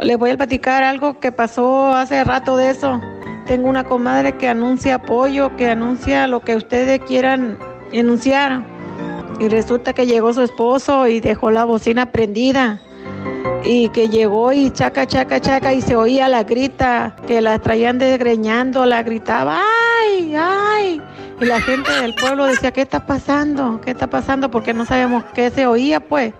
les 0.00 0.18
voy 0.18 0.30
a 0.30 0.36
platicar 0.36 0.84
algo 0.84 1.18
que 1.18 1.32
pasó 1.32 1.94
hace 1.94 2.22
rato 2.24 2.56
de 2.56 2.70
eso. 2.70 3.00
Tengo 3.46 3.68
una 3.68 3.84
comadre 3.84 4.32
que 4.32 4.48
anuncia 4.48 4.96
apoyo, 4.96 5.56
que 5.56 5.70
anuncia 5.70 6.26
lo 6.26 6.40
que 6.40 6.56
ustedes 6.56 7.00
quieran 7.00 7.58
enunciar. 7.92 8.62
Y 9.40 9.48
resulta 9.48 9.92
que 9.92 10.06
llegó 10.06 10.32
su 10.32 10.42
esposo 10.42 11.06
y 11.06 11.20
dejó 11.20 11.50
la 11.50 11.64
bocina 11.64 12.12
prendida. 12.12 12.80
Y 13.64 13.88
que 13.88 14.08
llegó 14.08 14.52
y 14.52 14.70
chaca, 14.70 15.06
chaca, 15.06 15.40
chaca 15.40 15.72
y 15.72 15.80
se 15.80 15.96
oía 15.96 16.28
la 16.28 16.44
grita, 16.44 17.16
que 17.26 17.40
la 17.40 17.58
traían 17.58 17.98
desgreñando, 17.98 18.86
la 18.86 19.02
gritaba, 19.02 19.60
¡ay, 20.10 20.34
ay! 20.36 21.02
Y 21.40 21.44
la 21.44 21.60
gente 21.60 21.90
del 22.00 22.14
pueblo 22.14 22.44
decía, 22.44 22.72
¿qué 22.72 22.82
está 22.82 23.04
pasando? 23.06 23.80
¿Qué 23.80 23.92
está 23.92 24.08
pasando? 24.08 24.50
Porque 24.50 24.74
no 24.74 24.84
sabemos 24.84 25.24
qué 25.34 25.50
se 25.50 25.66
oía, 25.66 26.00
pues. 26.00 26.34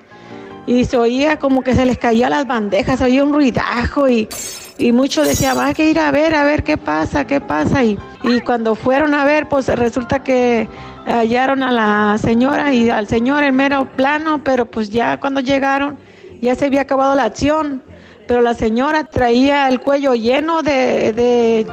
Y 0.69 0.85
se 0.85 0.99
oía 0.99 1.39
como 1.39 1.63
que 1.63 1.75
se 1.75 1.87
les 1.87 1.97
caía 1.97 2.29
las 2.29 2.47
bandejas, 2.47 2.99
se 2.99 3.07
oía 3.07 3.25
un 3.25 3.33
ruidajo 3.33 4.07
y, 4.07 4.29
y 4.77 4.93
muchos 4.93 5.27
decían, 5.27 5.59
a 5.59 5.73
que 5.73 5.89
ir 5.89 5.99
a 5.99 6.11
ver, 6.11 6.35
a 6.35 6.45
ver 6.45 6.63
qué 6.63 6.77
pasa, 6.77 7.27
qué 7.27 7.41
pasa. 7.41 7.83
Y, 7.83 7.99
y 8.23 8.41
cuando 8.43 8.75
fueron 8.75 9.15
a 9.15 9.25
ver, 9.25 9.49
pues 9.49 9.67
resulta 9.69 10.23
que 10.23 10.69
hallaron 11.07 11.63
a 11.63 11.73
la 11.73 12.19
señora 12.19 12.75
y 12.75 12.91
al 12.91 13.09
señor 13.09 13.45
en 13.45 13.57
mero 13.57 13.89
plano, 13.97 14.45
pero 14.45 14.67
pues 14.67 14.91
ya 14.91 15.19
cuando 15.19 15.41
llegaron 15.41 15.97
ya 16.43 16.55
se 16.55 16.67
había 16.67 16.83
acabado 16.83 17.15
la 17.15 17.25
acción. 17.25 17.83
Pero 18.27 18.43
la 18.43 18.53
señora 18.53 19.05
traía 19.05 19.69
el 19.69 19.81
cuello 19.81 20.15
lleno 20.15 20.63
de, 20.63 21.15
de, 21.15 21.67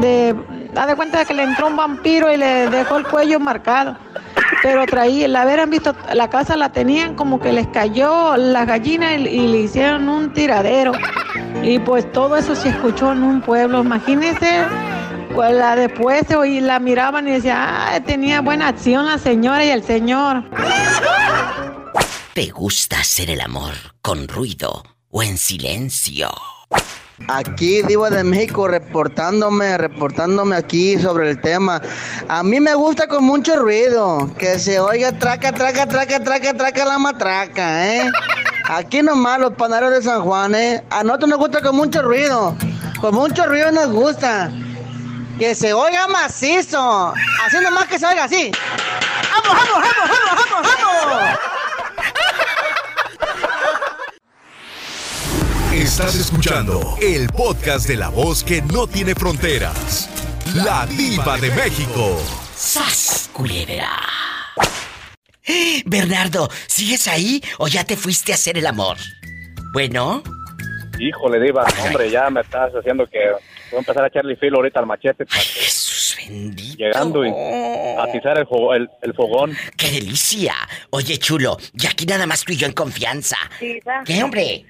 de, 0.00 0.34
da 0.72 0.86
de 0.86 0.96
cuenta 0.96 1.24
que 1.24 1.34
le 1.34 1.42
entró 1.42 1.68
un 1.68 1.76
vampiro 1.76 2.32
y 2.32 2.36
le 2.36 2.68
dejó 2.68 2.96
el 2.96 3.06
cuello 3.06 3.40
marcado. 3.40 3.96
Pero 4.62 4.84
traía, 4.86 5.28
la 5.28 5.44
hubieran 5.44 5.70
visto, 5.70 5.94
la 6.12 6.28
casa 6.28 6.56
la 6.56 6.70
tenían 6.70 7.14
como 7.14 7.40
que 7.40 7.52
les 7.52 7.66
cayó 7.68 8.36
la 8.36 8.64
gallina 8.64 9.14
y, 9.16 9.26
y 9.26 9.48
le 9.48 9.58
hicieron 9.60 10.08
un 10.08 10.32
tiradero. 10.32 10.92
Y 11.62 11.78
pues 11.78 12.10
todo 12.12 12.36
eso 12.36 12.54
se 12.54 12.70
escuchó 12.70 13.12
en 13.12 13.22
un 13.22 13.40
pueblo. 13.40 13.80
Imagínense 13.80 14.64
pues 15.34 15.52
la 15.54 15.76
después 15.76 16.24
y 16.46 16.60
la 16.60 16.78
miraban 16.80 17.28
y 17.28 17.32
decían, 17.32 17.58
ah, 17.58 18.00
tenía 18.04 18.40
buena 18.40 18.68
acción 18.68 19.06
la 19.06 19.18
señora 19.18 19.64
y 19.64 19.70
el 19.70 19.84
señor. 19.84 20.44
¿Te 22.34 22.50
gusta 22.50 23.00
hacer 23.00 23.30
el 23.30 23.40
amor 23.40 23.72
con 24.02 24.28
ruido 24.28 24.82
o 25.10 25.22
en 25.22 25.38
silencio? 25.38 26.30
Aquí, 27.28 27.82
Diva 27.82 28.10
de 28.10 28.24
México, 28.24 28.66
reportándome, 28.66 29.78
reportándome 29.78 30.56
aquí 30.56 30.98
sobre 30.98 31.30
el 31.30 31.40
tema. 31.40 31.80
A 32.28 32.42
mí 32.42 32.58
me 32.60 32.74
gusta 32.74 33.06
con 33.06 33.24
mucho 33.24 33.56
ruido, 33.56 34.30
que 34.36 34.58
se 34.58 34.80
oiga 34.80 35.12
traca, 35.12 35.52
traca, 35.52 35.86
traca, 35.86 36.20
traca, 36.20 36.54
traca 36.54 36.84
la 36.84 36.98
matraca, 36.98 37.86
¿eh? 37.86 38.10
Aquí 38.68 39.02
nomás 39.02 39.38
los 39.40 39.52
panaderos 39.52 39.92
de 39.92 40.02
San 40.02 40.22
Juan, 40.22 40.54
¿eh? 40.54 40.82
A 40.90 41.04
nosotros 41.04 41.30
nos 41.30 41.38
gusta 41.38 41.60
con 41.60 41.76
mucho 41.76 42.02
ruido, 42.02 42.56
con 43.00 43.14
mucho 43.14 43.46
ruido 43.46 43.70
nos 43.70 43.90
gusta. 43.90 44.50
Que 45.38 45.54
se 45.54 45.72
oiga 45.72 46.06
macizo, 46.08 47.14
haciendo 47.46 47.70
más 47.70 47.86
que 47.86 47.98
se 47.98 48.06
oiga 48.06 48.24
así. 48.24 48.50
¡Vamos, 49.32 49.56
vamos, 49.56 49.88
vamos, 49.88 50.10
vamos, 50.10 50.68
vamos, 50.68 51.06
vamos! 51.06 51.38
Estás 55.90 56.14
escuchando 56.14 56.96
el 57.02 57.26
podcast 57.30 57.88
de 57.88 57.96
la 57.96 58.10
voz 58.10 58.44
que 58.44 58.62
no 58.62 58.86
tiene 58.86 59.12
fronteras. 59.12 60.08
La 60.54 60.86
diva 60.86 61.36
de 61.36 61.50
México. 61.50 62.16
¡Sas, 62.54 63.28
culebra! 63.32 63.90
Bernardo, 65.86 66.48
¿sigues 66.68 67.08
ahí 67.08 67.42
o 67.58 67.66
ya 67.66 67.82
te 67.82 67.96
fuiste 67.96 68.30
a 68.30 68.36
hacer 68.36 68.56
el 68.56 68.66
amor? 68.68 68.98
Bueno. 69.72 70.22
Híjole, 71.00 71.40
diva, 71.40 71.64
hombre, 71.84 72.08
ya 72.08 72.30
me 72.30 72.42
estás 72.42 72.70
haciendo 72.72 73.06
que 73.08 73.18
voy 73.70 73.76
a 73.76 73.78
empezar 73.78 74.04
a 74.04 74.06
echarle 74.06 74.36
filo 74.36 74.58
ahorita 74.58 74.78
al 74.78 74.86
machete. 74.86 75.24
Ay, 75.28 75.40
Jesús 75.42 76.16
bendito. 76.18 76.78
Llegando 76.84 77.26
y 77.26 77.30
atizar 77.98 78.38
el, 78.38 78.46
el- 78.76 78.90
el 79.02 79.14
fogón. 79.14 79.56
¡Qué 79.76 79.90
delicia! 79.90 80.54
Oye, 80.90 81.18
chulo, 81.18 81.56
y 81.74 81.86
aquí 81.86 82.06
nada 82.06 82.26
más 82.26 82.44
tú 82.44 82.52
y 82.52 82.56
yo 82.56 82.66
en 82.68 82.74
confianza. 82.74 83.36
Diva, 83.60 84.02
¿Qué, 84.04 84.22
hombre? 84.22 84.64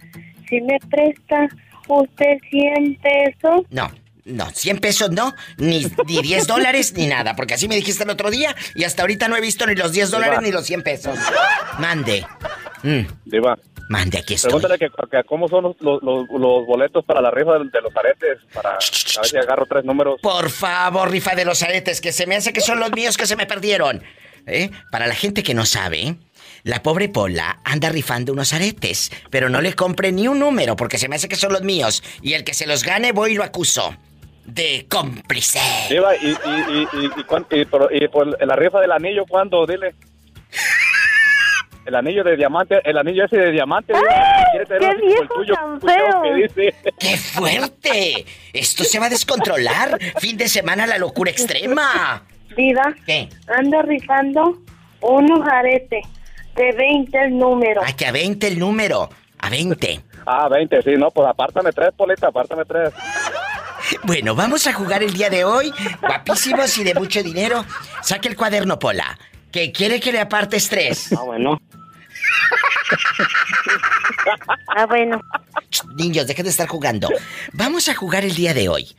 Si 0.50 0.60
me 0.60 0.78
presta 0.90 1.48
usted 1.88 2.36
100 2.50 2.96
pesos, 3.02 3.62
No, 3.70 3.90
no, 4.26 4.50
100 4.50 4.78
pesos 4.78 5.10
no, 5.10 5.34
ni, 5.56 5.86
ni 6.06 6.20
10 6.22 6.46
dólares, 6.46 6.92
ni 6.94 7.06
nada, 7.06 7.34
porque 7.34 7.54
así 7.54 7.66
me 7.68 7.74
dijiste 7.76 8.04
el 8.04 8.10
otro 8.10 8.30
día 8.30 8.54
y 8.74 8.84
hasta 8.84 9.02
ahorita 9.02 9.28
no 9.28 9.36
he 9.36 9.40
visto 9.40 9.66
ni 9.66 9.74
los 9.74 9.92
10 9.92 10.10
dólares 10.10 10.40
ni 10.42 10.52
los 10.52 10.66
100 10.66 10.82
pesos. 10.82 11.18
Mande. 11.78 12.26
Mm, 12.82 13.00
Diva, 13.24 13.58
mande, 13.88 14.18
aquí 14.18 14.34
estoy. 14.34 14.50
pregúntale 14.50 14.78
que, 14.78 14.88
que 15.10 15.24
cómo 15.24 15.48
son 15.48 15.64
los, 15.64 15.76
los, 15.80 16.02
los- 16.02 16.26
los 16.30 16.66
boletos 16.66 17.04
para 17.04 17.20
la 17.20 17.30
rifa 17.30 17.54
de, 17.58 17.64
de 17.70 17.80
los 17.82 17.96
aretes, 17.96 18.38
para 18.54 18.70
a 18.70 18.72
ver 18.74 18.82
si 19.26 19.36
agarro 19.36 19.66
tres 19.66 19.84
números. 19.84 20.20
Por 20.22 20.48
favor, 20.50 21.10
rifa 21.10 21.34
de 21.34 21.44
los 21.44 21.62
aretes, 21.62 22.00
que 22.00 22.12
se 22.12 22.26
me 22.26 22.36
hace 22.36 22.52
que 22.52 22.60
son 22.60 22.78
los 22.80 22.92
míos 22.92 23.16
que 23.16 23.26
se 23.26 23.36
me 23.36 23.46
perdieron. 23.46 24.02
¿Eh? 24.46 24.70
Para 24.90 25.06
la 25.06 25.14
gente 25.14 25.42
que 25.42 25.52
no 25.52 25.66
sabe, 25.66 26.16
la 26.62 26.82
pobre 26.82 27.08
Pola 27.08 27.58
anda 27.64 27.88
rifando 27.88 28.32
unos 28.32 28.52
aretes, 28.52 29.10
pero 29.30 29.48
no 29.48 29.60
le 29.60 29.74
compre 29.74 30.12
ni 30.12 30.28
un 30.28 30.38
número 30.38 30.76
porque 30.76 30.98
se 30.98 31.08
me 31.08 31.16
hace 31.16 31.28
que 31.28 31.36
son 31.36 31.52
los 31.52 31.62
míos. 31.62 32.02
Y 32.22 32.34
el 32.34 32.44
que 32.44 32.54
se 32.54 32.66
los 32.66 32.84
gane, 32.84 33.12
voy 33.12 33.32
y 33.32 33.34
lo 33.36 33.44
acuso. 33.44 33.96
De 34.44 34.86
cómplice. 34.88 35.60
Diva, 35.88 36.16
y, 36.16 36.26
y, 36.28 36.30
y, 36.32 36.88
y, 36.92 37.10
y, 37.20 37.24
cuán- 37.24 37.46
y 37.50 37.64
por, 37.64 37.88
y 37.94 38.08
por 38.08 38.26
la 38.46 38.56
rifa 38.56 38.80
del 38.80 38.90
anillo, 38.92 39.24
¿cuándo? 39.28 39.64
Dile. 39.66 39.94
El 41.86 41.94
anillo 41.94 42.22
de 42.22 42.36
diamante, 42.36 42.80
el 42.84 42.98
anillo 42.98 43.24
ese 43.24 43.36
de 43.36 43.52
diamante. 43.52 43.92
Diva, 43.92 44.44
¿quiere 44.50 44.66
tener 44.66 44.96
qué 44.96 45.06
viejo 45.06 45.24
tuyo, 45.34 45.54
tan 45.54 45.80
feo. 45.80 46.22
¡Qué 46.98 47.16
fuerte! 47.16 48.26
Esto 48.52 48.84
se 48.84 48.98
va 48.98 49.06
a 49.06 49.10
descontrolar. 49.10 49.98
Fin 50.18 50.36
de 50.36 50.48
semana 50.48 50.86
la 50.86 50.98
locura 50.98 51.30
extrema. 51.30 52.22
Diva, 52.56 52.94
¿Qué? 53.06 53.28
ando 53.56 53.82
rifando 53.82 54.58
unos 55.00 55.48
aretes 55.48 56.04
de 56.60 56.72
20 56.72 57.24
el 57.24 57.38
número. 57.38 57.80
Ay, 57.84 57.94
que 57.94 58.06
a 58.06 58.12
20 58.12 58.46
el 58.46 58.58
número. 58.58 59.08
A 59.38 59.48
20. 59.50 60.04
Ah, 60.26 60.48
20, 60.48 60.82
sí, 60.82 60.90
no, 60.98 61.10
pues 61.10 61.26
apártame 61.26 61.72
tres, 61.72 61.88
Polita, 61.96 62.28
apártame 62.28 62.64
tres. 62.64 62.92
Bueno, 64.04 64.36
vamos 64.36 64.66
a 64.66 64.72
jugar 64.72 65.02
el 65.02 65.12
día 65.14 65.30
de 65.30 65.44
hoy. 65.44 65.72
Guapísimos 66.00 66.76
y 66.78 66.84
de 66.84 66.94
mucho 66.94 67.22
dinero. 67.22 67.64
Saque 68.02 68.28
el 68.28 68.36
cuaderno, 68.36 68.78
Pola. 68.78 69.18
Que 69.50 69.72
quiere 69.72 69.98
que 69.98 70.12
le 70.12 70.20
apartes 70.20 70.68
tres. 70.68 71.12
Ah, 71.12 71.22
bueno. 71.24 71.60
Ah, 74.68 74.86
bueno. 74.86 75.20
Niños, 75.96 76.26
dejen 76.28 76.44
de 76.44 76.50
estar 76.50 76.68
jugando. 76.68 77.08
Vamos 77.54 77.88
a 77.88 77.94
jugar 77.94 78.24
el 78.24 78.34
día 78.34 78.54
de 78.54 78.68
hoy. 78.68 78.94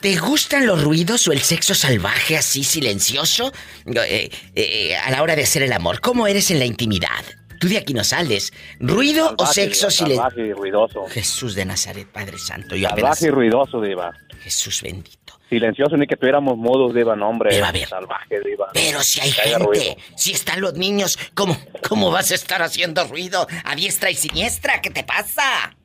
¿Te 0.00 0.16
gustan 0.16 0.66
los 0.66 0.82
ruidos 0.82 1.28
o 1.28 1.32
el 1.32 1.40
sexo 1.40 1.74
salvaje 1.74 2.34
así 2.34 2.64
silencioso? 2.64 3.52
Eh, 3.84 4.30
eh, 4.54 4.96
a 4.96 5.10
la 5.10 5.22
hora 5.22 5.36
de 5.36 5.42
hacer 5.42 5.62
el 5.62 5.72
amor. 5.74 6.00
¿Cómo 6.00 6.26
eres 6.26 6.50
en 6.50 6.58
la 6.58 6.64
intimidad? 6.64 7.22
Tú 7.58 7.68
de 7.68 7.76
aquí 7.76 7.92
no 7.92 8.02
sales. 8.02 8.50
¿Ruido 8.78 9.34
o 9.36 9.44
sexo 9.44 9.90
silencioso? 9.90 10.30
Salvaje 10.30 10.48
y 10.48 10.52
ruidoso. 10.54 11.06
Jesús 11.08 11.54
de 11.54 11.66
Nazaret, 11.66 12.08
Padre 12.08 12.38
Santo. 12.38 12.76
Yo 12.76 12.88
apenas... 12.88 13.18
Salvaje 13.18 13.26
y 13.26 13.30
ruidoso, 13.30 13.82
Diva. 13.82 14.14
Jesús 14.42 14.80
bendito. 14.80 15.38
Silencioso, 15.50 15.98
ni 15.98 16.06
que 16.06 16.16
tuviéramos 16.16 16.56
mudos, 16.56 16.94
Diva, 16.94 17.14
no, 17.14 17.28
hombre. 17.28 17.50
Pero 17.50 17.66
a 17.66 17.72
ver. 17.72 17.86
Salvaje, 17.86 18.40
Diva. 18.40 18.70
Pero 18.72 19.02
si 19.02 19.20
hay 19.20 19.32
gente, 19.32 19.58
ruido. 19.58 19.96
si 20.16 20.32
están 20.32 20.62
los 20.62 20.72
niños, 20.74 21.18
¿cómo, 21.34 21.58
¿cómo 21.86 22.10
vas 22.10 22.30
a 22.30 22.36
estar 22.36 22.62
haciendo 22.62 23.04
ruido 23.04 23.46
a 23.64 23.74
diestra 23.74 24.10
y 24.10 24.14
siniestra? 24.14 24.80
¿Qué 24.80 24.88
te 24.88 25.04
pasa? 25.04 25.76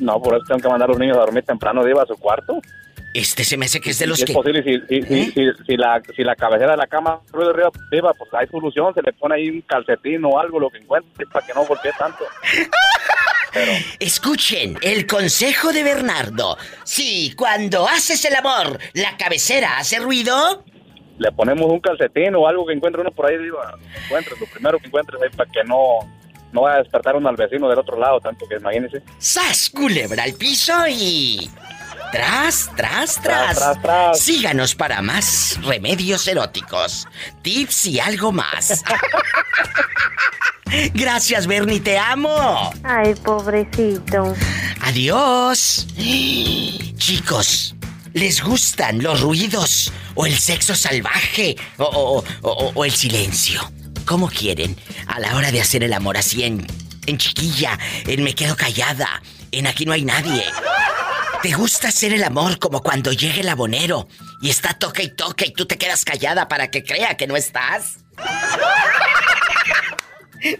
No, 0.00 0.20
por 0.20 0.34
eso 0.34 0.44
tengo 0.46 0.60
que 0.60 0.68
mandar 0.68 0.88
a 0.88 0.92
los 0.92 0.98
niños 0.98 1.16
a 1.16 1.20
dormir 1.20 1.44
temprano, 1.44 1.84
Diva, 1.84 2.02
a 2.02 2.06
su 2.06 2.16
cuarto. 2.16 2.60
Este 3.14 3.42
se 3.42 3.56
me 3.56 3.64
hace 3.64 3.80
que 3.80 3.90
es 3.90 3.98
de 3.98 4.06
los 4.06 4.18
si 4.18 4.26
que... 4.26 4.32
es 4.32 4.36
posible, 4.36 4.62
si, 4.62 4.80
si, 4.86 5.02
si, 5.02 5.14
¿Eh? 5.14 5.32
si, 5.34 5.64
si 5.64 5.76
la, 5.76 6.00
si 6.14 6.22
la 6.22 6.36
cabecera 6.36 6.72
de 6.72 6.76
la 6.76 6.86
cama 6.86 7.20
ruido 7.32 7.50
arriba, 7.50 7.70
Diva, 7.90 8.12
pues 8.14 8.32
hay 8.34 8.46
solución. 8.48 8.94
Se 8.94 9.02
le 9.02 9.12
pone 9.12 9.36
ahí 9.36 9.48
un 9.48 9.62
calcetín 9.62 10.24
o 10.24 10.38
algo, 10.38 10.60
lo 10.60 10.70
que 10.70 10.78
encuentre, 10.78 11.26
para 11.26 11.46
que 11.46 11.54
no 11.54 11.64
golpee 11.64 11.92
tanto. 11.98 12.24
Pero, 13.52 13.72
Escuchen 13.98 14.76
el 14.82 15.06
consejo 15.06 15.72
de 15.72 15.82
Bernardo. 15.82 16.58
Si 16.84 17.34
cuando 17.34 17.88
haces 17.88 18.22
el 18.26 18.36
amor, 18.36 18.78
la 18.92 19.16
cabecera 19.16 19.78
hace 19.78 19.98
ruido, 19.98 20.64
le 21.18 21.32
ponemos 21.32 21.70
un 21.70 21.80
calcetín 21.80 22.34
o 22.36 22.46
algo 22.46 22.66
que 22.66 22.72
encuentre 22.72 23.00
uno 23.00 23.10
por 23.10 23.26
ahí. 23.26 23.36
Encuentres, 24.04 24.40
lo 24.40 24.46
primero 24.46 24.78
que 24.78 24.86
encuentres 24.86 25.20
ahí 25.20 25.30
para 25.36 25.50
que 25.50 25.64
no, 25.64 25.98
no 26.52 26.62
vaya 26.62 26.76
a 26.76 26.82
despertar 26.82 27.16
uno 27.16 27.28
al 27.28 27.36
vecino 27.36 27.68
del 27.68 27.78
otro 27.78 27.98
lado, 27.98 28.20
tanto 28.20 28.46
que 28.48 28.56
imagínese. 28.56 29.02
¡sas 29.18 29.70
culebra 29.70 30.24
al 30.24 30.34
piso 30.34 30.72
y... 30.88 31.50
Tras, 32.12 32.70
tras, 32.74 33.20
tras. 33.20 33.22
Tras, 33.22 33.56
tras, 33.58 33.82
tras. 33.82 34.20
Síganos 34.20 34.74
para 34.74 35.02
más 35.02 35.58
remedios 35.62 36.26
eróticos, 36.26 37.06
tips 37.42 37.86
y 37.86 38.00
algo 38.00 38.32
más. 38.32 38.82
Gracias, 40.94 41.46
Bernie, 41.46 41.80
te 41.80 41.98
amo. 41.98 42.72
Ay, 42.82 43.14
pobrecito. 43.14 44.34
Adiós. 44.82 45.86
Chicos, 46.96 47.74
¿les 48.12 48.42
gustan 48.42 49.02
los 49.02 49.20
ruidos 49.20 49.92
o 50.14 50.26
el 50.26 50.38
sexo 50.38 50.74
salvaje 50.74 51.56
o, 51.78 51.84
o- 51.84 52.24
o- 52.48 52.72
o 52.74 52.84
el 52.84 52.92
silencio? 52.92 53.60
¿Cómo 54.08 54.28
quieren? 54.30 54.74
A 55.06 55.20
la 55.20 55.36
hora 55.36 55.52
de 55.52 55.60
hacer 55.60 55.84
el 55.84 55.92
amor 55.92 56.16
así 56.16 56.42
en, 56.42 56.66
en 57.04 57.18
chiquilla, 57.18 57.78
en 58.06 58.24
me 58.24 58.34
quedo 58.34 58.56
callada, 58.56 59.22
En 59.52 59.66
aquí 59.66 59.84
no 59.84 59.92
hay 59.92 60.02
nadie. 60.02 60.44
¿Te 61.42 61.52
gusta 61.52 61.88
hacer 61.88 62.14
el 62.14 62.24
amor 62.24 62.58
como 62.58 62.82
cuando 62.82 63.12
llegue 63.12 63.42
el 63.42 63.50
abonero 63.50 64.08
y 64.40 64.48
está 64.48 64.72
toque 64.72 65.02
y 65.02 65.10
toque 65.10 65.48
y 65.48 65.52
tú 65.52 65.66
te 65.66 65.76
quedas 65.76 66.06
callada 66.06 66.48
para 66.48 66.70
que 66.70 66.84
crea 66.84 67.18
que 67.18 67.26
no 67.26 67.36
estás? 67.36 67.98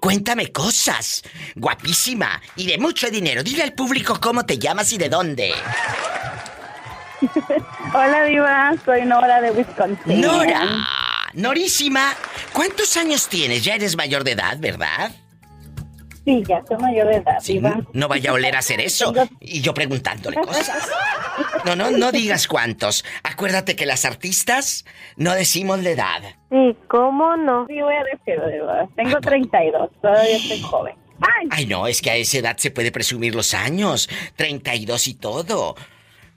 Cuéntame 0.00 0.52
cosas. 0.52 1.22
Guapísima 1.54 2.40
y 2.56 2.66
de 2.66 2.78
mucho 2.78 3.08
dinero. 3.10 3.42
Dile 3.42 3.62
al 3.62 3.72
público 3.72 4.18
cómo 4.20 4.44
te 4.44 4.58
llamas 4.58 4.92
y 4.92 4.98
de 4.98 5.08
dónde. 5.08 5.54
Hola, 7.94 8.24
Diva. 8.24 8.74
Soy 8.84 9.04
Nora 9.04 9.40
de 9.40 9.52
Wisconsin. 9.52 10.20
Nora. 10.20 10.68
Norísima. 11.34 12.14
¿Cuántos 12.52 12.96
años 12.96 13.28
tienes? 13.28 13.64
Ya 13.64 13.74
eres 13.74 13.96
mayor 13.96 14.24
de 14.24 14.32
edad, 14.32 14.58
¿verdad? 14.58 15.12
Sí, 16.24 16.44
ya 16.48 16.62
soy 16.68 16.76
mayor 16.76 17.08
de 17.08 17.16
edad, 17.16 17.38
Sí, 17.40 17.60
no 17.92 18.06
vaya 18.06 18.30
a 18.30 18.34
oler 18.34 18.54
a 18.54 18.60
hacer 18.60 18.80
eso. 18.80 19.12
Y 19.40 19.60
yo 19.60 19.74
preguntándole 19.74 20.36
cosas. 20.36 20.88
No, 21.64 21.74
no, 21.74 21.90
no 21.90 22.12
digas 22.12 22.46
cuántos. 22.46 23.04
Acuérdate 23.24 23.74
que 23.74 23.86
las 23.86 24.04
artistas 24.04 24.84
no 25.16 25.34
decimos 25.34 25.82
la 25.82 25.90
edad. 25.90 26.22
Sí, 26.50 26.76
¿cómo 26.88 27.36
no? 27.36 27.66
Sí, 27.66 27.80
voy 27.80 27.94
a 27.94 28.04
decir. 28.04 28.40
Tengo 28.94 29.20
32. 29.20 29.90
Todavía 30.00 30.36
estoy 30.36 30.60
joven. 30.60 30.94
¡Ay! 31.20 31.48
Ay, 31.50 31.66
no, 31.66 31.86
es 31.86 32.00
que 32.00 32.10
a 32.10 32.16
esa 32.16 32.38
edad 32.38 32.56
se 32.56 32.70
puede 32.70 32.92
presumir 32.92 33.34
los 33.34 33.54
años. 33.54 34.08
32 34.36 35.08
y 35.08 35.14
todo. 35.14 35.74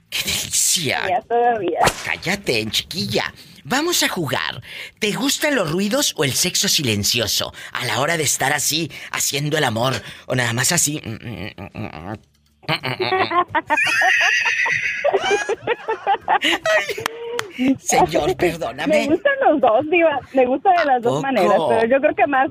¡Qué 0.10 0.20
delicia! 0.26 1.02
Ya 1.08 1.22
todavía. 1.22 1.80
Cállate, 2.06 2.60
en 2.60 2.72
chiquilla. 2.72 3.34
Vamos 3.68 4.04
a 4.04 4.10
jugar. 4.10 4.62
¿Te 5.00 5.12
gustan 5.14 5.56
los 5.56 5.72
ruidos 5.72 6.14
o 6.18 6.24
el 6.24 6.34
sexo 6.34 6.68
silencioso? 6.68 7.52
A 7.74 7.84
la 7.86 8.00
hora 8.00 8.16
de 8.16 8.22
estar 8.24 8.54
así, 8.54 8.92
haciendo 9.12 9.58
el 9.58 9.64
amor. 9.64 9.94
O 10.28 10.36
nada 10.36 10.54
más 10.54 10.72
así. 10.72 11.02
Ay. 11.04 11.56
Señor, 17.80 18.28
Me 18.28 18.36
perdóname. 18.36 19.08
gustan 19.08 19.34
los 19.50 19.62
dos, 19.62 19.90
Diva. 19.90 20.20
Me 20.34 20.46
gusta 20.46 20.70
de 20.78 20.86
las 20.86 21.02
dos 21.02 21.22
maneras, 21.22 21.58
pero 21.70 21.88
yo 21.88 22.00
creo 22.02 22.16
que 22.16 22.28
más, 22.28 22.50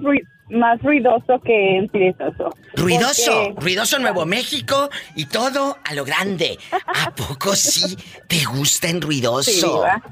más 0.51 0.81
ruidoso 0.83 1.41
que 1.45 1.87
silencioso. 1.93 2.51
Ruidoso, 2.75 3.33
Porque- 3.55 3.61
ruidoso 3.61 3.99
Nuevo 3.99 4.25
México 4.27 4.89
y 5.15 5.27
todo 5.27 5.79
a 5.85 5.95
lo 5.95 6.05
grande. 6.05 6.59
¿A 6.73 7.15
poco 7.15 7.55
sí 7.55 7.97
te 8.29 8.45
gusta 8.45 8.89
en 8.89 8.97
Sí, 8.97 9.01
ruidoso? 9.07 9.51
Diva. 9.79 10.03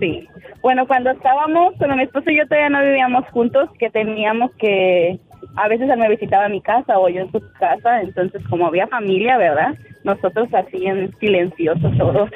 Sí. 0.00 0.28
Bueno, 0.62 0.86
cuando 0.86 1.10
estábamos, 1.10 1.74
cuando 1.78 1.96
mi 1.96 2.02
esposo 2.04 2.30
y 2.30 2.36
yo 2.38 2.46
todavía 2.46 2.68
no 2.70 2.82
vivíamos 2.84 3.24
juntos, 3.30 3.68
que 3.78 3.88
teníamos 3.90 4.50
que, 4.58 5.18
a 5.56 5.68
veces 5.68 5.88
él 5.88 5.98
me 5.98 6.08
visitaba 6.08 6.44
a 6.46 6.48
mi 6.50 6.60
casa 6.60 6.98
o 6.98 7.08
yo 7.08 7.22
en 7.22 7.32
su 7.32 7.40
casa, 7.58 8.02
entonces 8.02 8.42
como 8.50 8.66
había 8.66 8.86
familia, 8.88 9.36
¿verdad? 9.38 9.74
Nosotros 10.04 10.48
así 10.52 10.84
en 10.86 11.16
silencioso 11.18 11.90
todos. 11.96 12.30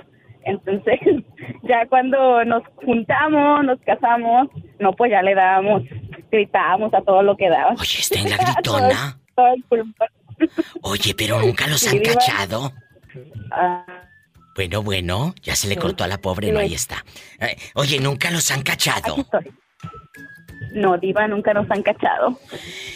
Entonces, 0.44 0.98
ya 1.64 1.86
cuando 1.86 2.44
nos 2.44 2.62
juntamos, 2.76 3.64
nos 3.64 3.78
casamos, 3.80 4.48
no, 4.78 4.92
pues 4.92 5.10
ya 5.10 5.22
le 5.22 5.34
dábamos, 5.34 5.82
gritábamos 6.30 6.94
a 6.94 7.02
todo 7.02 7.22
lo 7.22 7.36
que 7.36 7.48
daba. 7.50 7.72
Oye, 7.72 7.98
está 8.00 8.20
en 8.20 8.30
la 8.30 8.36
gritona. 8.36 9.16
Todo 9.36 9.54
el 9.54 9.62
pulmón. 9.64 9.94
Oye, 10.82 11.14
pero 11.16 11.40
nunca 11.40 11.66
los 11.68 11.80
Sí, 11.80 11.96
han 11.96 12.02
diva. 12.02 12.14
cachado. 12.14 12.72
Ah, 13.52 13.84
Bueno, 14.54 14.82
bueno, 14.82 15.34
ya 15.42 15.54
se 15.54 15.68
le 15.68 15.76
cortó 15.76 16.04
a 16.04 16.08
la 16.08 16.18
pobre, 16.18 16.52
no, 16.52 16.58
ahí 16.58 16.74
está. 16.74 17.04
Eh, 17.40 17.56
Oye, 17.74 18.00
nunca 18.00 18.30
los 18.30 18.50
han 18.50 18.62
cachado. 18.62 19.12
Aquí 19.12 19.20
estoy. 19.20 19.52
No, 20.72 20.98
Diva, 20.98 21.26
nunca 21.26 21.54
nos 21.54 21.70
han 21.70 21.82
cachado. 21.82 22.38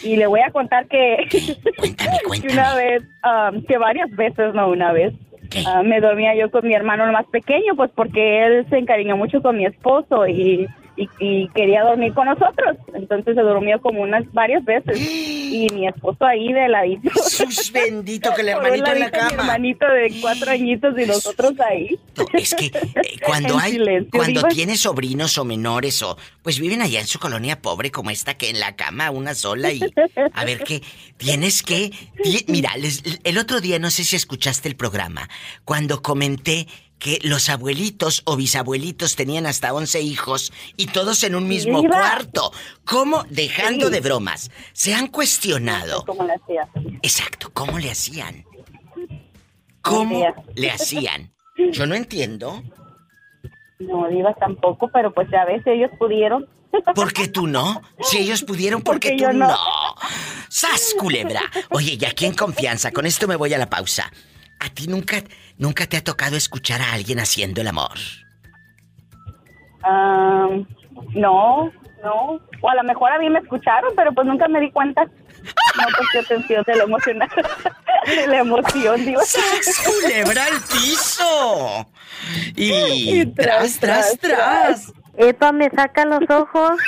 Y 0.03 0.15
le 0.15 0.27
voy 0.27 0.41
a 0.41 0.51
contar 0.51 0.87
que, 0.87 1.27
Cuéntame, 1.77 2.19
una 2.51 2.75
vez, 2.75 3.03
um, 3.23 3.63
que 3.63 3.77
varias 3.77 4.09
veces, 4.11 4.53
no 4.53 4.69
una 4.69 4.93
vez, 4.93 5.13
ah, 5.65 5.83
me 5.83 5.99
dormía 5.99 6.35
yo 6.35 6.51
con 6.51 6.67
mi 6.67 6.73
hermano 6.73 7.11
más 7.11 7.25
pequeño, 7.27 7.75
pues 7.75 7.91
porque 7.93 8.45
él 8.45 8.65
se 8.69 8.77
encariñó 8.77 9.17
mucho 9.17 9.41
con 9.41 9.57
mi 9.57 9.65
esposo 9.65 10.27
y, 10.27 10.67
y, 10.97 11.09
y 11.19 11.47
quería 11.49 11.83
dormir 11.83 12.13
con 12.13 12.25
nosotros. 12.27 12.77
Entonces 12.93 13.35
se 13.35 13.41
durmió 13.41 13.81
como 13.81 14.01
unas 14.01 14.23
varias 14.33 14.63
veces. 14.65 14.99
Y 15.55 15.69
mi 15.73 15.87
esposo 15.87 16.25
ahí 16.25 16.51
de 16.51 16.67
ladito. 16.67 17.09
Jesús 17.13 17.71
bendito 17.71 18.33
que 18.35 18.41
el 18.41 18.49
hermanito 18.49 18.91
en 18.91 18.99
la 18.99 19.07
ladito, 19.07 19.17
Mi 19.23 19.29
cama. 19.29 19.43
hermanito 19.43 19.85
de 19.87 20.13
cuatro 20.19 20.51
añitos 20.51 20.99
y 20.99 21.05
nosotros 21.05 21.53
ahí. 21.61 21.97
Es 22.33 22.55
que 22.55 22.65
eh, 22.65 22.71
cuando 23.25 23.57
hay, 23.57 23.73
silencio, 23.73 24.09
cuando 24.11 24.39
diva. 24.41 24.49
tienes 24.49 24.81
sobrinos 24.81 25.37
o 25.37 25.45
menores 25.45 26.01
o 26.03 26.17
pues 26.41 26.59
viven 26.59 26.81
allá 26.81 26.99
en 26.99 27.07
su 27.07 27.19
colonia 27.19 27.61
pobre 27.61 27.89
como 27.89 28.09
esta 28.09 28.33
que 28.33 28.49
en 28.49 28.59
la 28.59 28.75
cama 28.75 29.11
una 29.11 29.33
sola 29.33 29.71
y 29.71 29.79
a 30.33 30.43
ver 30.43 30.59
qué 30.65 30.81
tienes 31.17 31.63
que 31.63 31.91
mira 32.47 32.75
les- 32.77 33.03
el 33.23 33.37
otro 33.37 33.61
día 33.61 33.79
no 33.79 33.91
sé 33.91 34.03
si 34.03 34.15
escuchaste 34.17 34.67
el 34.67 34.75
programa 34.75 35.29
cuando 35.63 36.01
comenté 36.01 36.67
que 37.05 37.19
los 37.21 37.49
abuelitos 37.49 38.23
o 38.25 38.35
bisabuelitos 38.35 39.15
tenían 39.15 39.45
hasta 39.45 39.71
11 39.75 40.01
hijos 40.01 40.51
y 40.75 40.87
todos 40.87 41.23
en 41.23 41.35
un 41.35 41.47
mismo 41.47 41.83
cuarto. 41.83 42.51
¿Cómo? 42.83 43.25
Dejando 43.29 43.85
Sí. 43.87 43.91
de 43.93 43.99
bromas. 43.99 44.49
Se 44.73 44.95
han 44.95 45.09
cuestionado. 45.09 46.03
Como 46.03 46.23
le 46.23 46.33
hacía. 46.33 46.67
Exacto, 47.03 47.51
¿cómo 47.53 47.77
le 47.77 47.91
hacían? 47.91 48.43
¿Cómo 49.83 50.33
le 50.55 50.71
hacían? 50.71 51.31
Yo 51.73 51.85
no 51.85 51.93
entiendo. 51.93 52.63
No, 53.77 54.07
Diva 54.09 54.33
tampoco, 54.39 54.89
pero 54.91 55.13
pues 55.13 55.27
ya 55.31 55.45
ves, 55.45 55.61
ellos 55.67 55.91
pudieron. 55.99 56.47
¿Por 56.95 57.13
qué 57.13 57.27
tú 57.27 57.45
no? 57.45 57.83
Si 58.01 58.17
ellos 58.17 58.41
pudieron, 58.41 58.81
¿por 58.81 58.99
qué 58.99 59.09
Porque 59.09 59.25
tú 59.27 59.37
no. 59.37 59.47
no? 59.49 59.57
¡Sas, 60.49 60.95
culebra! 60.97 61.41
Oye, 61.69 61.99
y 62.01 62.05
aquí 62.05 62.25
en 62.25 62.33
confianza, 62.33 62.89
con 62.91 63.05
esto 63.05 63.27
me 63.27 63.35
voy 63.35 63.53
a 63.53 63.59
la 63.59 63.69
pausa. 63.69 64.11
¿A 64.59 64.69
ti 64.69 64.87
nunca, 64.87 65.21
nunca 65.57 65.85
te 65.85 65.97
ha 65.97 66.03
tocado 66.03 66.35
escuchar 66.35 66.81
a 66.81 66.93
alguien 66.93 67.19
haciendo 67.19 67.61
el 67.61 67.67
amor? 67.67 67.97
Ah, 69.83 70.47
no, 71.13 71.71
no. 72.03 72.39
O 72.61 72.69
a 72.69 72.75
lo 72.75 72.83
mejor 72.83 73.11
a 73.11 73.19
mí 73.19 73.29
me 73.29 73.39
escucharon, 73.39 73.93
pero 73.95 74.11
pues 74.13 74.27
nunca 74.27 74.47
me 74.47 74.59
di 74.59 74.71
cuenta. 74.71 75.03
No 75.03 75.85
presté 75.97 76.19
atención 76.19 76.63
de 76.65 76.75
la 76.75 76.83
emocional. 76.83 77.29
de 78.07 78.27
la 78.27 78.37
emoción. 78.39 79.05
¡Sas, 79.23 79.83
culebra 79.85 80.45
al 80.45 80.61
piso! 80.61 81.87
Y, 82.55 83.21
Y 83.21 83.25
tras, 83.27 83.79
tras, 83.79 84.17
tras, 84.17 84.19
tras, 84.19 84.85
tras. 84.87 84.93
Epa, 85.17 85.51
me 85.51 85.69
saca 85.69 86.05
los 86.05 86.29
ojos. 86.29 86.79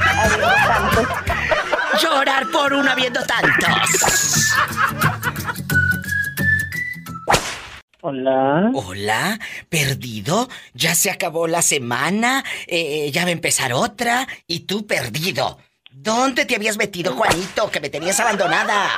Habiendo 0.00 0.48
tantos. 0.66 1.67
Llorar 2.02 2.46
por 2.52 2.72
uno 2.72 2.94
viendo 2.94 3.20
tantos. 3.24 4.54
Hola. 8.00 8.70
Hola, 8.74 9.38
perdido. 9.68 10.48
Ya 10.74 10.94
se 10.94 11.10
acabó 11.10 11.46
la 11.48 11.62
semana, 11.62 12.44
eh, 12.66 13.10
ya 13.10 13.22
va 13.24 13.28
a 13.28 13.32
empezar 13.32 13.72
otra 13.72 14.26
y 14.46 14.60
tú 14.60 14.86
perdido. 14.86 15.58
¿Dónde 15.90 16.44
te 16.44 16.54
habías 16.54 16.78
metido, 16.78 17.14
Juanito? 17.14 17.70
Que 17.70 17.80
me 17.80 17.90
tenías 17.90 18.20
abandonada. 18.20 18.88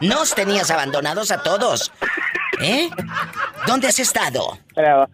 Nos 0.00 0.34
tenías 0.34 0.70
abandonados 0.70 1.30
a 1.30 1.42
todos. 1.42 1.92
¿Eh? 2.60 2.90
¿Dónde 3.66 3.86
has 3.86 4.00
estado? 4.00 4.58
Traba 4.74 5.08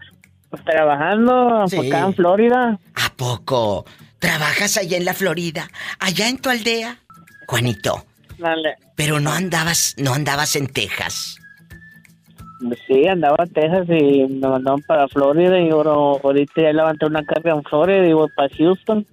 pues, 0.49 0.65
trabajando 0.65 1.65
acá 1.65 2.01
en 2.01 2.15
Florida. 2.15 2.79
¿A 2.95 3.13
poco? 3.15 3.85
¿Trabajas 4.19 4.79
allá 4.79 4.97
en 4.97 5.05
la 5.05 5.13
Florida? 5.13 5.69
¿Allá 5.99 6.29
en 6.29 6.39
tu 6.39 6.49
aldea? 6.49 7.04
Juanito, 7.47 8.05
Dale. 8.39 8.75
pero 8.97 9.21
no 9.21 9.31
andabas, 9.33 9.95
no 9.99 10.15
andabas 10.15 10.57
en 10.57 10.67
Texas. 10.69 11.37
Sí, 12.87 13.07
andaba 13.07 13.37
en 13.45 13.53
Texas 13.53 13.87
y 13.89 14.25
me 14.27 14.49
mandaron 14.49 14.81
para 14.83 15.07
Florida 15.09 15.61
y 15.61 15.69
ahora, 15.71 15.91
ahorita 15.91 16.63
ya 16.63 16.73
levanté 16.73 17.07
una 17.07 17.23
carga 17.25 17.53
en 17.53 17.63
Florida 17.65 18.07
y 18.07 18.13
voy 18.13 18.29
para 18.35 18.49
Houston. 18.57 19.07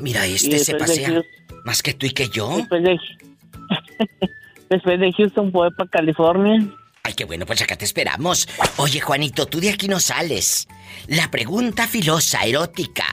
Mira, 0.00 0.24
este 0.26 0.58
se 0.58 0.74
pasea 0.74 1.08
Houston- 1.08 1.24
más 1.64 1.82
que 1.82 1.92
tú 1.92 2.06
y 2.06 2.10
que 2.10 2.28
yo. 2.28 2.56
Después 2.56 2.82
de, 2.82 2.98
después 4.70 5.00
de 5.00 5.12
Houston 5.12 5.50
voy 5.52 5.70
para 5.72 5.90
California. 5.90 6.66
Ay, 7.08 7.14
qué 7.14 7.24
bueno, 7.24 7.46
pues 7.46 7.62
acá 7.62 7.74
te 7.74 7.86
esperamos. 7.86 8.46
Oye, 8.76 9.00
Juanito, 9.00 9.46
tú 9.46 9.60
de 9.60 9.70
aquí 9.70 9.88
no 9.88 9.98
sales. 9.98 10.68
La 11.06 11.30
pregunta 11.30 11.88
filosa, 11.88 12.44
erótica. 12.44 13.04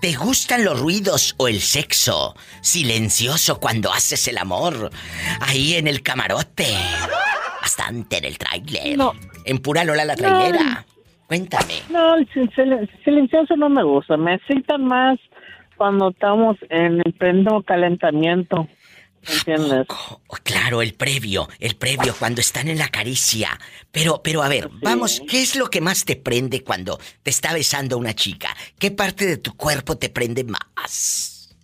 ¿Te 0.00 0.14
gustan 0.14 0.64
los 0.64 0.80
ruidos 0.80 1.36
o 1.38 1.46
el 1.46 1.60
sexo? 1.60 2.34
Silencioso 2.60 3.60
cuando 3.60 3.92
haces 3.92 4.26
el 4.26 4.38
amor. 4.38 4.90
Ahí 5.40 5.74
en 5.74 5.86
el 5.86 6.02
camarote. 6.02 6.66
Bastante 7.62 8.18
en 8.18 8.24
el 8.24 8.36
tráiler. 8.36 8.98
No. 8.98 9.12
En 9.44 9.58
pura 9.58 9.84
Lola 9.84 10.04
la 10.04 10.16
trailera. 10.16 10.84
Cuéntame. 11.28 11.74
No, 11.88 12.16
el 12.16 12.28
sil- 12.34 12.50
sil- 12.50 12.90
silencioso 13.04 13.54
no 13.56 13.68
me 13.68 13.84
gusta. 13.84 14.16
Me 14.16 14.34
excitan 14.34 14.84
más 14.86 15.18
cuando 15.76 16.10
estamos 16.10 16.56
en 16.68 17.00
el 17.04 17.12
pleno 17.12 17.62
calentamiento. 17.62 18.66
¿Entiendes? 19.28 19.86
Oh, 19.88 20.20
claro, 20.42 20.82
el 20.82 20.94
previo, 20.94 21.48
el 21.58 21.76
previo, 21.76 22.14
cuando 22.18 22.40
están 22.40 22.68
en 22.68 22.78
la 22.78 22.88
caricia. 22.88 23.50
Pero, 23.90 24.20
pero 24.22 24.42
a 24.42 24.48
ver, 24.48 24.70
vamos, 24.82 25.22
¿qué 25.28 25.42
es 25.42 25.56
lo 25.56 25.68
que 25.68 25.80
más 25.80 26.04
te 26.04 26.16
prende 26.16 26.62
cuando 26.62 26.98
te 27.22 27.30
está 27.30 27.52
besando 27.52 27.98
una 27.98 28.14
chica? 28.14 28.48
¿Qué 28.78 28.90
parte 28.90 29.26
de 29.26 29.36
tu 29.38 29.56
cuerpo 29.56 29.96
te 29.96 30.08
prende 30.08 30.44
más? 30.44 31.56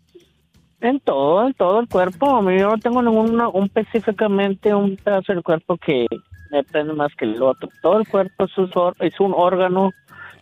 En 0.81 0.99
todo, 1.01 1.47
en 1.47 1.55
todo 1.55 1.81
el 1.81 1.89
cuerpo. 1.89 2.37
A 2.37 2.43
mí 2.43 2.59
yo 2.59 2.71
no 2.71 2.79
tengo 2.79 3.03
ninguna, 3.03 3.49
un 3.49 3.67
específicamente 3.67 4.75
un 4.75 4.97
pedazo 4.97 5.33
del 5.33 5.43
cuerpo 5.43 5.77
que 5.77 6.07
me 6.51 6.65
prende 6.65 6.93
más 6.93 7.15
que 7.15 7.25
el 7.25 7.41
otro. 7.41 7.69
Todo 7.81 8.01
el 8.01 8.09
cuerpo 8.09 8.45
es 8.45 8.59
un, 8.59 8.71
es 8.99 9.21
un 9.21 9.33
órgano 9.35 9.93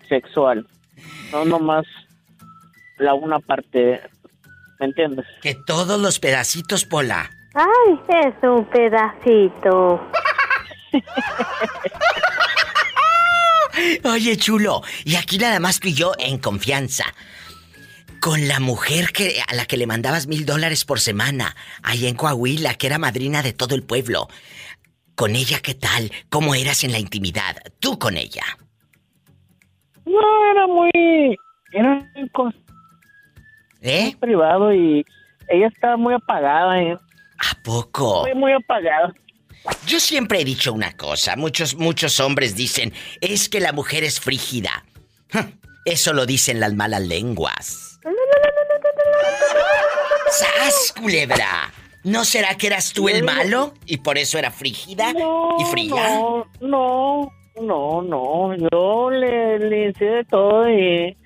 sexual. 0.09 0.67
No 1.33 1.45
nomás 1.45 1.85
la 2.99 3.15
una 3.15 3.39
parte. 3.39 4.01
¿Me 4.81 4.87
entiendes? 4.87 5.27
Que 5.43 5.55
todos 5.55 6.01
los 6.01 6.19
pedacitos, 6.19 6.87
Pola. 6.87 7.31
Ay, 7.55 8.01
es 8.25 8.35
un 8.43 8.65
pedacito. 8.65 10.01
Oye, 14.05 14.37
chulo, 14.37 14.83
y 15.05 15.17
aquí 15.17 15.39
nada 15.39 15.59
más 15.61 15.81
tú 15.81 15.89
y 15.89 15.95
yo 15.95 16.13
en 16.19 16.39
confianza. 16.39 17.05
Con 18.21 18.49
la 18.49 18.61
mujer 18.61 19.13
que, 19.13 19.43
a 19.47 19.55
la 19.55 19.67
que 19.67 19.77
le 19.77 19.87
mandabas 19.87 20.27
mil 20.27 20.47
dólares 20.47 20.85
por 20.85 21.01
semana, 21.01 21.55
allá 21.83 22.09
en 22.09 22.17
Coahuila, 22.17 22.75
que 22.75 22.87
era 22.87 22.99
madrina 22.99 23.43
de 23.43 23.53
todo 23.53 23.75
el 23.75 23.83
pueblo. 23.83 24.29
Con 25.15 25.37
ella, 25.37 25.61
¿qué 25.61 25.75
tal? 25.75 26.11
¿Cómo 26.31 26.55
eras 26.55 26.85
en 26.85 26.93
la 26.93 26.99
intimidad? 26.99 27.57
Tú 27.81 27.99
con 27.99 28.17
ella. 28.17 28.45
No, 30.07 30.51
era 30.51 30.67
muy. 30.67 31.37
Era 31.73 32.11
muy 32.15 32.29
¿Eh? 33.83 34.15
privado 34.21 34.73
y 34.75 35.05
ella 35.49 35.67
estaba 35.69 35.97
muy 35.97 36.15
apagada. 36.15 36.81
¿eh? 36.83 36.97
¿A 37.39 37.63
poco? 37.63 38.23
Muy, 38.23 38.35
muy 38.35 38.53
apagada. 38.53 39.13
Yo 39.87 40.01
siempre 40.01 40.41
he 40.41 40.45
dicho 40.45 40.73
una 40.73 40.97
cosa, 40.97 41.37
muchos, 41.37 41.77
muchos 41.77 42.19
hombres 42.21 42.57
dicen, 42.57 42.93
es 43.21 43.49
que 43.49 43.61
la 43.61 43.73
mujer 43.73 44.05
es 44.05 44.19
frígida. 44.19 44.85
Eso 45.85 46.13
lo 46.13 46.27
dicen 46.27 46.61
las 46.61 46.75
malas 46.75 47.03
lenguas. 47.03 48.01
¡Sas, 50.31 50.95
culebra! 50.99 51.73
¿No 52.05 52.25
será 52.25 52.57
que 52.57 52.69
eras 52.69 52.93
tú 52.93 53.09
el 53.09 53.23
malo 53.23 53.75
y 53.85 53.99
por 53.99 54.17
eso 54.17 54.39
era 54.39 54.51
frígida 54.51 55.13
y 55.59 55.65
fría? 55.65 56.15
No, 56.15 56.47
no, 56.61 57.31
no, 57.61 58.03
no. 58.03 58.57
Yo 58.57 59.11
le, 59.11 59.59
le 59.59 59.91
hice 59.91 60.05
de 60.07 60.25
todo 60.25 60.71
y 60.71 61.17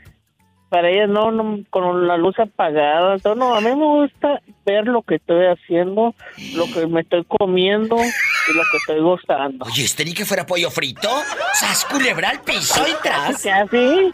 para 0.68 0.90
ella 0.90 1.06
no, 1.06 1.30
no, 1.30 1.60
con 1.70 2.06
la 2.06 2.16
luz 2.16 2.38
apagada. 2.38 3.18
todo. 3.18 3.34
no, 3.34 3.54
a 3.54 3.60
mí 3.60 3.68
me 3.68 3.84
gusta 3.84 4.40
ver 4.66 4.86
lo 4.86 5.02
que 5.02 5.16
estoy 5.16 5.46
haciendo, 5.46 6.14
lo 6.54 6.64
que 6.72 6.86
me 6.86 7.02
estoy 7.02 7.24
comiendo 7.24 7.96
y 7.96 8.54
lo 8.54 8.62
que 8.70 8.76
estoy 8.78 9.00
gustando. 9.00 9.64
Oye, 9.66 9.84
¿este 9.84 10.04
ni 10.04 10.14
que 10.14 10.24
fuera 10.24 10.46
pollo 10.46 10.70
frito? 10.70 11.08
¡Sas, 11.54 11.84
culebra 11.84 12.30
al 12.30 12.40
piso 12.40 12.84
y 12.88 13.02
tras! 13.02 13.42
¿Qué 13.42 13.50
así? 13.50 14.12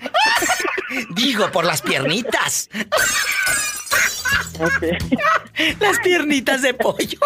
Digo, 1.15 1.51
por 1.51 1.65
las 1.65 1.83
piernitas. 1.83 2.69
Ok. 4.61 4.83
Las 5.81 5.99
piernitas 6.01 6.63
de 6.63 6.75
pollo. 6.75 7.19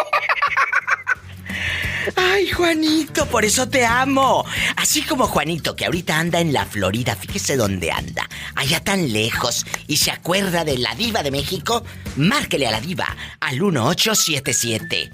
Ay, 2.17 2.49
Juanito, 2.49 3.27
por 3.27 3.45
eso 3.45 3.69
te 3.69 3.85
amo. 3.85 4.45
Así 4.77 5.03
como 5.03 5.27
Juanito, 5.27 5.75
que 5.77 5.87
ahorita 5.87 6.19
anda 6.19 6.41
en 6.41 6.53
la 6.53 6.65
Florida, 6.67 7.17
fíjese 7.17 7.57
dónde 7.57 7.91
anda, 7.91 8.29
allá 8.55 8.81
tan 8.81 9.13
lejos, 9.13 9.65
y 9.87 9.97
se 9.97 10.11
acuerda 10.11 10.65
de 10.65 10.79
la 10.79 10.95
diva 10.95 11.23
de 11.23 11.31
México, 11.31 11.85
márquele 12.17 12.67
a 12.67 12.71
la 12.71 12.81
diva 12.81 13.17
al 13.41 13.61
1877 13.61 15.11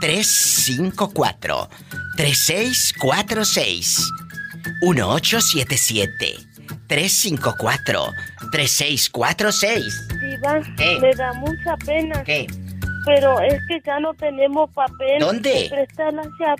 354 0.00 1.68
3646 2.16 4.10
1877 4.82 6.36
354 6.86 8.12
3646 8.50 10.08
Diva, 10.20 10.60
me 11.00 11.14
da 11.14 11.32
mucha 11.34 11.76
pena. 11.84 12.22
¿Qué? 12.24 12.46
Pero 13.04 13.40
es 13.40 13.60
que 13.68 13.80
ya 13.84 14.00
no 14.00 14.14
tenemos 14.14 14.70
papel. 14.72 15.20
¿Dónde? 15.20 15.70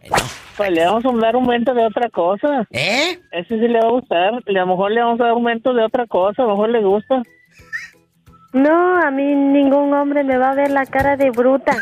Pues 0.58 0.72
le 0.72 0.86
vamos 0.86 1.06
a 1.06 1.18
dar 1.26 1.36
aumento 1.36 1.74
de 1.74 1.86
otra 1.86 2.10
cosa. 2.10 2.68
¿Eh? 2.72 3.20
Ese 3.32 3.48
sí 3.60 3.68
le 3.68 3.80
va 3.80 3.88
a 3.88 3.92
gustar. 3.92 4.34
A 4.34 4.42
lo 4.46 4.68
mejor 4.68 4.92
le 4.92 5.02
vamos 5.02 5.20
a 5.22 5.24
dar 5.24 5.32
aumento 5.32 5.74
de 5.74 5.84
otra 5.86 6.06
cosa. 6.08 6.42
A 6.44 6.46
lo 6.46 6.52
mejor 6.52 6.70
le 6.72 6.82
gusta. 6.84 7.22
No, 8.52 8.98
a 9.02 9.12
mí 9.12 9.24
ningún 9.24 9.94
hombre 9.94 10.24
me 10.24 10.38
va 10.38 10.52
a 10.52 10.56
ver 10.56 10.72
la 10.72 10.86
cara 10.86 11.16
de 11.16 11.30
bruta. 11.30 11.78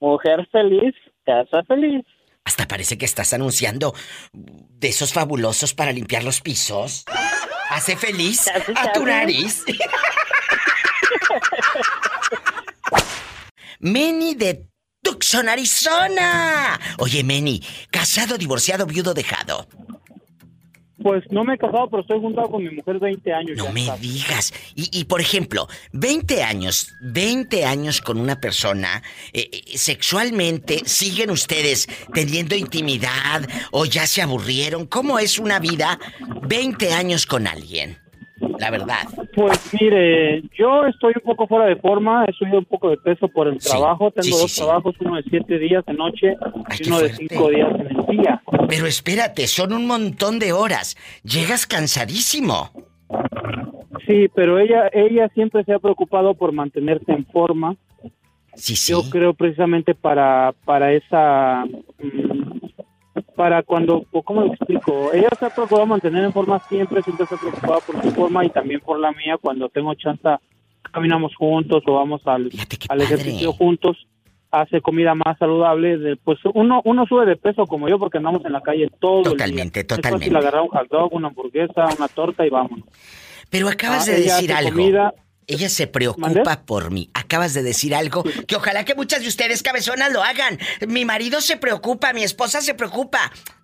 Mujer 0.00 0.48
feliz, 0.50 0.94
casa 1.24 1.62
feliz. 1.68 2.04
Hasta 2.46 2.66
parece 2.66 2.98
que 2.98 3.04
estás 3.06 3.32
anunciando 3.32 3.94
de 4.32 4.88
esos 4.88 5.12
fabulosos 5.12 5.72
para 5.74 5.92
limpiar 5.92 6.24
los 6.24 6.40
pisos. 6.40 7.04
Hace 7.70 7.96
feliz 7.96 8.48
a 8.48 8.92
tu 8.92 9.04
nariz. 9.04 9.64
Meni 13.80 14.34
de 14.34 14.66
Tucson, 15.02 15.48
Arizona. 15.48 16.78
Oye, 16.98 17.22
Meni, 17.22 17.62
casado, 17.90 18.38
divorciado, 18.38 18.86
viudo, 18.86 19.14
dejado. 19.14 19.66
Pues 21.04 21.22
no 21.30 21.44
me 21.44 21.52
he 21.52 21.58
casado, 21.58 21.90
pero 21.90 22.00
estoy 22.00 22.18
juntado 22.18 22.48
con 22.50 22.64
mi 22.64 22.70
mujer 22.70 22.98
20 22.98 23.30
años. 23.34 23.58
No 23.58 23.66
ya 23.66 23.72
me 23.72 23.82
está. 23.82 23.98
digas. 23.98 24.54
Y, 24.74 24.88
y, 24.98 25.04
por 25.04 25.20
ejemplo, 25.20 25.68
20 25.92 26.42
años, 26.42 26.94
20 27.02 27.66
años 27.66 28.00
con 28.00 28.18
una 28.18 28.40
persona, 28.40 29.02
eh, 29.34 29.50
eh, 29.52 29.76
sexualmente, 29.76 30.80
¿siguen 30.86 31.30
ustedes 31.30 31.86
teniendo 32.14 32.56
intimidad 32.56 33.46
o 33.70 33.84
ya 33.84 34.06
se 34.06 34.22
aburrieron? 34.22 34.86
¿Cómo 34.86 35.18
es 35.18 35.38
una 35.38 35.58
vida 35.58 35.98
20 36.48 36.94
años 36.94 37.26
con 37.26 37.48
alguien? 37.48 38.03
La 38.58 38.70
verdad. 38.70 39.02
Pues 39.34 39.72
mire, 39.80 40.42
yo 40.56 40.84
estoy 40.86 41.12
un 41.16 41.22
poco 41.24 41.46
fuera 41.46 41.66
de 41.66 41.76
forma, 41.76 42.24
he 42.24 42.32
subido 42.32 42.58
un 42.58 42.64
poco 42.64 42.90
de 42.90 42.96
peso 42.98 43.28
por 43.28 43.48
el 43.48 43.60
Sí, 43.60 43.70
trabajo, 43.70 44.10
tengo 44.10 44.22
sí, 44.24 44.30
dos 44.42 44.52
sí. 44.52 44.60
trabajos, 44.62 44.94
uno 45.00 45.16
de 45.16 45.22
siete 45.24 45.58
días 45.58 45.84
de 45.86 45.94
noche 45.94 46.36
Ay, 46.66 46.78
y 46.80 46.88
uno 46.88 47.00
de 47.00 47.12
cinco 47.14 47.48
días 47.50 47.68
en 47.80 47.86
el 47.96 48.06
día. 48.06 48.42
Pero 48.68 48.86
espérate, 48.86 49.46
son 49.46 49.72
un 49.72 49.86
montón 49.86 50.38
de 50.38 50.52
horas. 50.52 50.96
Llegas 51.22 51.66
cansadísimo. 51.66 52.70
Sí, 54.06 54.28
pero 54.34 54.58
ella 54.58 54.90
ella 54.92 55.28
siempre 55.34 55.64
se 55.64 55.72
ha 55.72 55.78
preocupado 55.78 56.34
por 56.34 56.52
mantenerse 56.52 57.12
en 57.12 57.24
forma. 57.26 57.76
Sí, 58.54 58.76
sí. 58.76 58.92
Yo 58.92 59.02
creo 59.10 59.34
precisamente 59.34 59.94
para 59.94 60.54
para 60.64 60.92
esa 60.92 61.64
mm, 61.64 62.43
para 63.36 63.62
cuando 63.62 64.04
¿cómo 64.24 64.42
lo 64.42 64.52
explico? 64.52 65.12
Ella 65.12 65.28
se 65.38 65.46
ha 65.46 65.50
procurado 65.50 65.86
mantener 65.86 66.24
en 66.24 66.32
forma 66.32 66.60
siempre, 66.68 67.02
siempre 67.02 67.26
se 67.26 67.34
ha 67.34 67.38
preocupado 67.38 67.80
por 67.86 68.02
su 68.02 68.10
forma 68.12 68.44
y 68.44 68.50
también 68.50 68.80
por 68.80 68.98
la 69.00 69.12
mía 69.12 69.36
cuando 69.40 69.68
tengo 69.68 69.94
chance 69.94 70.28
caminamos 70.92 71.34
juntos 71.36 71.82
o 71.86 71.94
vamos 71.94 72.20
al, 72.26 72.50
al 72.88 73.00
ejercicio 73.00 73.52
juntos 73.52 73.96
hace 74.50 74.80
comida 74.80 75.16
más 75.16 75.36
saludable, 75.38 75.98
de- 75.98 76.16
pues 76.16 76.38
uno 76.54 76.80
uno 76.84 77.06
sube 77.06 77.26
de 77.26 77.34
peso 77.36 77.66
como 77.66 77.88
yo 77.88 77.98
porque 77.98 78.18
andamos 78.18 78.44
en 78.44 78.52
la 78.52 78.60
calle 78.60 78.88
todo 79.00 79.22
Totalmente, 79.24 79.80
el 79.80 79.86
día. 79.86 79.96
totalmente. 79.96 80.26
Fácil 80.26 80.36
agarrar 80.36 80.62
un 80.62 80.68
hot 80.68 80.88
dog, 80.88 81.12
una 81.12 81.26
hamburguesa, 81.28 81.86
una 81.98 82.06
torta 82.06 82.46
y 82.46 82.50
vámonos. 82.50 82.86
Pero 83.50 83.68
acabas 83.68 84.08
Ah, 84.08 84.12
de 84.12 84.20
decir 84.20 84.52
algo. 84.52 84.70
comida. 84.70 85.12
Ella 85.46 85.68
se 85.68 85.86
preocupa 85.86 86.62
por 86.64 86.90
mí. 86.90 87.10
Acabas 87.14 87.54
de 87.54 87.62
decir 87.62 87.94
algo 87.94 88.22
que 88.46 88.56
ojalá 88.56 88.84
que 88.84 88.94
muchas 88.94 89.20
de 89.22 89.28
ustedes 89.28 89.62
cabezonas 89.62 90.12
lo 90.12 90.22
hagan. 90.22 90.58
Mi 90.88 91.04
marido 91.04 91.40
se 91.40 91.56
preocupa, 91.56 92.12
mi 92.12 92.22
esposa 92.22 92.60
se 92.60 92.74
preocupa. 92.74 93.18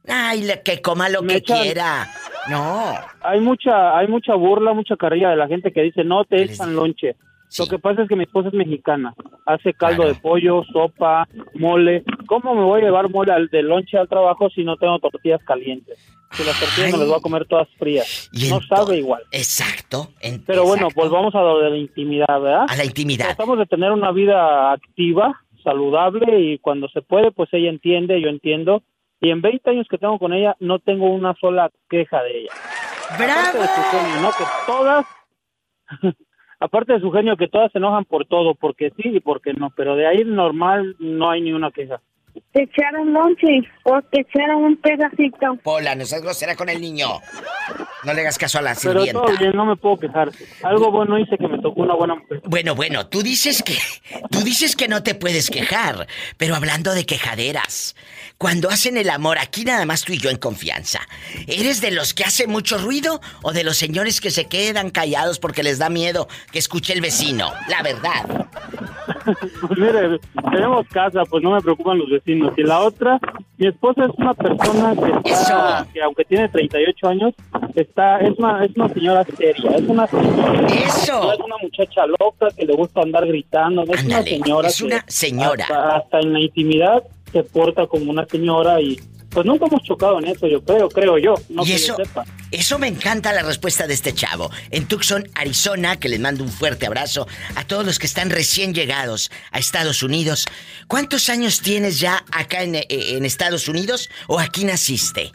Ay, 0.08 0.42
le- 0.42 0.62
que 0.62 0.82
coma 0.82 1.08
lo 1.08 1.22
que 1.22 1.36
echan- 1.38 1.62
quiera. 1.62 2.10
No. 2.48 2.94
Hay 3.22 3.40
mucha 3.40 3.96
hay 3.98 4.08
mucha 4.08 4.34
burla, 4.34 4.72
mucha 4.72 4.96
carrilla 4.96 5.30
de 5.30 5.36
la 5.36 5.46
gente 5.48 5.72
que 5.72 5.82
dice, 5.82 6.04
"No 6.04 6.24
te 6.24 6.42
echan 6.42 6.74
lonche." 6.74 7.16
Lo 7.58 7.66
que 7.66 7.78
pasa 7.78 8.02
es 8.02 8.08
que 8.08 8.16
mi 8.16 8.24
esposa 8.24 8.48
es 8.48 8.54
mexicana. 8.54 9.12
Hace 9.46 9.74
caldo 9.74 10.04
de 10.06 10.14
pollo, 10.14 10.62
sopa, 10.72 11.26
mole. 11.54 12.04
¿Cómo 12.26 12.54
me 12.54 12.62
voy 12.62 12.80
a 12.80 12.84
llevar 12.84 13.10
mole 13.10 13.32
al, 13.32 13.48
de 13.48 13.62
lonche 13.62 13.98
al 13.98 14.08
trabajo 14.08 14.48
si 14.50 14.62
no 14.64 14.76
tengo 14.76 14.98
tortillas 15.00 15.42
calientes? 15.44 15.98
Si 16.32 16.44
las 16.44 16.58
tortillas 16.60 16.92
me 16.92 16.98
las 16.98 17.08
voy 17.08 17.16
a 17.18 17.22
comer 17.22 17.46
todas 17.46 17.68
frías. 17.76 18.30
No 18.48 18.60
sabe 18.62 18.98
igual. 18.98 19.22
Exacto. 19.32 20.08
en- 20.20 20.44
Pero 20.44 20.64
bueno, 20.64 20.88
volvamos 20.94 21.34
a 21.34 21.40
lo 21.40 21.58
de 21.60 21.70
la 21.70 21.76
intimidad, 21.76 22.40
¿verdad? 22.40 22.66
A 22.68 22.76
la 22.76 22.84
intimidad. 22.84 23.26
Tratamos 23.26 23.58
de 23.58 23.66
tener 23.66 23.90
una 23.90 24.12
vida 24.12 24.70
activa, 24.72 25.40
saludable 25.64 26.40
y 26.40 26.58
cuando 26.58 26.88
se 26.88 27.02
puede, 27.02 27.32
pues 27.32 27.48
ella 27.52 27.68
entiende, 27.68 28.20
yo 28.20 28.28
entiendo. 28.28 28.82
Y 29.20 29.30
en 29.30 29.42
20 29.42 29.68
años 29.70 29.86
que 29.90 29.98
tengo 29.98 30.18
con 30.20 30.32
ella, 30.32 30.56
no 30.60 30.78
tengo 30.78 31.10
una 31.12 31.34
sola 31.40 31.68
queja 31.90 32.22
de 32.22 32.42
ella. 32.42 32.50
Aparte 33.10 33.58
de 33.58 33.66
su 33.66 33.82
genio, 33.90 34.20
¿no? 34.22 34.30
Que 34.30 34.44
todas, 34.66 35.06
aparte 36.60 36.92
de 36.92 37.00
su 37.00 37.10
genio, 37.10 37.36
que 37.36 37.48
todas 37.48 37.72
se 37.72 37.78
enojan 37.78 38.04
por 38.04 38.26
todo, 38.26 38.54
porque 38.54 38.90
sí 38.96 39.08
y 39.08 39.20
porque 39.20 39.52
no, 39.54 39.70
pero 39.76 39.96
de 39.96 40.06
ahí 40.06 40.22
normal 40.24 40.94
no 40.98 41.30
hay 41.30 41.40
ni 41.40 41.52
una 41.52 41.70
queja. 41.70 42.00
Te 42.52 42.62
echaron 42.62 43.12
lonche 43.12 43.46
o 43.82 44.00
te 44.02 44.20
echaron 44.20 44.62
un 44.62 44.76
pedacito. 44.76 45.56
Pola, 45.64 45.94
no 45.96 46.04
seas 46.04 46.22
grosera 46.22 46.54
con 46.54 46.68
el 46.68 46.80
niño. 46.80 47.06
No 48.04 48.14
le 48.14 48.20
hagas 48.20 48.38
caso 48.38 48.58
a 48.58 48.62
la 48.62 48.74
Pero 48.80 49.00
sirvienta. 49.00 49.20
todo 49.20 49.36
bien, 49.36 49.52
no 49.54 49.66
me 49.66 49.76
puedo 49.76 49.98
quejar. 49.98 50.30
Algo 50.62 50.92
bueno 50.92 51.18
hice 51.18 51.36
que 51.36 51.48
me 51.48 51.58
tocó 51.60 51.82
una 51.82 51.94
buena 51.94 52.14
mujer. 52.14 52.40
Bueno, 52.44 52.74
bueno, 52.76 53.08
tú 53.08 53.22
dices 53.22 53.62
que 53.62 53.74
tú 54.30 54.40
dices 54.44 54.76
que 54.76 54.86
no 54.88 55.02
te 55.02 55.14
puedes 55.16 55.50
quejar, 55.50 56.06
pero 56.38 56.54
hablando 56.54 56.92
de 56.94 57.04
quejaderas, 57.04 57.96
cuando 58.40 58.70
hacen 58.70 58.96
el 58.96 59.10
amor 59.10 59.36
aquí 59.38 59.64
nada 59.64 59.84
más 59.84 60.02
tú 60.02 60.14
y 60.14 60.18
yo 60.18 60.30
en 60.30 60.38
confianza, 60.38 61.00
¿eres 61.46 61.82
de 61.82 61.90
los 61.90 62.14
que 62.14 62.24
hace 62.24 62.46
mucho 62.46 62.78
ruido 62.78 63.20
o 63.42 63.52
de 63.52 63.64
los 63.64 63.76
señores 63.76 64.18
que 64.22 64.30
se 64.30 64.46
quedan 64.46 64.88
callados 64.88 65.38
porque 65.38 65.62
les 65.62 65.78
da 65.78 65.90
miedo 65.90 66.26
que 66.50 66.58
escuche 66.58 66.94
el 66.94 67.02
vecino? 67.02 67.52
La 67.68 67.82
verdad. 67.82 68.46
Pues 69.68 69.78
mire, 69.78 70.18
tenemos 70.50 70.86
casa, 70.88 71.20
pues 71.28 71.42
no 71.42 71.50
me 71.50 71.60
preocupan 71.60 71.98
los 71.98 72.08
vecinos. 72.08 72.54
Y 72.56 72.62
la 72.62 72.80
otra, 72.80 73.18
mi 73.58 73.66
esposa 73.66 74.06
es 74.06 74.10
una 74.16 74.32
persona 74.32 74.94
que, 75.22 75.30
está- 75.30 75.86
que 75.92 76.00
aunque 76.02 76.24
tiene 76.24 76.48
38 76.48 77.08
años, 77.08 77.34
está 77.74 78.20
es 78.20 78.38
una, 78.38 78.64
es 78.64 78.70
una 78.74 78.88
señora 78.88 79.26
seria, 79.36 79.70
es 79.76 79.82
una 79.82 80.06
señora. 80.06 80.66
Eso. 80.66 81.20
No 81.24 81.32
es 81.34 81.38
una 81.40 81.56
muchacha 81.62 82.06
loca 82.06 82.46
que 82.56 82.64
le 82.64 82.72
gusta 82.74 83.02
andar 83.02 83.26
gritando, 83.26 83.84
no 83.84 83.92
es 83.92 84.02
una 84.02 84.16
Ándale, 84.16 84.30
señora 84.38 84.68
es 84.68 84.80
una 84.80 85.04
señora. 85.06 85.64
Hasta, 85.64 85.96
hasta 85.98 86.18
en 86.20 86.32
la 86.32 86.40
intimidad 86.40 87.02
se 87.32 87.42
porta 87.42 87.86
como 87.86 88.10
una 88.10 88.26
señora 88.26 88.80
y 88.80 89.00
pues 89.30 89.46
nunca 89.46 89.66
hemos 89.66 89.82
chocado 89.84 90.18
en 90.18 90.26
eso, 90.26 90.48
yo 90.48 90.62
creo, 90.62 90.88
creo 90.88 91.16
yo, 91.16 91.34
no 91.50 91.62
y 91.62 91.66
que 91.66 91.74
eso, 91.76 91.96
yo 91.96 92.04
sepa. 92.04 92.24
eso 92.50 92.78
me 92.80 92.88
encanta 92.88 93.32
la 93.32 93.42
respuesta 93.42 93.86
de 93.86 93.94
este 93.94 94.12
chavo. 94.12 94.50
En 94.70 94.86
Tucson, 94.86 95.28
Arizona, 95.34 96.00
que 96.00 96.08
les 96.08 96.18
mando 96.18 96.42
un 96.42 96.50
fuerte 96.50 96.86
abrazo 96.86 97.28
a 97.54 97.64
todos 97.64 97.86
los 97.86 98.00
que 98.00 98.06
están 98.06 98.30
recién 98.30 98.74
llegados 98.74 99.30
a 99.52 99.60
Estados 99.60 100.02
Unidos. 100.02 100.46
¿Cuántos 100.88 101.28
años 101.28 101.60
tienes 101.60 102.00
ya 102.00 102.24
acá 102.32 102.64
en, 102.64 102.74
eh, 102.74 102.86
en 102.88 103.24
Estados 103.24 103.68
Unidos 103.68 104.10
o 104.26 104.40
aquí 104.40 104.64
naciste? 104.64 105.30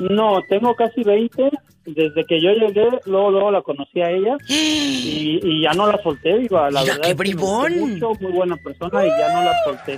No, 0.00 0.42
tengo 0.48 0.74
casi 0.74 1.02
20. 1.04 1.50
Desde 1.86 2.24
que 2.26 2.40
yo 2.42 2.50
llegué, 2.52 2.86
luego, 3.06 3.30
luego 3.30 3.50
la 3.50 3.62
conocí 3.62 4.00
a 4.02 4.10
ella 4.10 4.36
y, 4.48 5.40
y 5.42 5.62
ya 5.62 5.72
no 5.72 5.86
la 5.90 6.00
solté, 6.02 6.38
viva. 6.38 6.70
La 6.70 6.82
Mira, 6.82 6.92
verdad 6.94 7.04
qué 7.04 7.10
es 7.10 7.16
bribón. 7.16 7.78
mucho, 7.78 8.12
muy 8.20 8.32
buena 8.32 8.56
persona 8.56 9.06
y 9.06 9.08
ya 9.08 9.32
no 9.32 9.42
la 9.44 9.64
solté. 9.64 9.96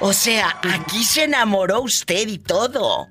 O 0.00 0.12
sea, 0.12 0.56
aquí 0.62 1.02
se 1.04 1.24
enamoró 1.24 1.80
usted 1.82 2.28
y 2.28 2.38
todo. 2.38 3.08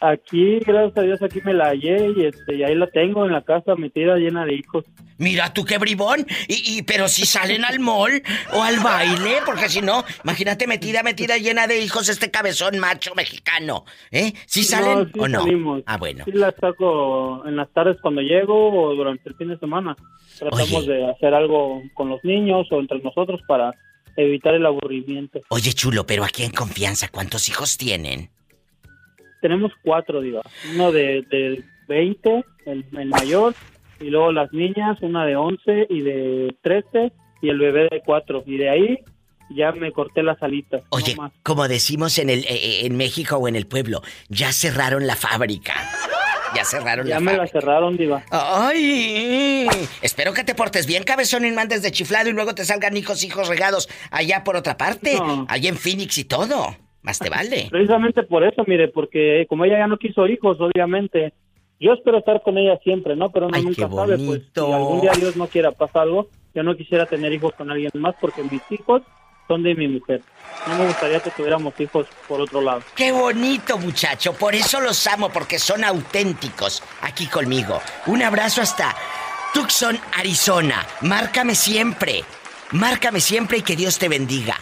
Aquí, 0.00 0.58
gracias 0.60 0.98
a 0.98 1.02
Dios, 1.02 1.22
aquí 1.22 1.40
me 1.42 1.54
la 1.54 1.68
hallé 1.68 2.12
y, 2.16 2.26
este, 2.26 2.54
y 2.56 2.62
ahí 2.62 2.74
la 2.74 2.86
tengo 2.88 3.24
en 3.24 3.32
la 3.32 3.42
casa 3.42 3.74
metida 3.76 4.16
llena 4.16 4.44
de 4.44 4.54
hijos. 4.54 4.84
Mira 5.18 5.54
tú 5.54 5.64
qué 5.64 5.78
bribón. 5.78 6.26
Y, 6.48 6.78
y- 6.78 6.82
pero 6.82 7.08
si 7.08 7.24
salen 7.24 7.64
al 7.64 7.78
mall 7.80 8.22
o 8.52 8.62
al 8.62 8.78
baile, 8.80 9.36
porque 9.46 9.70
si 9.70 9.80
no, 9.80 10.04
imagínate 10.22 10.66
metida, 10.66 11.02
metida 11.02 11.38
llena 11.38 11.66
de 11.66 11.80
hijos 11.80 12.10
este 12.10 12.30
cabezón 12.30 12.78
macho 12.78 13.14
mexicano. 13.14 13.86
¿Eh? 14.10 14.34
¿Si 14.44 14.64
salen 14.64 14.98
No, 14.98 15.04
sí 15.06 15.12
o 15.18 15.28
no? 15.28 15.40
salimos. 15.40 15.82
Ah, 15.86 15.96
bueno. 15.96 16.24
Sí 16.26 16.32
la 16.32 16.52
saco 16.60 17.42
en 17.46 17.56
las 17.56 17.70
tardes 17.72 17.96
cuando 18.02 18.20
llego 18.20 18.70
o 18.88 18.94
durante 18.94 19.28
el 19.30 19.34
fin 19.36 19.48
de 19.48 19.58
semana. 19.58 19.96
Tratamos 20.38 20.86
de 20.86 21.10
hacer 21.10 21.32
algo 21.32 21.80
con 21.94 22.10
los 22.10 22.22
niños 22.22 22.66
o 22.70 22.78
entre 22.80 22.98
nosotros 22.98 23.40
para 23.48 23.72
evitar 24.18 24.54
el 24.54 24.66
aburrimiento. 24.66 25.40
Oye, 25.48 25.72
chulo, 25.72 26.06
pero 26.06 26.24
aquí 26.24 26.42
en 26.42 26.50
confianza, 26.52 27.08
¿cuántos 27.08 27.48
hijos 27.48 27.78
tienen? 27.78 28.28
Tenemos 29.40 29.72
cuatro, 29.82 30.20
diva. 30.20 30.42
Uno 30.74 30.92
de, 30.92 31.22
de 31.30 31.62
20, 31.88 32.44
el, 32.66 32.84
el 32.98 33.08
mayor, 33.08 33.54
y 34.00 34.06
luego 34.10 34.32
las 34.32 34.52
niñas, 34.52 34.98
una 35.02 35.24
de 35.24 35.36
11 35.36 35.86
y 35.90 36.00
de 36.00 36.56
13, 36.62 37.12
y 37.42 37.48
el 37.48 37.58
bebé 37.58 37.88
de 37.90 38.02
4. 38.04 38.42
Y 38.46 38.56
de 38.58 38.68
ahí 38.70 38.98
ya 39.50 39.72
me 39.72 39.92
corté 39.92 40.22
las 40.22 40.42
alitas. 40.42 40.82
Oye, 40.90 41.14
no 41.14 41.30
como 41.42 41.68
decimos 41.68 42.18
en 42.18 42.30
el 42.30 42.40
eh, 42.40 42.46
eh, 42.50 42.80
en 42.86 42.96
México 42.96 43.36
o 43.36 43.46
en 43.48 43.56
el 43.56 43.66
pueblo, 43.66 44.02
ya 44.28 44.52
cerraron 44.52 45.06
la 45.06 45.14
fábrica. 45.16 45.74
Ya 46.54 46.64
cerraron 46.64 47.06
Ya 47.06 47.16
la 47.16 47.20
me 47.20 47.32
la 47.32 47.38
fábrica. 47.38 47.60
cerraron, 47.60 47.96
diva. 47.96 48.22
¡Ay! 48.30 49.66
Espero 50.00 50.32
que 50.32 50.42
te 50.44 50.54
portes 50.54 50.86
bien, 50.86 51.04
cabezón, 51.04 51.44
y 51.44 51.50
mandes 51.52 51.82
de 51.82 51.92
chiflado 51.92 52.28
y 52.30 52.32
luego 52.32 52.54
te 52.54 52.64
salgan 52.64 52.96
hijos, 52.96 53.22
hijos 53.24 53.48
regados 53.48 53.88
allá 54.10 54.42
por 54.42 54.56
otra 54.56 54.76
parte. 54.76 55.18
Allá 55.48 55.68
en 55.68 55.76
Phoenix 55.76 56.18
y 56.18 56.24
todo. 56.24 56.74
Más 57.06 57.18
te 57.20 57.30
vale. 57.30 57.68
Precisamente 57.70 58.24
por 58.24 58.44
eso, 58.44 58.64
mire, 58.66 58.88
porque 58.88 59.46
como 59.48 59.64
ella 59.64 59.78
ya 59.78 59.86
no 59.86 59.96
quiso 59.96 60.26
hijos, 60.26 60.58
obviamente, 60.60 61.32
yo 61.78 61.92
espero 61.92 62.18
estar 62.18 62.42
con 62.42 62.58
ella 62.58 62.78
siempre, 62.82 63.14
¿no? 63.14 63.30
Pero 63.30 63.46
uno 63.46 63.56
Ay, 63.56 63.64
nunca 63.64 63.88
sabe, 63.88 64.18
pues, 64.18 64.42
si 64.52 64.60
algún 64.60 65.00
día 65.00 65.12
Dios 65.12 65.36
no 65.36 65.46
quiera 65.46 65.70
pasar 65.70 66.02
algo, 66.02 66.28
yo 66.52 66.62
no 66.62 66.76
quisiera 66.76 67.06
tener 67.06 67.32
hijos 67.32 67.54
con 67.54 67.70
alguien 67.70 67.92
más 67.94 68.16
porque 68.20 68.42
mis 68.42 68.62
hijos 68.70 69.02
son 69.46 69.62
de 69.62 69.74
mi 69.76 69.86
mujer. 69.86 70.20
No 70.66 70.76
me 70.76 70.86
gustaría 70.86 71.20
que 71.20 71.30
tuviéramos 71.30 71.78
hijos 71.78 72.06
por 72.26 72.40
otro 72.40 72.60
lado. 72.60 72.82
Qué 72.96 73.12
bonito, 73.12 73.78
muchacho. 73.78 74.32
Por 74.32 74.56
eso 74.56 74.80
los 74.80 75.06
amo, 75.06 75.30
porque 75.30 75.60
son 75.60 75.84
auténticos 75.84 76.82
aquí 77.02 77.26
conmigo. 77.26 77.80
Un 78.06 78.22
abrazo 78.22 78.62
hasta 78.62 78.96
Tucson, 79.54 79.96
Arizona. 80.18 80.84
Márcame 81.02 81.54
siempre. 81.54 82.24
Márcame 82.72 83.20
siempre 83.20 83.58
y 83.58 83.62
que 83.62 83.76
Dios 83.76 83.98
te 83.98 84.08
bendiga. 84.08 84.56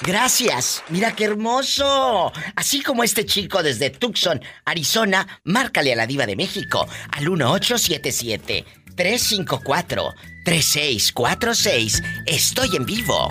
Gracias. 0.00 0.82
Mira 0.88 1.14
qué 1.14 1.24
hermoso. 1.24 2.32
Así 2.54 2.82
como 2.82 3.04
este 3.04 3.26
chico 3.26 3.62
desde 3.62 3.90
Tucson, 3.90 4.40
Arizona, 4.64 5.40
márcale 5.44 5.92
a 5.92 5.96
la 5.96 6.06
diva 6.06 6.24
de 6.26 6.36
México 6.36 6.86
al 7.10 7.28
1877 7.30 8.64
354 8.94 10.14
3646. 10.44 12.02
Estoy 12.26 12.76
en 12.76 12.86
vivo. 12.86 13.28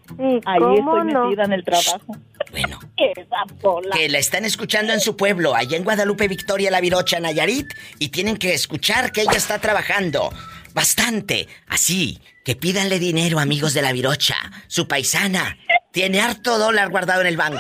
Ahí 0.46 0.60
cómo 0.60 0.96
estoy 1.00 1.14
no? 1.14 1.26
metida 1.26 1.44
en 1.44 1.52
el 1.52 1.66
trabajo. 1.66 2.16
Bueno. 2.50 2.80
Esa. 2.96 3.94
Que 3.94 4.08
la 4.08 4.20
están 4.20 4.46
escuchando 4.46 4.94
en 4.94 5.02
su 5.02 5.18
pueblo, 5.18 5.54
allá 5.54 5.76
en 5.76 5.84
Guadalupe 5.84 6.30
Victoria, 6.30 6.72
La 6.72 6.80
Virocha, 6.80 7.20
Nayarit, 7.20 7.68
y 8.00 8.08
tienen 8.08 8.38
que 8.38 8.54
escuchar 8.54 9.12
que 9.12 9.24
ella 9.24 9.36
está 9.36 9.60
trabajando. 9.60 10.30
Bastante. 10.74 11.50
Así, 11.68 12.20
que 12.46 12.56
pídanle 12.56 13.00
dinero, 13.00 13.40
amigos 13.40 13.74
de 13.74 13.82
La 13.82 13.92
Virocha, 13.92 14.38
su 14.68 14.88
paisana. 14.88 15.58
Tiene 15.92 16.22
harto 16.22 16.58
dólar 16.58 16.90
guardado 16.90 17.20
en 17.20 17.28
el 17.28 17.36
banco. 17.36 17.60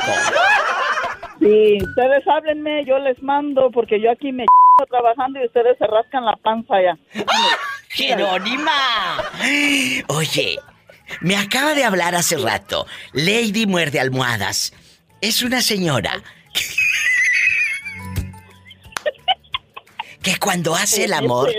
Sí, 1.41 1.79
ustedes 1.83 2.25
háblenme, 2.25 2.85
yo 2.85 2.97
les 2.99 3.21
mando, 3.21 3.71
porque 3.71 3.99
yo 3.99 4.09
aquí 4.09 4.31
me 4.31 4.45
trabajando 4.89 5.41
y 5.41 5.47
ustedes 5.47 5.77
se 5.77 5.85
rascan 5.85 6.23
la 6.23 6.37
panza 6.37 6.75
ya. 6.81 6.97
¡Jerónima! 7.89 9.21
Oye, 10.07 10.59
me 11.21 11.35
acaba 11.35 11.73
de 11.73 11.83
hablar 11.83 12.15
hace 12.15 12.37
rato. 12.37 12.85
Lady 13.13 13.65
Muerde 13.65 13.99
Almohadas. 13.99 14.73
Es 15.21 15.41
una 15.41 15.61
señora. 15.61 16.23
que 20.21 20.37
cuando 20.37 20.75
hace 20.75 21.05
el 21.05 21.13
amor. 21.13 21.51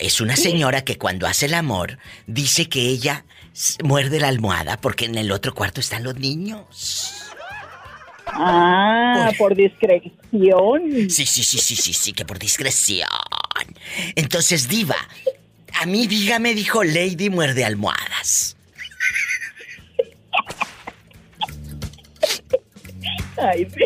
Es 0.00 0.20
una 0.20 0.36
señora 0.36 0.82
que 0.84 0.98
cuando 0.98 1.26
hace 1.26 1.46
el 1.46 1.54
amor 1.54 1.98
dice 2.26 2.68
que 2.68 2.80
ella 2.80 3.24
muerde 3.82 4.20
la 4.20 4.28
almohada 4.28 4.76
porque 4.78 5.06
en 5.06 5.16
el 5.16 5.32
otro 5.32 5.54
cuarto 5.54 5.80
están 5.80 6.04
los 6.04 6.16
niños. 6.16 7.14
Ah, 8.26 9.30
por 9.38 9.54
discreción. 9.54 11.10
Sí, 11.10 11.26
sí, 11.26 11.44
sí, 11.44 11.58
sí, 11.58 11.76
sí, 11.76 11.92
sí, 11.92 12.12
que 12.12 12.24
por 12.24 12.38
discreción. 12.38 13.08
Entonces, 14.16 14.68
Diva, 14.68 14.96
a 15.80 15.86
mí 15.86 16.06
dígame, 16.06 16.54
dijo 16.54 16.84
Lady 16.84 17.30
Muerde 17.30 17.64
Almohadas. 17.64 18.56
Ay, 23.36 23.68
sí. 23.70 23.84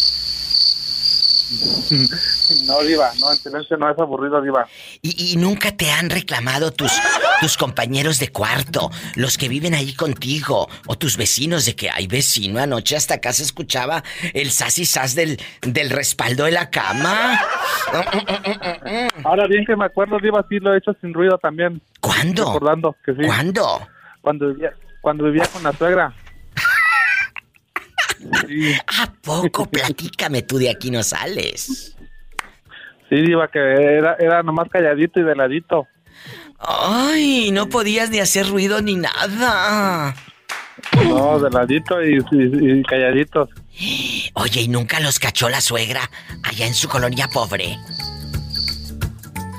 No, 2.65 2.81
diva, 2.81 3.11
no, 3.19 3.31
en 3.31 3.37
silencio 3.37 3.77
no 3.77 3.89
es 3.89 3.97
aburrido, 3.99 4.41
diva. 4.41 4.67
¿Y, 5.01 5.33
y 5.33 5.37
nunca 5.37 5.71
te 5.71 5.91
han 5.91 6.09
reclamado 6.09 6.71
tus, 6.71 6.91
tus 7.41 7.57
compañeros 7.57 8.19
de 8.19 8.29
cuarto, 8.29 8.89
los 9.15 9.37
que 9.37 9.49
viven 9.49 9.73
ahí 9.73 9.93
contigo, 9.93 10.67
o 10.87 10.97
tus 10.97 11.17
vecinos 11.17 11.65
de 11.65 11.75
que, 11.75 11.89
ay 11.89 12.07
vecino, 12.07 12.59
anoche 12.59 12.95
hasta 12.95 13.15
acá 13.15 13.33
se 13.33 13.43
escuchaba 13.43 14.03
el 14.33 14.51
sas 14.51 14.77
y 14.79 14.85
sas 14.85 15.15
del, 15.15 15.39
del 15.61 15.89
respaldo 15.89 16.45
de 16.45 16.51
la 16.51 16.69
cama? 16.69 17.39
Ahora 19.23 19.47
bien 19.47 19.65
que 19.65 19.75
me 19.75 19.85
acuerdo, 19.85 20.17
diva, 20.19 20.45
sí 20.49 20.59
lo 20.59 20.73
he 20.73 20.77
hecho 20.77 20.95
sin 21.01 21.13
ruido 21.13 21.37
también. 21.37 21.81
¿Cuándo? 21.99 22.45
Recordando 22.45 22.95
que 23.03 23.13
sí. 23.13 23.21
¿Cuándo? 23.25 23.87
Cuando 24.21 24.49
vivía, 24.49 24.73
cuando 25.01 25.25
vivía 25.25 25.45
con 25.51 25.63
la 25.63 25.73
suegra. 25.73 26.13
Sí, 28.47 28.73
¿A 29.01 29.11
poco? 29.21 29.65
Platícame 29.69 30.41
tú 30.41 30.57
de 30.57 30.69
aquí 30.69 30.89
no 30.91 31.03
sales. 31.03 31.95
sí, 33.09 33.15
diva, 33.21 33.47
que 33.49 33.59
era, 33.59 34.15
era 34.19 34.41
nomás 34.43 34.67
calladito 34.69 35.19
y 35.19 35.23
de 35.23 35.35
ladito. 35.35 35.87
Ay, 36.59 37.51
no 37.51 37.67
podías 37.69 38.09
ni 38.09 38.19
hacer 38.19 38.47
ruido 38.47 38.81
ni 38.81 38.95
nada. 38.95 40.15
No, 41.07 41.39
de 41.39 41.49
ladito 41.51 42.01
y, 42.03 42.17
y- 42.31 42.79
y 42.79 42.83
calladitos. 42.83 43.49
Oye, 44.33 44.61
¿y 44.61 44.67
nunca 44.67 44.99
los 44.99 45.19
cachó 45.19 45.49
la 45.49 45.61
suegra 45.61 46.09
allá 46.43 46.65
en 46.65 46.73
su 46.73 46.87
colonia 46.87 47.27
pobre? 47.27 47.77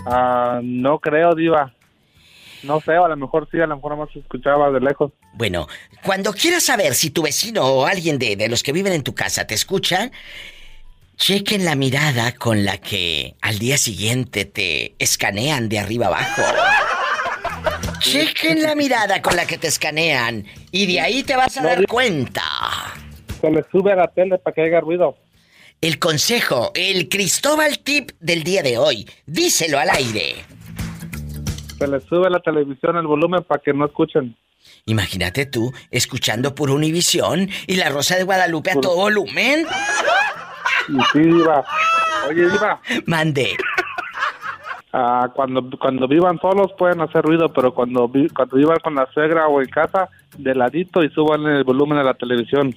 Ah, 0.07 0.61
no 0.62 0.98
creo, 0.98 1.35
diva. 1.35 1.72
No 2.66 2.81
sé, 2.81 2.92
a 2.92 3.09
lo 3.09 3.16
mejor 3.16 3.48
sí, 3.50 3.61
a 3.61 3.66
lo 3.66 3.76
mejor 3.76 3.92
nomás 3.92 4.12
se 4.12 4.18
escuchaba 4.18 4.70
de 4.70 4.81
lejos. 4.81 5.12
Bueno, 5.35 5.68
cuando 6.05 6.33
quieras 6.33 6.64
saber 6.64 6.94
si 6.94 7.11
tu 7.11 7.22
vecino 7.22 7.64
o 7.64 7.87
alguien 7.87 8.18
de, 8.18 8.37
de 8.37 8.48
los 8.48 8.62
que 8.62 8.72
viven 8.72 8.92
en 8.92 9.02
tu 9.02 9.14
casa 9.14 9.46
te 9.46 9.55
escuchan, 9.55 10.11
chequen 11.16 11.64
la 11.64 11.76
mirada 11.76 12.33
con 12.33 12.64
la 12.64 12.79
que 12.79 13.37
al 13.40 13.59
día 13.59 13.79
siguiente 13.79 14.44
te 14.44 14.94
escanean 14.98 15.68
de 15.68 15.79
arriba 15.79 16.07
abajo. 16.07 16.42
Chequen 18.00 18.62
la 18.62 18.74
mirada 18.74 19.22
con 19.22 19.37
la 19.37 19.46
que 19.46 19.59
te 19.59 19.68
escanean 19.68 20.44
y 20.70 20.87
de 20.87 21.00
ahí 21.00 21.22
te 21.22 21.37
vas 21.37 21.57
a 21.57 21.62
dar 21.62 21.87
cuenta. 21.87 22.42
Se 23.40 23.50
le 23.50 23.64
sube 23.70 23.92
a 23.92 23.96
la 23.96 24.09
tele 24.09 24.38
para 24.38 24.55
que 24.55 24.62
haya 24.62 24.81
ruido. 24.81 25.16
El 25.81 25.98
consejo, 25.98 26.72
el 26.74 27.09
Cristóbal 27.09 27.79
Tip 27.81 28.12
del 28.18 28.44
día 28.44 28.62
de 28.62 28.79
hoy. 28.79 29.09
Díselo 29.26 29.79
al 29.79 29.90
aire. 29.90 30.37
Se 31.78 31.86
le 31.86 32.00
sube 32.00 32.30
la 32.30 32.40
televisión 32.40 32.96
el 32.96 33.06
volumen 33.06 33.42
para 33.44 33.60
que 33.60 33.72
no 33.72 33.86
escuchen. 33.86 34.36
Imagínate 34.86 35.46
tú, 35.46 35.72
escuchando 35.90 36.54
por 36.54 36.70
Univisión 36.70 37.48
y 37.66 37.76
la 37.76 37.88
Rosa 37.90 38.16
de 38.16 38.24
Guadalupe 38.24 38.70
a 38.72 38.80
todo 38.80 38.96
volumen. 38.96 39.66
Y 40.88 40.96
sí, 41.12 41.18
Diva. 41.20 41.64
Oye, 42.28 42.48
Diva. 42.50 42.80
Mande. 43.06 43.56
Ah, 44.92 45.28
cuando, 45.34 45.68
cuando 45.78 46.08
vivan 46.08 46.38
solos 46.40 46.72
pueden 46.78 47.02
hacer 47.02 47.22
ruido, 47.22 47.52
pero 47.52 47.74
cuando, 47.74 48.08
vi- 48.08 48.28
cuando 48.30 48.56
vivan 48.56 48.78
con 48.82 48.94
la 48.94 49.06
suegra 49.12 49.46
o 49.46 49.60
en 49.60 49.68
casa, 49.68 50.08
de 50.38 50.54
ladito 50.54 51.02
y 51.02 51.10
suban 51.10 51.42
el 51.46 51.64
volumen 51.64 51.98
a 51.98 52.02
la 52.02 52.14
televisión. 52.14 52.74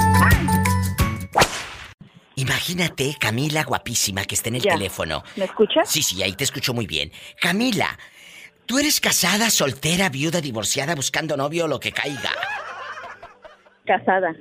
Imagínate, 2.35 3.15
Camila, 3.19 3.63
guapísima, 3.63 4.23
que 4.25 4.35
está 4.35 4.49
en 4.49 4.55
el 4.55 4.61
Ya. 4.61 4.73
teléfono. 4.73 5.23
¿Me 5.35 5.45
escuchas? 5.45 5.89
Sí, 5.89 6.01
sí, 6.01 6.23
ahí 6.23 6.33
te 6.33 6.45
escucho 6.45 6.73
muy 6.73 6.87
bien. 6.87 7.11
Camila, 7.41 7.97
¿tú 8.65 8.79
eres 8.79 9.01
casada, 9.01 9.49
soltera, 9.49 10.07
viuda, 10.09 10.39
divorciada, 10.39 10.95
buscando 10.95 11.35
novio 11.35 11.65
o 11.65 11.67
lo 11.67 11.79
que 11.81 11.91
caiga? 11.91 12.31
Casada. 13.89 14.36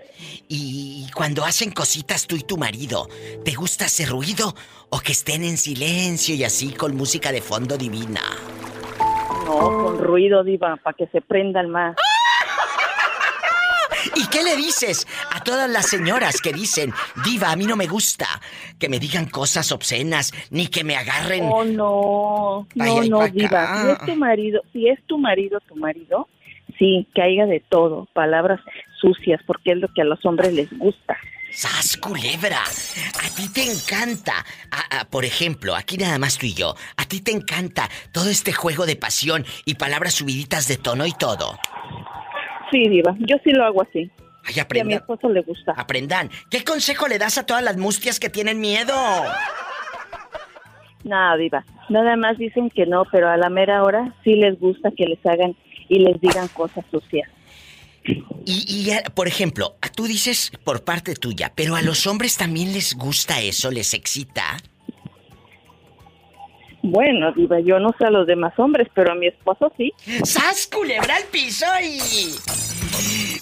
Y 0.47 1.07
cuando 1.15 1.43
hacen 1.43 1.71
cositas 1.71 2.27
tú 2.27 2.37
y 2.37 2.43
tu 2.43 2.59
marido, 2.59 3.09
¿te 3.47 3.55
gusta 3.55 3.87
hacer 3.87 4.11
ruido 4.11 4.55
o 4.91 5.01
que 5.01 5.13
estén 5.13 5.43
en 5.43 5.57
silencio 5.57 6.35
y 6.35 6.45
así 6.45 6.75
con 6.75 6.95
música 6.95 7.33
de 7.33 7.41
fondo 7.41 7.79
divina? 7.79 8.21
No, 9.47 9.57
con 9.57 9.99
ruido, 10.01 10.45
diva, 10.45 10.77
para 10.77 10.95
que 10.95 11.07
se 11.07 11.23
prendan 11.23 11.71
más. 11.71 11.97
¿Y 14.17 14.29
qué 14.29 14.43
le 14.43 14.55
dices 14.55 15.07
a 15.33 15.43
todas 15.43 15.71
las 15.71 15.87
señoras 15.87 16.43
que 16.43 16.53
dicen, 16.53 16.93
diva, 17.25 17.51
a 17.51 17.57
mí 17.57 17.65
no 17.65 17.77
me 17.77 17.87
gusta 17.87 18.27
que 18.79 18.91
me 18.91 18.99
digan 18.99 19.31
cosas 19.31 19.73
obscenas 19.73 20.35
ni 20.51 20.67
que 20.67 20.85
me 20.85 20.95
agarren? 20.95 21.49
Oh, 21.51 21.65
no, 21.65 22.67
no, 22.75 23.03
no, 23.03 23.29
diva. 23.29 23.83
Si 23.83 23.91
es 23.93 23.99
tu 24.01 24.15
marido, 24.15 24.61
si 24.75 24.89
es 24.89 25.03
tu 25.07 25.17
marido, 25.17 25.59
tu 25.61 25.75
marido, 25.75 26.29
sí, 26.79 27.09
que 27.15 27.23
haya 27.23 27.47
de 27.47 27.61
todo, 27.61 28.09
palabras 28.13 28.61
sucias, 29.01 29.41
porque 29.47 29.73
es 29.73 29.79
lo 29.79 29.89
que 29.95 30.03
a 30.03 30.05
los 30.05 30.25
hombres 30.27 30.53
les 30.53 30.71
gusta. 30.79 31.17
¡Sas, 31.51 31.97
culebra! 31.97 32.61
A 32.63 33.35
ti 33.37 33.49
te 33.53 33.63
encanta. 33.65 34.45
a- 34.71 35.01
a- 35.01 35.05
por 35.07 35.25
ejemplo, 35.25 35.75
aquí 35.75 35.97
nada 35.97 36.19
más 36.19 36.37
tú 36.39 36.45
y 36.47 36.53
yo. 36.55 36.75
A 36.99 37.05
ti 37.07 37.21
te 37.21 37.33
encanta 37.33 37.89
todo 38.13 38.29
este 38.29 38.53
juego 38.53 38.85
de 38.85 38.97
pasión 38.97 39.45
y 39.65 39.75
palabras 39.77 40.15
subiditas 40.15 40.69
de 40.69 40.77
tono 40.77 41.07
y 41.07 41.13
todo. 41.13 41.59
Sí, 42.71 42.87
diva, 42.89 43.17
yo 43.21 43.37
sí 43.43 43.51
lo 43.53 43.65
hago 43.65 43.83
así. 43.83 44.11
Ay, 44.45 44.49
Y 44.49 44.53
a 44.53 44.55
mi 44.55 44.61
aprendan. 44.61 44.99
esposo 44.99 45.29
le 45.31 45.41
gusta. 45.41 45.73
Aprendan. 45.73 46.31
¿Qué 46.51 46.65
consejo 46.65 47.09
le 47.09 47.19
das 47.19 47.39
a 47.39 47.47
todas 47.47 47.63
las 47.63 47.77
mustias 47.79 48.21
que 48.21 48.29
tienen 48.29 48.61
miedo? 48.61 48.95
Nada, 51.05 51.37
diva. 51.37 51.65
Nada 51.89 52.17
más 52.17 52.37
dicen 52.37 52.69
que 52.71 52.85
no, 52.87 53.05
pero 53.11 53.29
a 53.31 53.37
la 53.37 53.49
mera 53.49 53.83
hora 53.83 54.15
sí 54.25 54.35
les 54.35 54.59
gusta 54.61 54.91
que 54.97 55.07
les 55.07 55.25
hagan 55.25 55.57
y 55.89 56.01
les 56.01 56.21
digan 56.21 56.49
cosas 56.49 56.85
sucias. 56.91 57.31
Y, 58.45 58.91
y, 58.91 59.11
por 59.15 59.29
ejemplo, 59.29 59.77
tú 59.95 60.07
dices 60.07 60.53
por 60.65 60.85
parte 60.85 61.15
tuya, 61.15 61.53
pero 61.55 61.77
a 61.77 61.83
los 61.83 62.07
hombres 62.07 62.37
también 62.37 62.73
les 62.73 62.95
gusta 62.95 63.41
eso, 63.41 63.71
les 63.71 63.93
excita. 63.95 64.57
Bueno, 66.83 67.33
diva, 67.33 67.61
yo 67.61 67.79
no 67.79 67.95
sé 67.99 68.05
a 68.07 68.11
los 68.11 68.27
demás 68.27 68.53
hombres, 68.59 68.89
pero 68.95 69.13
a 69.13 69.15
mi 69.15 69.27
esposo 69.27 69.73
sí. 69.77 69.93
¡Sas, 70.25 70.69
culebra 70.73 71.17
al 71.17 71.25
piso 71.25 71.67
y... 71.83 71.99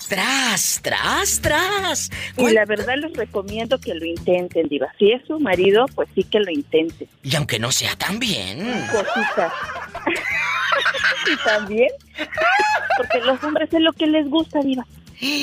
¡Tras, 0.09 0.81
tras, 0.83 1.41
tras! 1.41 2.11
Y 2.37 2.51
la 2.51 2.65
verdad 2.65 2.95
les 2.97 3.13
recomiendo 3.15 3.79
que 3.79 3.95
lo 3.95 4.05
intenten, 4.05 4.69
diva. 4.69 4.87
Si 4.99 5.11
es 5.11 5.23
su 5.27 5.41
marido, 5.41 5.87
pues 5.95 6.09
sí 6.15 6.23
que 6.23 6.39
lo 6.39 6.51
intenten. 6.51 7.09
Y 7.23 7.35
aunque 7.35 7.59
no 7.59 7.73
sea 7.73 7.97
tan 7.97 8.19
bien. 8.19 8.61
Cositas. 8.93 9.53
y 11.33 11.45
también, 11.45 11.91
porque 12.97 13.21
los 13.21 13.43
hombres 13.43 13.73
es 13.73 13.81
lo 13.81 13.93
que 13.93 14.07
les 14.07 14.29
gusta, 14.31 14.61
diva. 14.61 14.87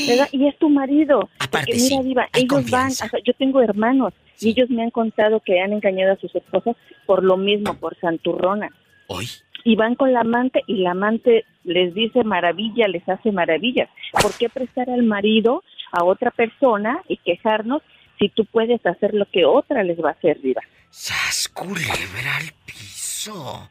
¿Verdad? 0.07 0.29
Y 0.31 0.47
es 0.47 0.57
tu 0.57 0.69
marido. 0.69 1.29
Aparte, 1.39 1.71
Porque 1.71 1.73
mira, 1.73 1.97
sí, 2.01 2.03
diva, 2.03 2.29
ellos 2.33 2.47
van, 2.49 2.63
confianza. 2.63 3.05
o 3.05 3.09
sea, 3.09 3.19
yo 3.25 3.33
tengo 3.33 3.61
hermanos 3.61 4.13
y 4.39 4.49
ellos 4.49 4.69
me 4.69 4.83
han 4.83 4.91
contado 4.91 5.39
que 5.39 5.59
han 5.61 5.73
engañado 5.73 6.13
a 6.13 6.17
sus 6.17 6.33
esposas 6.35 6.75
por 7.05 7.23
lo 7.23 7.37
mismo, 7.37 7.73
por 7.75 7.97
santurrona. 7.99 8.69
Hoy. 9.07 9.27
Y 9.63 9.75
van 9.75 9.95
con 9.95 10.11
la 10.11 10.21
amante 10.21 10.61
y 10.67 10.77
la 10.77 10.91
amante 10.91 11.45
les 11.63 11.93
dice 11.93 12.23
maravilla, 12.23 12.87
les 12.87 13.07
hace 13.07 13.31
maravillas. 13.31 13.89
¿Por 14.21 14.33
qué 14.33 14.49
prestar 14.49 14.89
al 14.89 15.03
marido 15.03 15.63
a 15.91 16.03
otra 16.03 16.31
persona 16.31 17.01
y 17.07 17.17
quejarnos 17.17 17.81
si 18.19 18.29
tú 18.29 18.45
puedes 18.45 18.85
hacer 18.85 19.13
lo 19.13 19.25
que 19.25 19.45
otra 19.45 19.83
les 19.83 19.97
va 20.03 20.09
a 20.09 20.13
hacer, 20.13 20.41
diva? 20.41 20.61
¡Sas, 20.89 21.47
culebra 21.49 22.37
al 22.37 22.51
piso! 22.65 23.69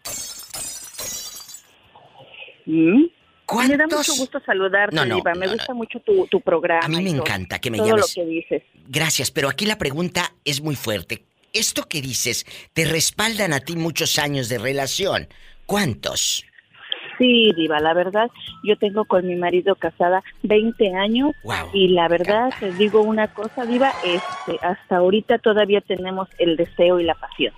¿Mm? 2.67 3.05
Me 3.57 3.69
da 3.77 3.77
¿Cuántos- 3.87 4.09
mucho 4.09 4.15
gusto 4.21 4.41
saludarte, 4.45 4.95
No, 4.97 5.05
no, 5.05 5.17
Diva. 5.17 5.33
Me 5.35 5.47
no, 5.47 5.53
gusta 5.53 5.75
mucho 5.75 6.01
tu, 6.01 6.27
tu 6.29 6.41
programa. 6.41 6.85
A 6.85 6.89
mí 6.89 6.97
me 7.03 7.11
todo- 7.11 7.21
encanta 7.21 7.59
que 7.59 7.71
me 7.71 7.79
todo 7.79 7.89
llames. 7.89 8.17
lo 8.17 8.23
que 8.23 8.29
dices. 8.29 8.63
Gracias, 8.89 9.31
pero 9.31 9.49
aquí 9.49 9.67
la 9.67 9.79
pregunta 9.79 10.33
es 10.45 10.61
muy 10.61 10.75
fuerte. 10.77 11.25
Esto 11.53 11.83
que 11.89 12.01
dices, 12.01 12.47
¿te 12.73 12.85
respaldan 12.85 13.53
a 13.53 13.61
ti 13.61 13.77
muchos 13.77 14.19
años 14.19 14.49
de 14.49 14.59
relación? 14.59 15.29
¿Cuántos? 15.67 16.45
Sí, 17.19 17.53
Diva, 17.55 17.79
la 17.79 17.93
verdad, 17.95 18.31
yo 18.65 18.77
tengo 18.79 19.05
con 19.05 19.27
mi 19.27 19.37
marido 19.37 19.75
casada 19.77 20.25
20 20.43 20.95
años 20.95 21.33
Wow. 21.45 21.69
y 21.73 21.89
la 21.89 22.09
verdad, 22.09 22.53
te 22.59 22.73
digo 22.73 23.03
una 23.03 23.29
cosa, 23.33 23.65
Diva, 23.67 23.93
este, 24.03 24.59
hasta 24.65 24.97
ahorita 24.97 25.39
todavía 25.39 25.81
tenemos 25.83 26.29
el 26.39 26.57
deseo 26.57 26.99
y 27.01 27.05
la 27.05 27.15
pasión. 27.15 27.53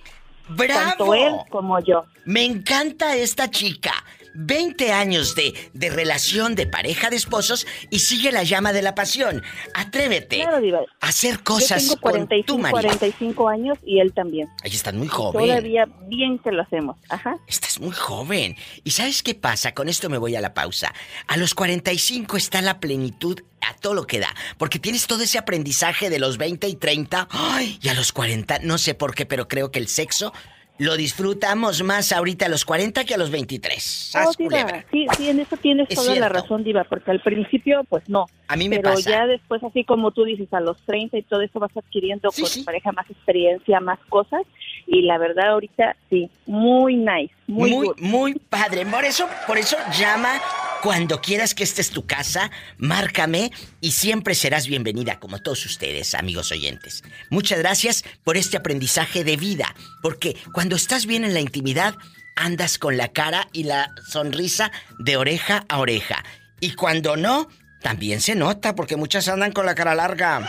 ¡Bravo! 0.49 0.79
Tanto 0.89 1.13
él 1.15 1.33
como 1.49 1.79
yo. 1.79 2.05
Me 2.25 2.43
encanta 2.45 3.15
esta 3.15 3.49
chica. 3.49 3.93
20 4.35 4.91
años 4.91 5.35
de, 5.35 5.53
de 5.73 5.89
relación 5.89 6.55
de 6.55 6.67
pareja 6.67 7.09
de 7.09 7.15
esposos 7.15 7.65
y 7.89 7.99
sigue 7.99 8.31
la 8.31 8.43
llama 8.43 8.73
de 8.73 8.81
la 8.81 8.95
pasión. 8.95 9.43
Atrévete 9.73 10.37
Claro, 10.41 10.61
Diva. 10.61 10.79
a 11.01 11.07
hacer 11.07 11.37
Yo 11.37 11.43
cosas 11.43 11.81
tengo 11.83 11.95
con 12.01 12.11
45, 12.11 12.45
tu 12.45 12.57
marido. 12.59 12.81
45 12.81 13.49
años 13.49 13.77
y 13.85 13.99
él 13.99 14.13
también. 14.13 14.47
Ahí 14.63 14.71
estás 14.71 14.93
muy 14.93 15.07
joven. 15.07 15.45
Todavía 15.47 15.85
bien 16.07 16.39
que 16.39 16.51
lo 16.51 16.61
hacemos. 16.61 16.97
Ajá. 17.09 17.37
Estás 17.47 17.79
muy 17.79 17.91
joven. 17.93 18.55
¿Y 18.83 18.91
sabes 18.91 19.23
qué 19.23 19.35
pasa? 19.35 19.73
Con 19.73 19.89
esto 19.89 20.09
me 20.09 20.17
voy 20.17 20.35
a 20.35 20.41
la 20.41 20.53
pausa. 20.53 20.93
A 21.27 21.37
los 21.37 21.53
45 21.55 22.37
está 22.37 22.61
la 22.61 22.79
plenitud 22.79 23.39
a 23.61 23.73
todo 23.75 23.93
lo 23.93 24.05
que 24.05 24.19
da. 24.19 24.33
Porque 24.57 24.79
tienes 24.79 25.07
todo 25.07 25.23
ese 25.23 25.37
aprendizaje 25.37 26.09
de 26.09 26.19
los 26.19 26.37
20 26.37 26.67
y 26.67 26.75
30. 26.75 27.27
¡Ay! 27.31 27.79
Y 27.81 27.89
a 27.89 27.93
los 27.93 28.11
40, 28.11 28.59
no 28.63 28.77
sé 28.77 28.93
por 28.95 29.15
qué, 29.15 29.25
pero 29.25 29.47
creo 29.47 29.71
que 29.71 29.79
el 29.79 29.87
sexo 29.87 30.33
lo 30.77 30.97
disfrutamos 30.97 31.83
más 31.83 32.11
ahorita 32.11 32.47
a 32.47 32.49
los 32.49 32.65
40 32.65 33.05
que 33.05 33.13
a 33.13 33.17
los 33.17 33.29
23. 33.31 33.81
¡Sas, 33.81 34.27
Oh, 34.27 34.31
Diva! 34.37 34.83
Sí, 34.91 35.07
sí, 35.17 35.29
en 35.29 35.39
eso 35.39 35.55
tienes 35.57 35.87
Es 35.89 35.95
toda 35.95 36.15
la 36.15 36.27
razón, 36.29 36.63
Diva, 36.63 36.83
porque 36.83 37.11
al 37.11 37.21
principio, 37.21 37.83
pues 37.87 38.07
no. 38.09 38.25
A 38.47 38.55
mí 38.57 38.67
me 38.67 38.77
Pero 38.77 38.91
pasa. 38.95 39.09
ya 39.09 39.25
después, 39.27 39.63
así 39.63 39.83
como 39.85 40.11
tú 40.11 40.25
dices, 40.25 40.51
a 40.53 40.59
los 40.59 40.77
30 40.85 41.17
y 41.17 41.23
todo 41.23 41.41
eso 41.41 41.59
vas 41.59 41.75
adquiriendo 41.77 42.29
con 42.31 42.43
tu 42.51 42.63
pareja 42.65 42.91
más 42.91 43.09
experiencia, 43.09 43.79
más 43.79 43.99
cosas. 44.09 44.41
Y 44.87 45.01
la 45.03 45.17
verdad, 45.17 45.49
ahorita 45.49 45.95
sí, 46.09 46.29
muy 46.45 46.95
nice, 46.95 47.33
muy, 47.47 47.71
Muy, 47.71 47.87
good. 47.87 47.99
muy 47.99 48.33
padre. 48.35 48.85
Por 48.85 49.03
eso, 49.03 49.27
por 49.47 49.57
eso 49.57 49.77
llama 49.97 50.39
cuando 50.83 51.19
quieras 51.19 51.55
que 51.55 51.63
esta 51.63 51.81
es 51.81 51.89
tu 51.89 52.05
casa, 52.05 52.51
márcame 52.77 53.51
y 53.81 53.91
siempre 53.91 54.35
serás 54.35 54.67
bienvenida, 54.67 55.19
como 55.19 55.39
todos 55.39 55.65
ustedes, 55.65 56.13
amigos 56.13 56.51
oyentes. 56.51 57.03
Muchas 57.31 57.57
gracias 57.57 58.03
por 58.23 58.37
este 58.37 58.57
aprendizaje 58.57 59.23
de 59.23 59.37
vida, 59.37 59.73
porque 60.03 60.35
cuando 60.53 60.75
estás 60.75 61.07
bien 61.07 61.23
en 61.23 61.33
la 61.33 61.39
intimidad, 61.39 61.95
andas 62.35 62.77
con 62.77 62.97
la 62.97 63.07
cara 63.07 63.47
y 63.51 63.63
la 63.63 63.89
sonrisa 64.07 64.71
de 64.99 65.17
oreja 65.17 65.65
a 65.69 65.79
oreja. 65.79 66.23
Y 66.59 66.75
cuando 66.75 67.17
no, 67.17 67.47
también 67.81 68.21
se 68.21 68.35
nota, 68.35 68.75
porque 68.75 68.95
muchas 68.95 69.27
andan 69.27 69.51
con 69.51 69.65
la 69.65 69.73
cara 69.73 69.95
larga. 69.95 70.47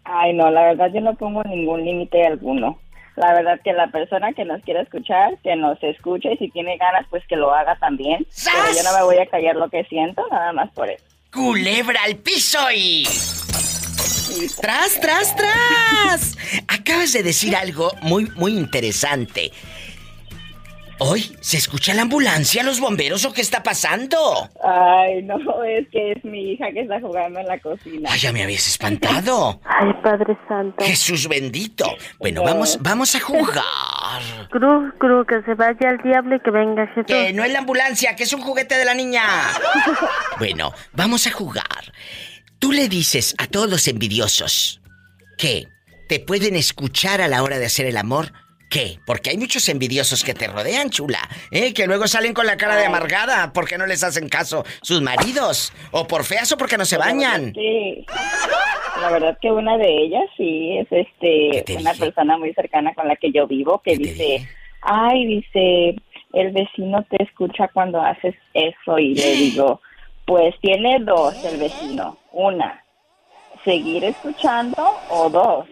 Ay, 0.05 0.33
no, 0.33 0.51
la 0.51 0.62
verdad 0.62 0.90
yo 0.95 1.03
no 1.03 1.14
pongo 1.14 1.43
ningún 1.45 1.85
límite 1.85 2.25
alguno. 2.27 2.79
La 3.16 3.33
verdad 3.33 3.61
que 3.62 3.72
la 3.72 3.88
persona 3.88 4.33
que 4.33 4.44
nos 4.44 4.62
quiera 4.62 4.83
escuchar, 4.83 5.38
que 5.42 5.55
nos 5.57 5.81
escuche 5.83 6.33
y 6.33 6.37
si 6.37 6.50
tiene 6.50 6.77
ganas, 6.77 7.07
pues 7.11 7.24
que 7.29 7.37
lo 7.37 7.55
haga 7.55 7.77
también. 7.77 8.27
Pero 8.44 8.77
yo 8.77 8.83
no 8.83 8.96
me 8.96 9.05
voy 9.05 9.18
a 9.18 9.27
callar 9.27 9.57
lo 9.57 9.68
que 9.70 9.85
siento, 9.85 10.27
nada 10.31 10.53
más 10.53 10.70
por 10.72 10.90
eso. 10.90 11.05
Culebra 11.33 12.00
al 12.05 12.16
piso 12.16 12.59
y... 12.74 13.05
¡Tras, 14.61 15.00
tras, 15.00 15.37
tras! 15.37 16.37
Acabas 16.66 17.12
de 17.12 17.22
decir 17.22 17.55
algo 17.55 17.92
muy, 18.03 18.29
muy 18.35 18.57
interesante. 18.57 19.53
Hoy, 20.98 21.37
¿se 21.40 21.57
escucha 21.57 21.92
la 21.92 22.02
ambulancia, 22.02 22.62
los 22.62 22.78
bomberos 22.78 23.24
o 23.24 23.33
qué 23.33 23.40
está 23.40 23.62
pasando? 23.62 24.48
Ay, 24.62 25.22
no, 25.22 25.37
es 25.64 25.88
que 25.90 26.12
es 26.12 26.24
mi 26.24 26.52
hija 26.52 26.70
que 26.72 26.83
está 26.83 27.00
jugando 27.00 27.40
en 27.40 27.46
la 27.46 27.59
cocina. 27.59 28.11
Ay, 28.12 28.20
ya 28.20 28.33
me 28.33 28.42
habías 28.44 28.66
espantado. 28.68 29.61
Ay, 29.64 29.92
Padre 30.02 30.38
Santo. 30.48 30.85
Jesús 30.85 31.28
bendito. 31.28 31.85
Bueno, 32.18 32.42
vamos, 32.44 32.78
vamos 32.80 33.14
a 33.14 33.20
jugar. 33.20 33.64
Cruz, 34.50 34.94
cruz, 34.98 35.26
que 35.26 35.42
se 35.42 35.54
vaya 35.54 35.88
al 35.88 35.98
diablo 35.98 36.37
y 36.37 36.40
que 36.40 36.50
venga 36.50 36.87
Jesús. 36.88 37.07
Que 37.07 37.33
no 37.33 37.42
es 37.42 37.52
la 37.52 37.59
ambulancia, 37.59 38.14
que 38.14 38.22
es 38.22 38.33
un 38.33 38.40
juguete 38.42 38.76
de 38.76 38.85
la 38.85 38.94
niña. 38.94 39.24
Bueno, 40.38 40.72
vamos 40.92 41.26
a 41.26 41.30
jugar. 41.30 41.92
Tú 42.59 42.72
le 42.72 42.88
dices 42.88 43.35
a 43.38 43.46
todos 43.46 43.70
los 43.70 43.87
envidiosos 43.88 44.80
que 45.38 45.68
te 46.09 46.20
pueden 46.20 46.57
escuchar 46.57 47.20
a 47.20 47.28
la 47.28 47.42
hora 47.42 47.59
de 47.59 47.66
hacer 47.66 47.87
el 47.87 47.96
amor. 47.96 48.33
¿Qué? 48.74 48.98
Porque 49.06 49.30
hay 49.30 49.38
muchos 49.38 49.68
envidiosos 49.68 50.24
que 50.24 50.34
te 50.34 50.48
rodean, 50.48 50.90
chula. 50.90 51.20
¿eh? 51.52 51.72
Que 51.72 51.87
luego 51.87 52.08
salen 52.08 52.34
con 52.34 52.44
la 52.44 52.56
cara 52.56 52.74
de 52.74 52.87
amargada 52.87 53.52
porque 53.52 53.78
no 53.78 53.87
les 53.87 54.02
hacen 54.02 54.28
caso 54.28 54.64
sus 54.82 55.00
maridos. 55.00 55.72
O 55.92 56.08
por 56.08 56.24
feas 56.24 56.50
o 56.50 56.56
porque 56.56 56.76
no 56.76 56.84
se 56.84 56.98
bañan. 56.98 57.54
Sí. 57.54 58.04
La 59.00 59.12
verdad 59.12 59.38
que 59.40 59.52
una 59.52 59.78
de 59.78 59.87
ellas 59.87 60.24
sí 60.37 60.76
es 60.76 60.88
este 60.90 61.76
una 61.76 61.94
persona 61.94 62.37
muy 62.37 62.52
cercana 62.52 62.92
con 62.94 63.06
la 63.06 63.14
que 63.14 63.30
yo 63.30 63.46
vivo 63.46 63.80
que 63.80 63.96
dice, 63.96 64.44
ay, 64.82 65.24
dice, 65.24 65.94
el 66.32 66.50
vecino 66.50 67.04
te 67.04 67.22
escucha 67.22 67.68
cuando 67.68 68.02
haces 68.02 68.34
eso 68.54 68.98
y 68.98 69.14
le 69.14 69.30
digo, 69.37 69.82
pues 70.26 70.52
tiene 70.60 70.98
dos 70.98 71.44
el 71.44 71.60
vecino, 71.60 72.18
una, 72.32 72.82
seguir 73.64 74.02
escuchando 74.02 74.84
o 75.10 75.30
dos, 75.30 75.68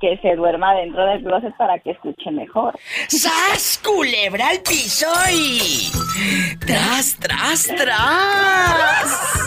que 0.00 0.16
se 0.18 0.36
duerma 0.36 0.74
dentro 0.74 1.04
del 1.06 1.22
closet 1.22 1.56
para 1.56 1.78
que 1.78 1.92
escuche 1.92 2.30
mejor. 2.30 2.78
¡Sas, 3.08 3.80
culebra 3.82 4.48
al 4.48 4.60
piso 4.60 5.06
y... 5.32 5.90
¡Tras, 6.60 7.16
tras, 7.16 7.70
tras! 7.76 9.46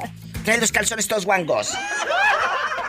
trae 0.44 0.58
los 0.58 0.72
calzones 0.72 1.08
todos 1.08 1.24
guangos? 1.24 1.72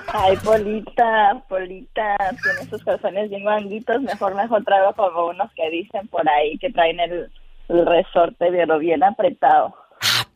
Ay, 0.08 0.36
Polita, 0.44 1.44
Polita, 1.48 2.18
tiene 2.44 2.70
sus 2.70 2.84
calzones 2.84 3.30
bien 3.30 3.44
guanguitos, 3.44 4.02
mejor, 4.02 4.36
mejor 4.36 4.64
traigo 4.64 4.94
como 4.94 5.28
unos 5.28 5.52
que 5.54 5.70
dicen 5.70 6.08
por 6.08 6.28
ahí 6.30 6.58
que 6.60 6.72
traen 6.72 7.00
el, 7.00 7.32
el 7.70 7.86
resorte 7.86 8.48
pero 8.52 8.80
bien 8.80 9.04
apretado. 9.04 9.76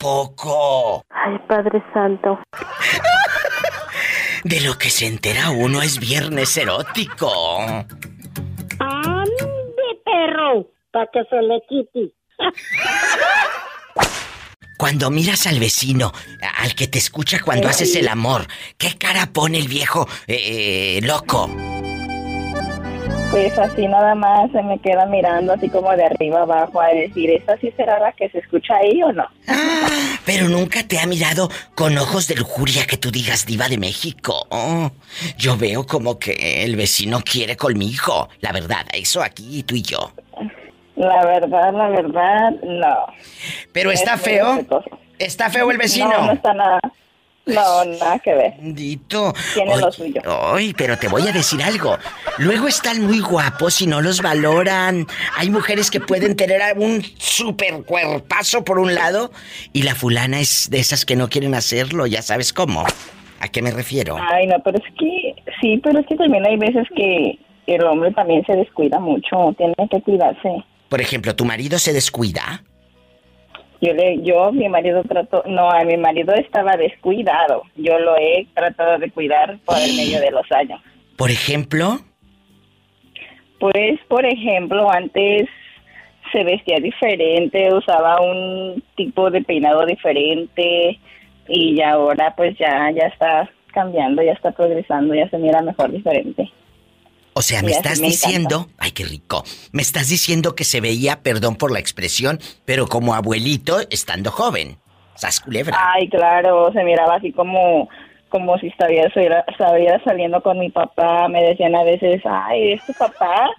¿A 0.07 0.09
poco? 0.09 1.03
Ay, 1.09 1.37
Padre 1.49 1.83
Santo. 1.93 2.39
De 4.45 4.61
lo 4.61 4.77
que 4.77 4.89
se 4.89 5.05
entera 5.05 5.49
uno 5.49 5.81
es 5.81 5.99
viernes 5.99 6.55
erótico. 6.55 7.59
¡Ande, 8.79 9.27
perro! 10.05 10.71
Para 10.91 11.09
que 11.11 11.23
se 11.29 11.41
le 11.41 11.61
quite. 11.67 12.13
Cuando 14.77 15.11
miras 15.11 15.45
al 15.45 15.59
vecino, 15.59 16.13
al 16.57 16.73
que 16.73 16.87
te 16.87 16.99
escucha 16.99 17.39
cuando 17.43 17.67
haces 17.67 17.95
el 17.95 18.07
amor, 18.07 18.47
¿qué 18.77 18.95
cara 18.97 19.25
pone 19.33 19.57
el 19.57 19.67
viejo 19.67 20.07
eh, 20.27 20.99
eh, 20.99 21.01
loco? 21.01 21.49
Pues 23.37 23.55
así 23.59 23.87
nada 23.87 24.15
más 24.15 24.51
se 24.51 24.63
me 24.63 24.79
queda 24.79 25.05
mirando 25.05 25.53
así 25.53 25.69
como 25.69 25.91
de 25.91 26.03
arriba 26.05 26.41
abajo 26.41 26.81
a 26.81 26.87
decir, 26.87 27.29
¿esa 27.29 27.55
sí 27.57 27.71
será 27.77 27.99
la 27.99 28.11
que 28.13 28.29
se 28.29 28.39
escucha 28.39 28.77
ahí 28.77 29.03
o 29.03 29.13
no? 29.13 29.27
Pero 30.25 30.49
nunca 30.49 30.81
te 30.81 30.97
ha 30.97 31.05
mirado 31.05 31.47
con 31.75 31.95
ojos 31.99 32.27
de 32.27 32.33
lujuria 32.33 32.87
que 32.87 32.97
tú 32.97 33.11
digas 33.11 33.45
diva 33.45 33.69
de 33.69 33.77
México. 33.77 34.47
Oh, 34.49 34.89
yo 35.37 35.55
veo 35.55 35.85
como 35.85 36.17
que 36.17 36.63
el 36.63 36.75
vecino 36.75 37.19
quiere 37.21 37.55
conmigo. 37.55 38.27
La 38.41 38.51
verdad, 38.51 38.87
eso 38.91 39.21
aquí 39.21 39.61
tú 39.61 39.75
y 39.75 39.83
yo. 39.83 40.13
La 40.95 41.23
verdad, 41.23 41.73
la 41.73 41.89
verdad, 41.89 42.51
no. 42.63 43.05
Pero 43.71 43.91
está 43.91 44.15
Es 44.15 44.21
feo. 44.21 44.65
¿Está 45.19 45.51
feo 45.51 45.69
el 45.69 45.77
vecino? 45.77 46.09
No, 46.09 46.25
no 46.25 46.31
está 46.31 46.55
nada. 46.55 46.79
No, 47.47 47.85
nada 47.85 48.19
que 48.19 48.33
ver. 48.33 48.53
Bendito. 48.57 49.33
Tiene 49.53 49.77
lo 49.77 49.91
suyo. 49.91 50.21
Ay, 50.53 50.73
pero 50.77 50.97
te 50.97 51.07
voy 51.07 51.27
a 51.27 51.31
decir 51.31 51.61
algo. 51.63 51.97
Luego 52.37 52.67
están 52.67 53.01
muy 53.01 53.19
guapos 53.19 53.81
y 53.81 53.87
no 53.87 54.01
los 54.01 54.21
valoran. 54.21 55.07
Hay 55.35 55.49
mujeres 55.49 55.89
que 55.89 55.99
pueden 55.99 56.35
tener 56.35 56.61
un 56.77 57.03
super 57.17 57.83
cuerpazo 57.83 58.63
por 58.63 58.79
un 58.79 58.93
lado 58.93 59.31
y 59.73 59.83
la 59.83 59.95
fulana 59.95 60.39
es 60.39 60.69
de 60.69 60.79
esas 60.79 61.05
que 61.05 61.15
no 61.15 61.29
quieren 61.29 61.55
hacerlo, 61.55 62.07
ya 62.07 62.21
sabes 62.21 62.53
cómo. 62.53 62.83
¿A 63.39 63.47
qué 63.49 63.61
me 63.61 63.71
refiero? 63.71 64.17
Ay, 64.31 64.47
no, 64.47 64.55
pero 64.63 64.77
es 64.77 64.93
que, 64.97 65.35
sí, 65.61 65.79
pero 65.83 65.99
es 65.99 66.07
que 66.07 66.15
también 66.15 66.45
hay 66.45 66.57
veces 66.57 66.87
que 66.95 67.37
el 67.67 67.83
hombre 67.83 68.11
también 68.11 68.43
se 68.45 68.53
descuida 68.55 68.99
mucho, 68.99 69.53
tiene 69.57 69.75
que 69.89 70.01
cuidarse. 70.01 70.63
Por 70.89 71.01
ejemplo, 71.01 71.35
¿tu 71.35 71.45
marido 71.45 71.77
se 71.79 71.93
descuida? 71.93 72.63
Yo, 73.81 73.93
le, 73.93 74.21
yo, 74.23 74.51
mi 74.51 74.67
marido 74.69 75.03
trató, 75.03 75.43
no, 75.45 75.69
a 75.69 75.83
mi 75.83 75.97
marido 75.97 76.33
estaba 76.33 76.75
descuidado. 76.77 77.63
Yo 77.75 77.99
lo 77.99 78.17
he 78.17 78.47
tratado 78.53 78.97
de 78.97 79.11
cuidar 79.11 79.57
por 79.65 79.77
el 79.77 79.95
medio 79.95 80.19
de 80.19 80.31
los 80.31 80.51
años. 80.51 80.81
Por 81.15 81.29
ejemplo, 81.31 81.99
Pues, 83.59 83.99
por 84.07 84.25
ejemplo, 84.25 84.91
antes 84.91 85.47
se 86.31 86.43
vestía 86.43 86.77
diferente, 86.77 87.73
usaba 87.73 88.21
un 88.21 88.83
tipo 88.95 89.31
de 89.31 89.41
peinado 89.41 89.85
diferente 89.85 90.99
y 91.47 91.81
ahora 91.81 92.33
pues 92.35 92.57
ya 92.57 92.91
ya 92.91 93.07
está 93.07 93.49
cambiando, 93.73 94.21
ya 94.21 94.33
está 94.33 94.51
progresando, 94.51 95.15
ya 95.15 95.29
se 95.29 95.37
mira 95.37 95.61
mejor 95.61 95.91
diferente. 95.91 96.51
O 97.37 97.43
sea, 97.43 97.61
me 97.61 97.69
estás 97.69 97.99
me 97.99 98.07
encanta. 98.07 98.27
diciendo, 98.27 98.67
ay, 98.79 98.91
qué 98.93 99.03
rico, 99.03 99.43
me 99.71 99.83
estás 99.83 100.09
diciendo 100.09 100.55
que 100.55 100.63
se 100.63 100.81
veía, 100.81 101.21
perdón 101.21 101.55
por 101.55 101.71
la 101.71 101.77
expresión, 101.77 102.39
pero 102.65 102.87
como 102.87 103.13
abuelito 103.13 103.77
estando 103.91 104.31
joven. 104.31 104.79
Sas 105.13 105.39
culebra. 105.39 105.77
Ay, 105.93 106.09
claro, 106.09 106.71
se 106.73 106.83
miraba 106.83 107.17
así 107.17 107.31
como 107.31 107.89
como 108.29 108.57
si 108.57 108.67
estuviera 108.67 109.11
saliendo 110.03 110.41
con 110.41 110.57
mi 110.57 110.71
papá. 110.71 111.27
Me 111.27 111.43
decían 111.43 111.75
a 111.75 111.83
veces, 111.83 112.23
ay, 112.25 112.73
¿es 112.73 112.85
tu 112.87 112.93
papá? 112.93 113.51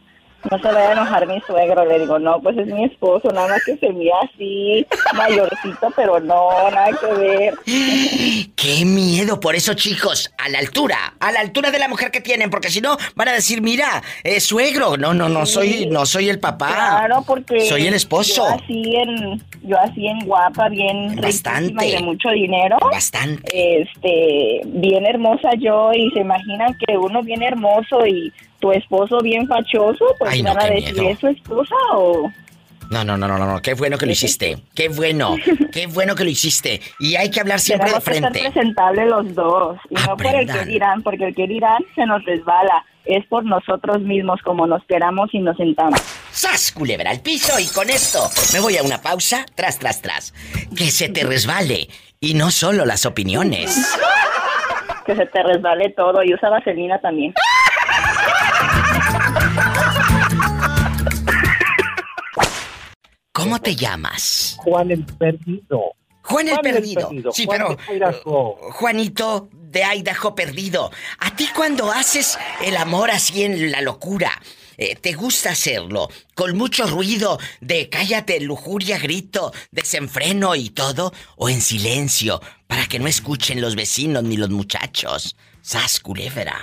No 0.51 0.57
se 0.59 0.69
vaya 0.69 0.91
a 0.91 0.93
enojar 0.93 1.27
mi 1.27 1.41
suegro. 1.41 1.85
Le 1.85 1.99
digo, 1.99 2.19
no, 2.19 2.41
pues 2.41 2.57
es 2.57 2.67
mi 2.67 2.85
esposo, 2.85 3.29
nada 3.33 3.49
más 3.49 3.65
que 3.65 3.77
se 3.77 3.93
mira 3.93 4.15
así, 4.23 4.87
mayorcito, 5.15 5.93
pero 5.97 6.21
no, 6.21 6.71
nada 6.71 6.91
que 6.99 7.15
ver. 7.15 7.55
¡Qué 8.55 8.85
miedo! 8.85 9.41
Por 9.41 9.57
eso, 9.57 9.75
chicos, 9.75 10.33
a 10.39 10.49
la 10.49 10.61
altura, 10.61 11.15
a 11.19 11.33
la 11.33 11.41
altura 11.41 11.71
de 11.71 11.79
la 11.79 11.89
mujer 11.89 12.11
que 12.11 12.21
tienen, 12.21 12.51
porque 12.51 12.71
si 12.71 12.81
no 12.81 12.97
van 13.17 13.29
a 13.29 13.33
decir, 13.33 13.63
mira, 13.63 14.03
eh, 14.23 14.41
suegro, 14.41 14.97
no, 14.97 15.13
no, 15.13 15.29
no 15.29 15.45
soy, 15.45 15.87
no 15.87 16.07
soy 16.07 16.29
el 16.29 16.39
papá. 16.39 16.69
Claro, 16.69 17.25
porque 17.27 17.63
soy 17.63 17.87
el 17.87 17.95
esposo. 17.95 18.47
Yo 18.49 18.55
así 18.55 18.95
en, 18.97 19.43
yo 19.63 19.79
así 19.79 20.07
en 20.07 20.21
guapa, 20.21 20.69
bien 20.69 21.17
Bastante. 21.17 21.87
y 21.87 21.93
de 21.93 22.01
mucho 22.01 22.31
dinero. 22.31 22.77
Bastante. 22.81 23.83
Este, 23.83 24.61
bien 24.67 25.05
hermosa 25.05 25.51
yo 25.59 25.91
y 25.93 26.11
se 26.13 26.21
imaginan 26.21 26.77
que 26.87 26.97
uno 26.97 27.23
bien 27.23 27.43
hermoso 27.43 28.07
y 28.07 28.33
tu 28.59 28.73
esposo 28.73 29.19
bien 29.21 29.47
fachoso, 29.47 30.05
pues 30.19 30.33
Ay, 30.33 30.43
no, 30.43 30.55
van 30.55 30.67
a 30.67 30.71
decir, 30.71 30.95
miedo. 30.95 31.11
¿es 31.11 31.19
su 31.19 31.29
esposa 31.29 31.75
o...? 31.95 32.31
No, 32.91 33.05
no, 33.05 33.19
no, 33.19 33.29
no, 33.29 33.37
no, 33.39 33.61
qué 33.61 33.75
bueno 33.75 33.99
que 33.99 34.07
lo 34.07 34.13
hiciste. 34.13 34.57
Qué 34.75 34.89
bueno, 34.89 35.37
qué 35.73 35.87
bueno 35.89 36.15
que 36.15 36.25
lo 36.25 36.31
hiciste. 36.31 36.81
Y 36.99 37.17
hay 37.17 37.31
que 37.31 37.41
hablar 37.41 37.61
siempre 37.61 37.91
de 37.93 38.01
Tenemos 38.01 38.05
que 38.05 38.17
estar 38.17 38.33
frente. 38.33 38.51
presentables 38.51 39.09
los 39.11 39.35
dos. 39.35 39.77
Y 39.91 39.95
no 39.95 40.17
por 40.17 40.35
el 40.35 40.51
que 40.51 40.65
dirán, 40.65 41.03
porque 41.03 41.27
el 41.27 41.35
que 41.35 41.47
dirán 41.47 41.83
se 41.95 42.07
nos 42.07 42.25
resbala. 42.25 42.85
Es 43.05 43.27
por 43.27 43.45
nosotros 43.45 44.01
mismos, 44.01 44.41
como 44.43 44.67
nos 44.67 44.83
queramos 44.87 45.29
y 45.33 45.39
nos 45.39 45.57
sentamos. 45.59 46.01
¡Sas, 46.31 46.73
culebra 46.73 47.11
al 47.11 47.21
piso! 47.21 47.59
Y 47.59 47.67
con 47.75 47.89
esto 47.91 48.21
me 48.55 48.61
voy 48.61 48.77
a 48.79 48.83
una 48.83 49.01
pausa, 49.03 49.45
tras, 49.55 49.79
tras, 49.79 50.01
tras. 50.03 50.33
Que 50.75 50.91
se 50.91 51.09
te 51.11 51.25
resbale. 51.25 51.89
Y 52.21 52.35
no 52.35 52.51
solo 52.51 52.87
las 52.87 53.05
opiniones. 53.07 53.95
Que 55.05 55.15
se 55.15 55.27
te 55.27 55.43
resbale 55.43 55.91
todo. 55.91 56.23
Y 56.23 56.33
usa 56.35 56.49
vaselina 56.51 56.99
también. 57.01 57.35
¿Cómo 63.39 63.61
te 63.61 63.77
llamas? 63.77 64.57
Juan 64.59 64.91
el 64.91 65.05
Perdido. 65.05 65.93
Juan 66.23 66.49
el 66.49 66.55
Juan 66.55 66.67
el 66.67 66.73
Perdido. 66.75 67.09
Perdido, 67.09 67.33
Sí, 67.33 67.47
Juan 67.47 67.77
pero. 67.87 68.11
de 68.11 68.17
uh, 68.25 68.55
Juanito 68.73 69.49
de 69.53 69.85
Idaho 69.85 70.35
Perdido. 70.35 70.91
A 71.21 71.37
ti 71.37 71.47
cuando 71.55 71.89
haces 71.93 72.37
el 72.65 72.77
amor 72.77 73.13
así 73.13 73.45
en 73.45 73.71
la 73.71 73.81
locura, 73.81 74.33
eh, 74.77 74.97
¿te 74.97 75.13
gusta 75.13 75.51
hacerlo? 75.51 76.09
Con 76.35 76.59
mucho 76.59 76.89
ruido 76.89 77.39
de 77.61 77.89
cállate, 77.89 78.41
lujuria, 78.41 78.99
grito, 78.99 79.53
desenfreno 79.71 80.57
y 80.57 80.71
todo, 80.71 81.13
o 81.37 81.49
en 81.49 81.61
silencio, 81.61 82.41
para 82.67 82.87
que 82.87 82.99
no 82.99 83.07
escuchen 83.07 83.61
los 83.61 83.77
vecinos 83.77 84.25
ni 84.25 84.37
los 84.37 84.51
muchachos. 84.51 85.37
Sas 85.61 86.01
culebra. 86.01 86.57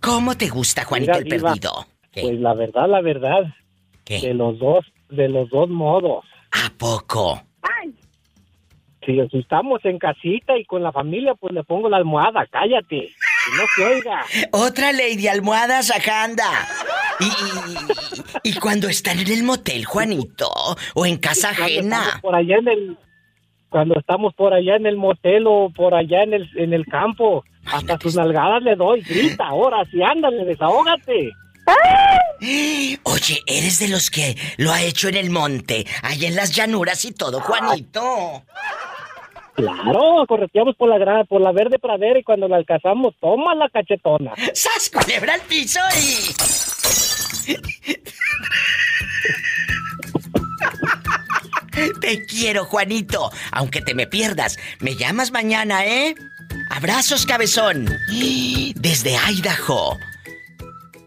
¿Cómo 0.00 0.36
te 0.36 0.48
gusta, 0.48 0.84
Juanito 0.84 1.12
Mira, 1.12 1.18
el 1.22 1.24
Diva, 1.30 1.50
Perdido? 1.50 1.86
Pues 2.12 2.40
la 2.40 2.54
verdad, 2.54 2.88
la 2.88 3.00
verdad. 3.00 3.42
De 4.04 4.34
los 4.34 4.58
dos, 4.58 4.84
de 5.12 5.28
los 5.28 5.48
dos 5.50 5.68
modos. 5.68 6.24
¿A 6.52 6.70
poco? 6.78 7.42
Si, 9.04 9.18
si 9.30 9.38
estamos 9.38 9.84
en 9.84 9.98
casita 9.98 10.56
y 10.56 10.64
con 10.64 10.82
la 10.82 10.92
familia, 10.92 11.34
pues 11.34 11.52
le 11.52 11.64
pongo 11.64 11.88
la 11.88 11.96
almohada, 11.96 12.46
cállate. 12.50 13.08
Que 13.10 13.56
no 13.56 13.64
se 13.74 13.84
oiga. 13.84 14.24
Otra 14.52 14.92
ley 14.92 15.16
de 15.16 15.28
almohadas. 15.28 15.92
Y, 17.18 17.24
y- 17.24 18.50
y 18.50 18.54
cuando 18.60 18.88
están 18.88 19.18
en 19.18 19.28
el 19.32 19.42
motel, 19.42 19.84
Juanito, 19.84 20.48
o 20.94 21.04
en 21.06 21.16
casa 21.16 21.48
Cuando 21.56 21.64
estamos 21.80 21.98
ajena. 22.06 22.20
Por 22.22 22.34
allá 22.36 22.56
en 22.58 22.68
el 22.68 22.96
cuando 23.70 23.98
estamos 23.98 24.34
por 24.34 24.52
allá 24.52 24.76
en 24.76 24.84
el 24.86 24.96
motel 24.96 25.44
o 25.48 25.70
por 25.74 25.94
allá 25.94 26.22
en 26.22 26.34
el 26.34 26.48
en 26.56 26.72
el 26.72 26.84
campo, 26.86 27.42
hasta 27.66 27.98
sus 27.98 28.14
nalgadas 28.14 28.62
le 28.62 28.76
doy, 28.76 29.00
grita, 29.00 29.46
ahora 29.46 29.84
sí, 29.90 30.00
ándale, 30.02 30.44
desahógate. 30.44 31.32
Oye, 33.04 33.40
eres 33.46 33.78
de 33.78 33.88
los 33.88 34.10
que 34.10 34.36
lo 34.56 34.72
ha 34.72 34.82
hecho 34.82 35.08
en 35.08 35.16
el 35.16 35.30
monte, 35.30 35.86
allá 36.02 36.28
en 36.28 36.34
las 36.36 36.50
llanuras 36.54 37.04
y 37.04 37.12
todo, 37.12 37.40
Juanito. 37.40 38.42
Claro, 39.54 40.24
correteamos 40.26 40.74
por 40.76 40.88
la 40.88 40.96
gra- 40.96 41.26
por 41.28 41.40
la 41.40 41.52
verde 41.52 41.78
pradera 41.78 42.18
y 42.18 42.22
cuando 42.24 42.48
la 42.48 42.56
alcanzamos, 42.56 43.14
toma 43.20 43.54
la 43.54 43.68
cachetona. 43.68 44.32
¡Sas, 44.54 44.90
culebra 44.90 45.34
al 45.34 45.42
piso 45.42 45.78
y... 46.00 46.34
Te 52.00 52.24
quiero, 52.26 52.64
Juanito. 52.66 53.30
Aunque 53.50 53.80
te 53.80 53.94
me 53.94 54.06
pierdas, 54.06 54.58
me 54.80 54.94
llamas 54.96 55.30
mañana, 55.32 55.84
¿eh? 55.86 56.14
Abrazos, 56.70 57.24
cabezón. 57.26 57.86
Desde 58.74 59.16
Idaho. 59.30 59.98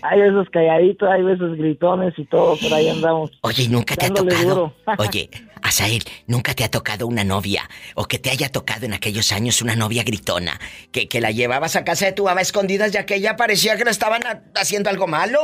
hay 0.01 0.19
veces 0.19 0.49
calladitos, 0.51 1.07
hay 1.09 1.21
veces 1.21 1.55
gritones 1.57 2.13
y 2.17 2.25
todo, 2.25 2.57
por 2.57 2.73
ahí 2.73 2.89
andamos. 2.89 3.31
Oye, 3.41 3.63
¿y 3.63 3.67
nunca 3.69 3.95
te 3.95 4.07
ha 4.07 4.09
tocado? 4.13 4.43
duro. 4.49 4.73
Oye, 4.97 5.29
Asael, 5.61 6.01
¿nunca 6.25 6.53
te 6.55 6.63
ha 6.63 6.69
tocado 6.71 7.05
una 7.05 7.23
novia 7.23 7.69
o 7.95 8.05
que 8.05 8.17
te 8.17 8.31
haya 8.31 8.49
tocado 8.49 8.85
en 8.87 8.93
aquellos 8.93 9.31
años 9.31 9.61
una 9.61 9.75
novia 9.75 10.03
gritona? 10.03 10.59
Que, 10.91 11.07
que 11.07 11.21
la 11.21 11.29
llevabas 11.31 11.75
a 11.75 11.83
casa 11.85 12.05
de 12.07 12.13
tu 12.13 12.25
mamá 12.25 12.41
escondidas 12.41 12.91
ya 12.91 13.05
que 13.05 13.15
ella 13.15 13.35
parecía 13.35 13.77
que 13.77 13.83
le 13.85 13.91
estaban 13.91 14.25
ha- 14.25 14.41
haciendo 14.59 14.89
algo 14.89 15.05
malo. 15.07 15.39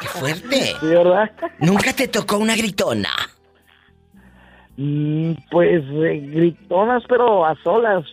¡Qué 0.00 0.08
fuerte! 0.08 0.56
Sí, 0.80 0.86
¿verdad? 0.86 1.30
¿Nunca 1.60 1.92
te 1.92 2.08
tocó 2.08 2.38
una 2.38 2.56
gritona? 2.56 3.10
Mm, 4.76 5.32
Pues 5.50 5.82
eh, 5.84 6.20
gritonas, 6.32 7.02
pero 7.08 7.44
a 7.44 7.54
solas. 7.62 8.04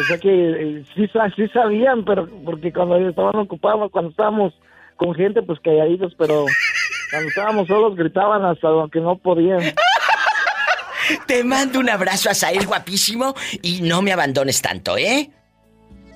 O 0.00 0.04
sea 0.04 0.18
que 0.18 0.28
eh, 0.30 0.84
sí, 0.94 1.06
sí 1.36 1.48
sabían, 1.48 2.04
pero 2.04 2.28
porque 2.44 2.72
cuando 2.72 2.96
estaban 2.96 3.36
ocupados, 3.36 3.90
cuando 3.90 4.10
estábamos 4.10 4.54
con 4.96 5.14
gente, 5.14 5.42
pues 5.42 5.60
calladitos, 5.60 6.14
pero 6.16 6.46
cuando 7.10 7.28
estábamos 7.28 7.68
solos 7.68 7.96
gritaban 7.96 8.44
hasta 8.44 8.68
lo 8.68 8.88
que 8.88 9.00
no 9.00 9.16
podían. 9.18 9.60
Te 11.26 11.44
mando 11.44 11.80
un 11.80 11.90
abrazo, 11.90 12.30
Asael, 12.30 12.66
guapísimo, 12.66 13.34
y 13.60 13.80
no 13.82 14.02
me 14.02 14.12
abandones 14.12 14.62
tanto, 14.62 14.96
¿eh? 14.96 15.30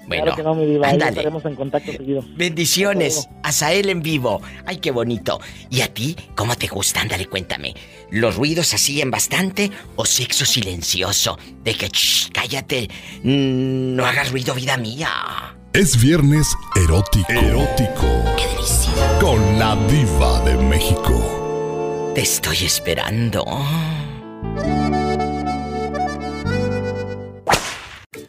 Bueno, 0.06 0.22
claro 0.22 0.36
que 0.36 0.42
no, 0.42 0.54
mi 0.54 0.66
diva. 0.66 0.86
Ahí 0.86 0.92
ándale. 0.94 1.10
estaremos 1.10 1.44
en 1.44 1.56
contacto 1.56 1.92
seguido. 1.92 2.22
Bendiciones. 2.36 3.28
Azael 3.42 3.88
en 3.90 4.02
vivo. 4.02 4.40
Ay, 4.64 4.76
qué 4.76 4.92
bonito. 4.92 5.40
¿Y 5.68 5.80
a 5.80 5.92
ti 5.92 6.16
cómo 6.36 6.54
te 6.54 6.68
gusta? 6.68 7.00
Ándale, 7.00 7.26
cuéntame. 7.26 7.74
¿Los 8.10 8.36
ruidos 8.36 8.72
así 8.72 9.00
en 9.00 9.10
bastante 9.10 9.70
o 9.96 10.04
sexo 10.04 10.44
silencioso? 10.44 11.38
De 11.64 11.74
que, 11.74 11.88
shh, 11.88 12.30
cállate, 12.32 12.88
mm, 13.22 13.96
no 13.96 14.06
hagas 14.06 14.30
ruido, 14.30 14.54
vida 14.54 14.76
mía. 14.76 15.56
Es 15.72 16.00
viernes 16.00 16.46
erótico. 16.76 17.32
Erótico. 17.32 18.24
Con 19.20 19.58
la 19.58 19.76
diva 19.88 20.40
de 20.40 20.56
México. 20.56 22.12
Te 22.14 22.22
estoy 22.22 22.58
esperando. 22.64 23.44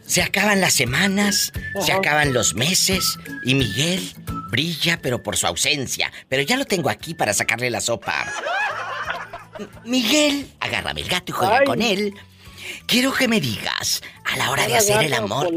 Se 0.05 0.23
acaban 0.23 0.59
las 0.59 0.73
semanas, 0.73 1.53
se 1.81 1.93
acaban 1.93 2.33
los 2.33 2.55
meses 2.55 3.17
y 3.45 3.53
Miguel 3.53 4.13
brilla 4.49 4.99
pero 5.01 5.21
por 5.21 5.37
su 5.37 5.47
ausencia. 5.47 6.11
Pero 6.27 6.41
ya 6.41 6.57
lo 6.57 6.65
tengo 6.65 6.89
aquí 6.89 7.13
para 7.13 7.33
sacarle 7.33 7.69
la 7.69 7.81
sopa. 7.81 8.25
Miguel, 9.85 10.49
agárrame 10.59 11.01
el 11.01 11.09
gato 11.09 11.31
y 11.31 11.35
juega 11.35 11.59
Ay. 11.59 11.65
con 11.65 11.81
él. 11.81 12.13
Quiero 12.85 13.13
que 13.13 13.27
me 13.27 13.39
digas, 13.39 14.01
a 14.25 14.37
la 14.37 14.51
hora 14.51 14.67
de 14.67 14.77
hacer 14.77 15.03
el 15.03 15.13
amor, 15.13 15.49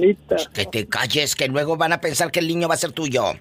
que 0.53 0.67
te 0.67 0.87
calles, 0.87 1.35
que 1.35 1.49
luego 1.49 1.77
van 1.77 1.93
a 1.93 2.01
pensar 2.01 2.31
que 2.31 2.41
el 2.41 2.49
niño 2.49 2.69
va 2.69 2.75
a 2.75 2.79
ser 2.79 2.93
tuyo. 2.93 3.35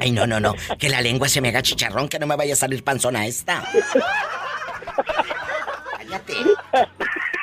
Ay, 0.00 0.10
no, 0.10 0.26
no, 0.26 0.40
no, 0.40 0.54
que 0.78 0.88
la 0.88 1.00
lengua 1.00 1.28
se 1.28 1.40
me 1.40 1.48
haga 1.48 1.62
chicharrón, 1.62 2.08
que 2.08 2.18
no 2.18 2.26
me 2.26 2.36
vaya 2.36 2.54
a 2.54 2.56
salir 2.56 2.82
panzona 2.84 3.26
esta. 3.26 3.64
Cállate. 5.98 6.34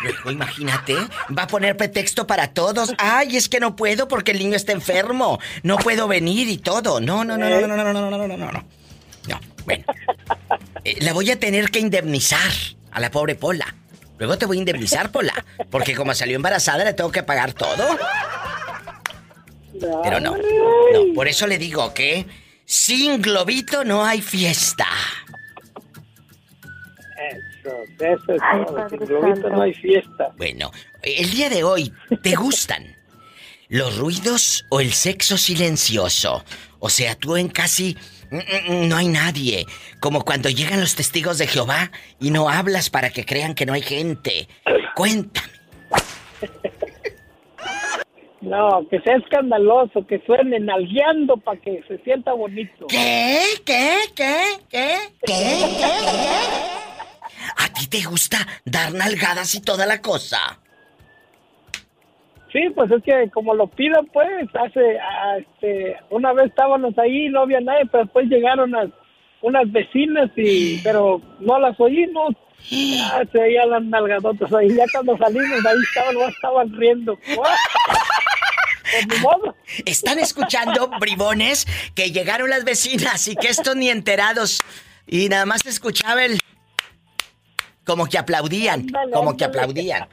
Luego, 0.02 0.32
imagínate, 0.32 0.96
va 1.38 1.44
a 1.44 1.48
poner 1.48 1.76
pretexto 1.76 2.26
para 2.26 2.48
todos. 2.48 2.94
Ay, 2.98 3.36
es 3.38 3.50
que 3.50 3.60
no 3.60 3.76
puedo 3.76 4.08
porque 4.08 4.32
el 4.32 4.40
niño 4.40 4.56
está 4.56 4.72
enfermo. 4.72 5.40
No 5.64 5.78
puedo 5.78 6.08
venir 6.08 6.48
y 6.48 6.58
todo. 6.58 7.00
No, 7.02 7.26
no, 7.26 7.38
no, 7.38 7.50
no, 7.50 7.68
no, 7.68 7.68
no, 7.68 7.84
no, 7.84 7.94
no, 7.94 8.10
no, 8.10 8.38
no, 8.38 8.52
no, 8.52 8.66
no. 9.30 9.40
No, 9.40 9.42
bueno. 9.66 9.86
Eh, 10.84 10.98
la 11.02 11.14
voy 11.14 11.30
a 11.32 11.40
tener 11.40 11.70
que 11.70 11.80
indemnizar 11.80 12.52
a 12.92 13.00
la 13.00 13.12
pobre 13.12 13.36
Pola. 13.36 13.76
Luego 14.18 14.38
te 14.38 14.46
voy 14.46 14.58
a 14.58 14.60
indemnizar, 14.60 15.12
Pola. 15.12 15.34
Porque 15.70 15.96
como 15.96 16.14
salió 16.14 16.36
embarazada, 16.36 16.84
le 16.84 16.94
tengo 16.94 17.12
que 17.12 17.24
pagar 17.24 17.54
todo. 17.54 17.98
Pero 20.04 20.20
no. 20.20 20.36
No, 20.36 21.14
por 21.16 21.28
eso 21.28 21.48
le 21.48 21.58
digo 21.58 21.94
que 21.94 22.26
sin 22.66 23.22
globito 23.22 23.84
no 23.86 24.04
hay 24.06 24.22
fiesta. 24.22 24.88
Eso, 27.32 27.76
eso 28.00 28.34
es 28.34 28.42
Ay, 28.42 28.66
todo. 28.66 28.90
Sin 28.90 29.00
globito 29.00 29.36
Santo. 29.36 29.50
no 29.50 29.62
hay 29.62 29.74
fiesta. 29.74 30.32
Bueno, 30.38 30.72
el 31.02 31.30
día 31.32 31.50
de 31.50 31.64
hoy, 31.64 31.94
¿te 32.24 32.36
gustan 32.36 32.96
los 33.68 33.98
ruidos 33.98 34.66
o 34.70 34.80
el 34.82 34.94
sexo 34.94 35.38
silencioso? 35.38 36.44
O 36.80 36.90
sea, 36.90 37.16
tú 37.16 37.36
en 37.38 37.50
casi 37.50 37.98
no 38.32 38.98
hay 38.98 39.08
nadie, 39.08 39.66
como 40.00 40.24
cuando 40.24 40.50
llegan 40.50 40.82
los 40.82 40.96
testigos 40.96 41.38
de 41.38 41.48
Jehová 41.48 41.92
y 42.20 42.32
no 42.32 42.50
hablas 42.50 42.90
para 42.90 43.10
que 43.10 43.26
crean 43.26 43.56
que 43.56 43.66
no 43.66 43.74
hay 43.74 43.82
gente. 43.82 44.48
Cuéntame. 44.96 45.48
No, 48.42 48.88
que 48.90 49.02
sea 49.02 49.18
escandaloso, 49.18 50.08
que 50.08 50.24
suene 50.26 50.60
nalgueando 50.62 51.36
para 51.38 51.60
que 51.60 51.84
se 51.88 51.98
sienta 52.00 52.32
bonito. 52.32 52.88
¿Qué? 52.88 53.42
¿Qué? 53.66 53.98
¿Qué? 54.16 54.44
¿Qué? 54.70 54.98
¿Qué? 55.26 55.66
¿A 57.58 57.74
ti 57.74 57.88
te 57.88 58.02
gusta 58.04 58.38
dar 58.64 58.94
nalgadas 58.94 59.54
y 59.56 59.62
toda 59.62 59.86
la 59.86 60.02
cosa? 60.02 60.60
Sí, 62.52 62.70
pues 62.76 62.90
es 62.92 63.04
que 63.04 63.30
como 63.32 63.54
lo 63.54 63.68
pidan, 63.68 64.08
pues, 64.08 64.48
hace, 64.56 64.98
este, 65.38 65.96
una 66.10 66.34
vez 66.34 66.48
estábamos 66.48 66.98
ahí 66.98 67.28
y 67.28 67.30
no 67.30 67.42
había 67.42 67.62
nadie, 67.62 67.86
pero 67.92 68.04
después 68.04 68.28
llegaron 68.28 68.74
unas, 68.74 68.90
unas 69.42 69.72
vecinas 69.72 70.32
y, 70.36 70.80
pero 70.84 71.22
no 71.40 71.60
las 71.60 71.80
oímos. 71.80 72.36
Ya 72.70 73.24
se 73.32 73.40
veían 73.40 73.70
las 73.70 73.84
nalgadotas 73.84 74.54
ahí, 74.54 74.76
ya 74.76 74.84
cuando 74.92 75.18
salimos 75.18 75.66
ahí 75.66 75.78
estaban, 75.88 76.14
no 76.16 76.28
estaban 76.28 76.74
riendo. 76.74 77.18
Pues 78.92 79.22
modo. 79.22 79.56
Están 79.86 80.18
escuchando, 80.18 80.90
bribones, 81.00 81.68
que 81.94 82.12
llegaron 82.12 82.50
las 82.50 82.64
vecinas 82.64 83.28
y 83.28 83.36
que 83.36 83.48
estos 83.48 83.76
ni 83.76 83.90
enterados. 83.92 84.60
Y 85.06 85.30
nada 85.30 85.46
más 85.46 85.62
se 85.62 85.70
escuchaba 85.70 86.26
el... 86.26 86.40
Como 87.86 88.08
que 88.08 88.18
aplaudían, 88.18 88.88
como 89.14 89.38
que 89.38 89.46
aplaudían. 89.46 90.08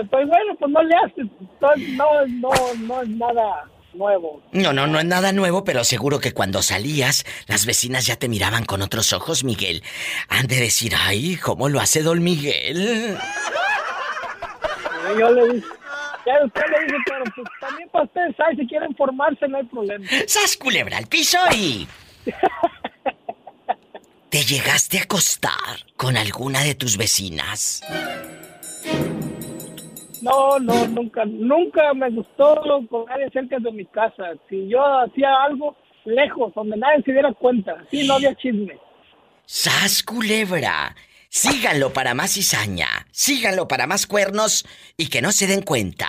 Después, 0.00 0.26
bueno, 0.28 0.56
pues 0.58 0.72
no 0.72 0.82
le 0.82 0.94
haces, 0.96 1.26
no, 1.60 2.26
no, 2.26 2.50
no, 2.78 3.02
es 3.02 3.08
nada 3.10 3.68
nuevo. 3.92 4.42
No, 4.52 4.72
no, 4.72 4.86
no 4.86 4.98
es 4.98 5.04
nada 5.04 5.32
nuevo, 5.32 5.62
pero 5.62 5.84
seguro 5.84 6.20
que 6.20 6.32
cuando 6.32 6.62
salías, 6.62 7.26
las 7.46 7.66
vecinas 7.66 8.06
ya 8.06 8.16
te 8.16 8.30
miraban 8.30 8.64
con 8.64 8.80
otros 8.80 9.12
ojos, 9.12 9.44
Miguel. 9.44 9.82
Han 10.30 10.46
de 10.46 10.56
decir, 10.56 10.94
ay, 10.96 11.36
¿cómo 11.36 11.68
lo 11.68 11.80
hace 11.80 12.02
don 12.02 12.22
Miguel? 12.22 13.18
Yo 15.18 15.30
le 15.32 15.52
dije, 15.52 15.66
ya 16.24 16.44
usted 16.46 16.62
le 16.70 16.84
dije, 16.86 16.96
pero 17.04 17.24
pues 17.36 17.48
también 17.60 17.88
para 17.90 18.04
ustedes, 18.04 18.36
¿sabe? 18.36 18.56
Si 18.56 18.66
quieren 18.66 18.96
formarse, 18.96 19.48
no 19.48 19.58
hay 19.58 19.64
problema. 19.64 20.06
¡Sas 20.26 20.56
culebra 20.56 20.96
al 20.96 21.08
piso 21.08 21.36
y... 21.54 21.86
¿Te 24.30 24.44
llegaste 24.44 24.98
a 24.98 25.02
acostar 25.02 25.84
con 25.96 26.16
alguna 26.16 26.60
de 26.60 26.74
tus 26.74 26.96
vecinas? 26.96 27.82
No, 30.20 30.58
no, 30.58 30.86
nunca, 30.86 31.24
nunca 31.24 31.94
me 31.94 32.10
gustó 32.10 32.62
nadie 33.08 33.30
cerca 33.32 33.58
de 33.58 33.72
mi 33.72 33.86
casa. 33.86 34.34
Si 34.48 34.68
yo 34.68 34.84
hacía 34.84 35.42
algo 35.42 35.76
lejos, 36.04 36.52
donde 36.54 36.76
nadie 36.76 37.02
se 37.04 37.12
diera 37.12 37.32
cuenta, 37.32 37.84
sí, 37.90 38.06
no 38.06 38.14
había 38.14 38.34
chisme. 38.34 38.78
¡Sas 39.46 40.02
culebra! 40.02 40.94
Síganlo 41.28 41.92
para 41.92 42.12
más 42.12 42.34
cizaña, 42.34 43.06
síganlo 43.12 43.68
para 43.68 43.86
más 43.86 44.06
cuernos 44.06 44.66
y 44.96 45.08
que 45.08 45.22
no 45.22 45.30
se 45.30 45.46
den 45.46 45.62
cuenta. 45.62 46.08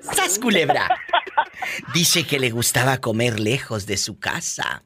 ¡Sas 0.00 0.38
culebra! 0.38 0.88
Dice 1.94 2.26
que 2.26 2.38
le 2.38 2.50
gustaba 2.50 2.98
comer 2.98 3.40
lejos 3.40 3.86
de 3.86 3.96
su 3.96 4.18
casa. 4.18 4.84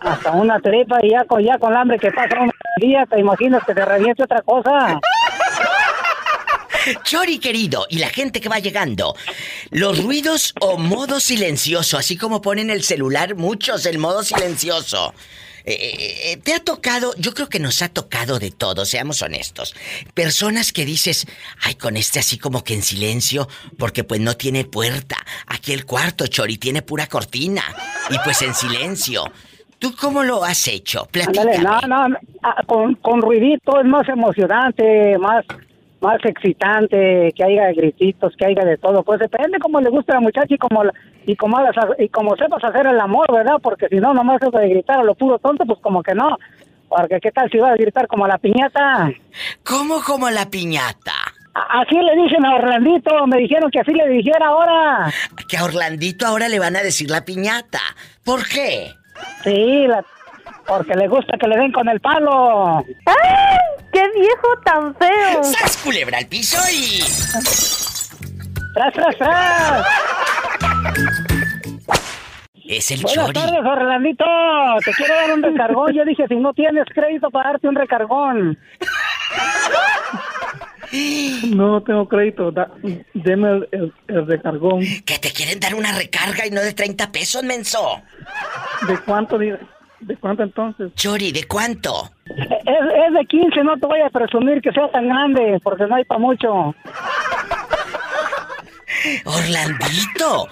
Hasta 0.00 0.32
una 0.32 0.60
tripa 0.60 0.98
y 1.02 1.12
ya 1.12 1.24
con, 1.24 1.42
ya 1.42 1.58
con 1.58 1.72
el 1.72 1.78
hambre 1.78 1.98
que 1.98 2.12
pasa 2.12 2.38
un 2.40 2.50
día, 2.82 3.06
te 3.06 3.18
imaginas 3.18 3.64
que 3.64 3.74
te 3.74 3.82
reviente 3.82 4.22
otra 4.22 4.42
cosa. 4.42 5.00
Chori 7.02 7.38
querido, 7.38 7.86
y 7.88 7.98
la 7.98 8.08
gente 8.08 8.40
que 8.40 8.48
va 8.48 8.58
llegando, 8.58 9.14
los 9.70 10.02
ruidos 10.02 10.54
o 10.60 10.78
modo 10.78 11.20
silencioso, 11.20 11.98
así 11.98 12.16
como 12.16 12.42
ponen 12.42 12.70
el 12.70 12.82
celular 12.82 13.34
muchos 13.34 13.86
el 13.86 13.98
modo 13.98 14.22
silencioso. 14.22 15.14
Eh, 15.64 15.74
eh, 15.74 16.32
eh, 16.32 16.36
te 16.38 16.54
ha 16.54 16.60
tocado, 16.60 17.12
yo 17.18 17.34
creo 17.34 17.50
que 17.50 17.58
nos 17.58 17.82
ha 17.82 17.90
tocado 17.90 18.38
de 18.38 18.50
todo, 18.50 18.86
seamos 18.86 19.20
honestos. 19.20 19.74
Personas 20.14 20.72
que 20.72 20.86
dices, 20.86 21.26
ay, 21.62 21.74
con 21.74 21.98
este 21.98 22.20
así 22.20 22.38
como 22.38 22.64
que 22.64 22.72
en 22.72 22.82
silencio, 22.82 23.48
porque 23.78 24.02
pues 24.02 24.18
no 24.20 24.34
tiene 24.34 24.64
puerta. 24.64 25.16
Aquí 25.46 25.74
el 25.74 25.84
cuarto, 25.84 26.26
Chori, 26.26 26.56
tiene 26.56 26.80
pura 26.80 27.06
cortina. 27.06 27.62
Y 28.08 28.18
pues 28.24 28.40
en 28.40 28.54
silencio. 28.54 29.24
¿Tú 29.78 29.94
cómo 29.94 30.22
lo 30.24 30.42
has 30.42 30.66
hecho? 30.68 31.06
Platícame. 31.12 31.56
Ándale, 31.56 31.86
no, 31.88 32.08
no, 32.08 32.16
ah, 32.42 32.62
con, 32.66 32.94
con 32.94 33.20
ruidito 33.20 33.78
es 33.78 33.86
más 33.86 34.08
emocionante, 34.08 35.18
más 35.18 35.44
más 36.00 36.18
excitante, 36.24 37.32
que 37.34 37.44
haya 37.44 37.72
grititos, 37.72 38.34
que 38.36 38.46
haya 38.46 38.64
de 38.64 38.76
todo. 38.76 39.02
Pues 39.02 39.18
depende 39.20 39.58
cómo 39.58 39.80
le 39.80 39.90
gusta 39.90 40.12
a 40.12 40.16
la 40.16 40.20
muchacha 40.20 40.54
y 40.54 40.58
como 40.58 40.84
la- 40.84 40.92
y 41.26 41.34
como 41.36 41.58
hagas- 41.58 41.74
y 41.98 42.08
como 42.08 42.36
sepas 42.36 42.62
hacer 42.64 42.86
el 42.86 43.00
amor, 43.00 43.26
¿verdad? 43.32 43.56
Porque 43.62 43.88
si 43.88 43.96
no 43.96 44.14
nomás 44.14 44.40
es 44.42 44.50
de 44.52 44.68
gritar 44.68 45.00
a 45.00 45.04
lo 45.04 45.14
puro 45.14 45.38
tonto, 45.38 45.64
pues 45.66 45.78
como 45.80 46.02
que 46.02 46.14
no. 46.14 46.36
Porque 46.88 47.18
qué 47.20 47.30
tal 47.32 47.50
si 47.50 47.58
vas 47.58 47.72
a 47.72 47.76
gritar 47.76 48.06
como 48.06 48.26
la 48.26 48.38
piñata. 48.38 49.10
¿Cómo 49.64 50.00
como 50.06 50.30
la 50.30 50.48
piñata? 50.48 51.12
Así 51.70 51.96
le 51.96 52.22
dicen 52.22 52.46
a 52.46 52.54
Orlandito, 52.54 53.26
me 53.26 53.38
dijeron 53.38 53.68
que 53.70 53.80
así 53.80 53.92
le 53.92 54.08
dijera 54.08 54.46
ahora. 54.46 55.12
Que 55.48 55.56
a 55.56 55.64
Orlandito 55.64 56.24
ahora 56.26 56.48
le 56.48 56.58
van 56.60 56.76
a 56.76 56.82
decir 56.82 57.10
la 57.10 57.24
piñata. 57.24 57.80
¿Por 58.24 58.46
qué? 58.48 58.92
Sí, 59.42 59.86
la- 59.88 60.04
porque 60.68 60.94
le 60.94 61.08
gusta 61.08 61.36
que 61.38 61.48
le 61.48 61.56
den 61.56 61.72
con 61.72 61.88
el 61.88 62.00
palo. 62.00 62.78
¡Ay! 62.78 63.84
¡Qué 63.92 64.02
viejo 64.14 64.48
tan 64.64 64.94
feo! 64.96 65.42
¡Sas 65.44 65.78
culebra 65.78 66.18
al 66.18 66.26
piso 66.26 66.58
y... 66.72 67.00
¡Tras, 68.74 68.92
tras, 68.94 69.16
tras! 69.16 69.86
Es 72.68 72.90
el 72.90 73.00
Buenas 73.00 73.24
Chori. 73.26 73.32
tardes, 73.32 73.60
Orlandito. 73.64 74.24
Te 74.84 74.92
quiero 74.92 75.14
dar 75.14 75.32
un 75.32 75.42
recargón. 75.42 75.92
Yo 75.94 76.04
dije, 76.04 76.26
si 76.28 76.36
no 76.36 76.52
tienes 76.52 76.84
crédito 76.94 77.30
para 77.30 77.52
darte 77.52 77.66
un 77.66 77.74
recargón. 77.74 78.58
No, 80.92 81.56
no 81.56 81.82
tengo 81.82 82.06
crédito. 82.08 82.50
Da- 82.52 82.70
deme 83.14 83.48
el, 83.50 83.68
el- 83.72 83.92
el 84.08 84.26
recargón. 84.26 84.80
Que 85.06 85.18
te 85.18 85.32
quieren 85.32 85.58
dar 85.60 85.74
una 85.74 85.92
recarga 85.92 86.46
y 86.46 86.50
no 86.50 86.60
de 86.60 86.74
30 86.74 87.10
pesos, 87.10 87.42
menso. 87.42 88.02
¿De 88.86 88.98
cuánto? 88.98 89.38
¿De 90.00 90.16
cuánto 90.16 90.42
entonces? 90.44 90.94
Chori, 90.94 91.32
¿de 91.32 91.44
cuánto? 91.44 92.10
Es, 92.26 92.36
es 92.36 93.14
de 93.14 93.26
15, 93.26 93.64
no 93.64 93.76
te 93.76 93.86
voy 93.86 94.00
a 94.00 94.10
presumir 94.10 94.60
que 94.62 94.70
sea 94.72 94.88
tan 94.90 95.08
grande, 95.08 95.58
porque 95.62 95.86
no 95.86 95.96
hay 95.96 96.04
para 96.04 96.20
mucho. 96.20 96.74
Orlandito, 99.24 100.48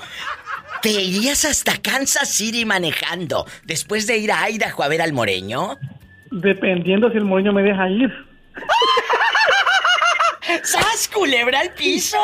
¿te 0.82 0.90
irías 0.90 1.44
hasta 1.44 1.72
Kansas 1.80 2.28
City 2.28 2.64
manejando 2.64 3.46
después 3.64 4.06
de 4.06 4.18
ir 4.18 4.32
a 4.32 4.48
Idaho 4.50 4.82
a 4.82 4.88
ver 4.88 5.02
al 5.02 5.12
moreño? 5.12 5.76
Dependiendo 6.30 7.10
si 7.10 7.18
el 7.18 7.24
moreño 7.24 7.52
me 7.52 7.62
deja 7.62 7.88
ir. 7.88 8.12
¡Sas, 10.62 11.08
culebra 11.12 11.60
al 11.60 11.70
piso! 11.74 12.18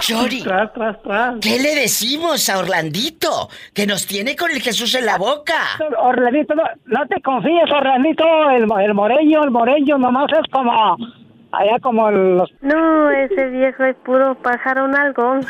Chori, 0.00 0.42
Tras, 0.42 0.72
tras, 0.74 1.02
tras. 1.02 1.34
¿qué 1.40 1.58
le 1.58 1.74
decimos 1.74 2.48
a 2.48 2.58
Orlandito? 2.58 3.48
Que 3.72 3.86
nos 3.86 4.06
tiene 4.06 4.36
con 4.36 4.50
el 4.50 4.60
Jesús 4.60 4.94
en 4.94 5.06
la 5.06 5.16
boca. 5.18 5.58
Orlandito, 5.98 6.54
no, 6.54 6.62
no 6.86 7.06
te 7.08 7.20
confíes, 7.22 7.70
Orlandito. 7.70 8.24
El, 8.50 8.62
el 8.82 8.94
moreño, 8.94 9.42
el 9.44 9.50
moreño 9.50 9.98
nomás 9.98 10.26
es 10.32 10.50
como... 10.52 10.72
Allá 11.52 11.78
como 11.80 12.10
los... 12.10 12.50
No, 12.62 13.10
ese 13.10 13.46
viejo 13.50 13.84
es 13.84 13.96
puro 14.04 14.34
pájaro 14.42 14.88
nalgón. 14.88 15.46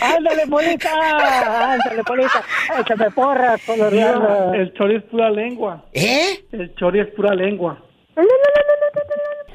Ándale, 0.00 0.46
Polita, 0.48 0.88
ándale, 1.72 2.02
Polita. 2.04 2.42
Échame 2.78 3.10
porras, 3.10 3.60
Mira, 3.68 3.78
coloreando. 3.84 4.54
el 4.54 4.72
chori 4.74 4.96
es 4.96 5.02
pura 5.04 5.30
lengua. 5.30 5.84
¿Eh? 5.92 6.44
El 6.52 6.74
chori 6.74 7.00
es 7.00 7.08
pura 7.08 7.34
lengua. 7.34 7.78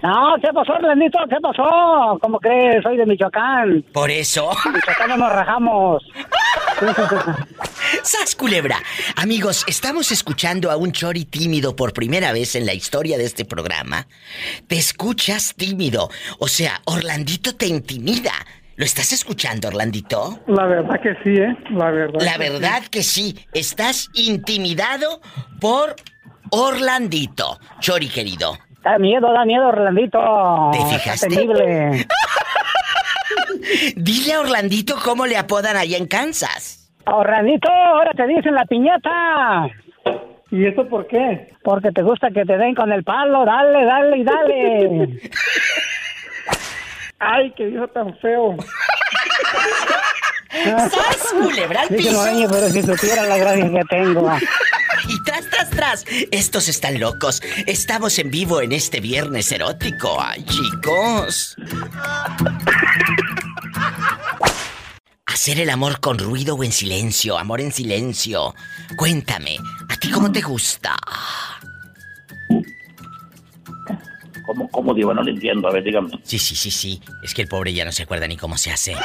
No, 0.03 0.35
¿qué 0.41 0.49
pasó, 0.53 0.73
Orlandito? 0.73 1.17
¿Qué 1.29 1.37
pasó? 1.41 2.19
¿Cómo 2.21 2.39
crees? 2.39 2.83
Soy 2.83 2.97
de 2.97 3.05
Michoacán. 3.05 3.83
Por 3.91 4.11
eso. 4.11 4.51
Michoacán 4.71 5.09
no 5.09 5.17
nos 5.17 5.31
rajamos. 5.31 6.03
¡Sas, 8.03 8.35
culebra! 8.35 8.77
Amigos, 9.15 9.65
estamos 9.67 10.11
escuchando 10.11 10.69
a 10.69 10.77
un 10.77 10.91
Chori 10.91 11.25
tímido 11.25 11.75
por 11.75 11.93
primera 11.93 12.33
vez 12.33 12.55
en 12.55 12.65
la 12.65 12.73
historia 12.73 13.17
de 13.17 13.23
este 13.23 13.45
programa. 13.45 14.05
Te 14.67 14.77
escuchas 14.77 15.55
tímido. 15.55 16.09
O 16.39 16.47
sea, 16.47 16.81
Orlandito 16.85 17.55
te 17.55 17.65
intimida. 17.67 18.33
¿Lo 18.75 18.83
estás 18.83 19.13
escuchando, 19.13 19.69
Orlandito? 19.69 20.39
La 20.47 20.65
verdad 20.65 20.99
que 21.01 21.13
sí, 21.23 21.29
¿eh? 21.39 21.57
La 21.71 21.91
verdad. 21.91 22.19
La 22.19 22.37
verdad 22.37 22.83
que 22.91 23.03
sí. 23.03 23.39
Estás 23.53 24.09
intimidado 24.13 25.21
por 25.61 25.95
Orlandito. 26.51 27.57
Chori, 27.79 28.07
querido. 28.09 28.57
Da 28.83 28.97
miedo, 28.99 29.31
da 29.33 29.45
miedo, 29.45 29.67
Orlandito. 29.67 30.19
¿Te 30.71 30.85
fijaste? 30.85 31.27
temible. 31.27 32.05
Dile 33.95 34.33
a 34.33 34.41
Orlandito 34.41 34.95
cómo 35.03 35.25
le 35.25 35.37
apodan 35.37 35.75
allá 35.75 35.97
en 35.97 36.07
Kansas. 36.07 36.91
Orlandito, 37.05 37.69
ahora 37.71 38.11
te 38.15 38.27
dicen 38.27 38.53
la 38.53 38.65
piñata. 38.65 39.67
¿Y 40.51 40.67
eso 40.67 40.87
por 40.87 41.07
qué? 41.07 41.51
Porque 41.63 41.91
te 41.91 42.03
gusta 42.03 42.29
que 42.29 42.45
te 42.45 42.57
den 42.57 42.75
con 42.75 42.91
el 42.91 43.03
palo. 43.03 43.43
Dale, 43.45 43.85
dale 43.85 44.17
y 44.17 44.23
dale. 44.23 45.09
Ay, 47.19 47.51
qué 47.55 47.65
viejo 47.65 47.87
tan 47.87 48.15
feo. 48.17 48.55
¡Sas, 50.63 51.33
culebra 51.41 51.81
al 51.81 51.89
piso! 51.89 52.13
moreño, 52.13 52.47
pero 52.49 52.69
si 52.69 52.81
supiera 52.81 53.23
la 53.23 53.37
gracia 53.37 53.69
que 53.71 53.83
tengo. 53.89 54.31
Y 55.07 55.21
tras, 55.23 55.47
tras, 55.51 55.69
tras. 55.69 56.05
Estos 56.31 56.67
están 56.67 56.99
locos. 56.99 57.43
Estamos 57.67 58.17
en 58.17 58.31
vivo 58.31 58.61
en 58.61 58.71
este 58.71 59.01
viernes 59.01 59.51
erótico. 59.51 60.17
¡Ay, 60.19 60.43
chicos! 60.45 61.55
Hacer 65.27 65.59
el 65.59 65.69
amor 65.69 65.99
con 65.99 66.17
ruido 66.17 66.55
o 66.55 66.63
en 66.63 66.71
silencio. 66.71 67.37
Amor 67.37 67.61
en 67.61 67.71
silencio. 67.71 68.55
Cuéntame, 68.95 69.57
¿a 69.89 69.97
ti 69.97 70.09
cómo 70.09 70.31
te 70.31 70.41
gusta? 70.41 70.95
¿Cómo, 74.45 74.69
cómo 74.69 74.93
digo? 74.93 75.13
No 75.13 75.21
lo 75.23 75.29
entiendo. 75.29 75.67
A 75.67 75.71
ver, 75.71 75.83
dígame. 75.83 76.09
Sí, 76.23 76.39
sí, 76.39 76.55
sí, 76.55 76.71
sí. 76.71 77.01
Es 77.21 77.33
que 77.33 77.41
el 77.41 77.47
pobre 77.47 77.73
ya 77.73 77.85
no 77.85 77.91
se 77.91 78.03
acuerda 78.03 78.27
ni 78.27 78.37
cómo 78.37 78.57
se 78.57 78.71
hace. 78.71 78.95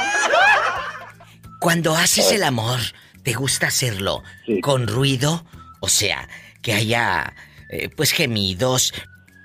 Cuando 1.61 1.93
haces 1.95 2.31
el 2.31 2.41
amor, 2.43 2.79
¿te 3.23 3.33
gusta 3.33 3.67
hacerlo 3.67 4.23
con 4.63 4.87
ruido? 4.87 5.45
O 5.79 5.87
sea, 5.87 6.27
que 6.63 6.73
haya, 6.73 7.33
eh, 7.69 7.87
pues, 7.95 8.11
gemidos, 8.11 8.93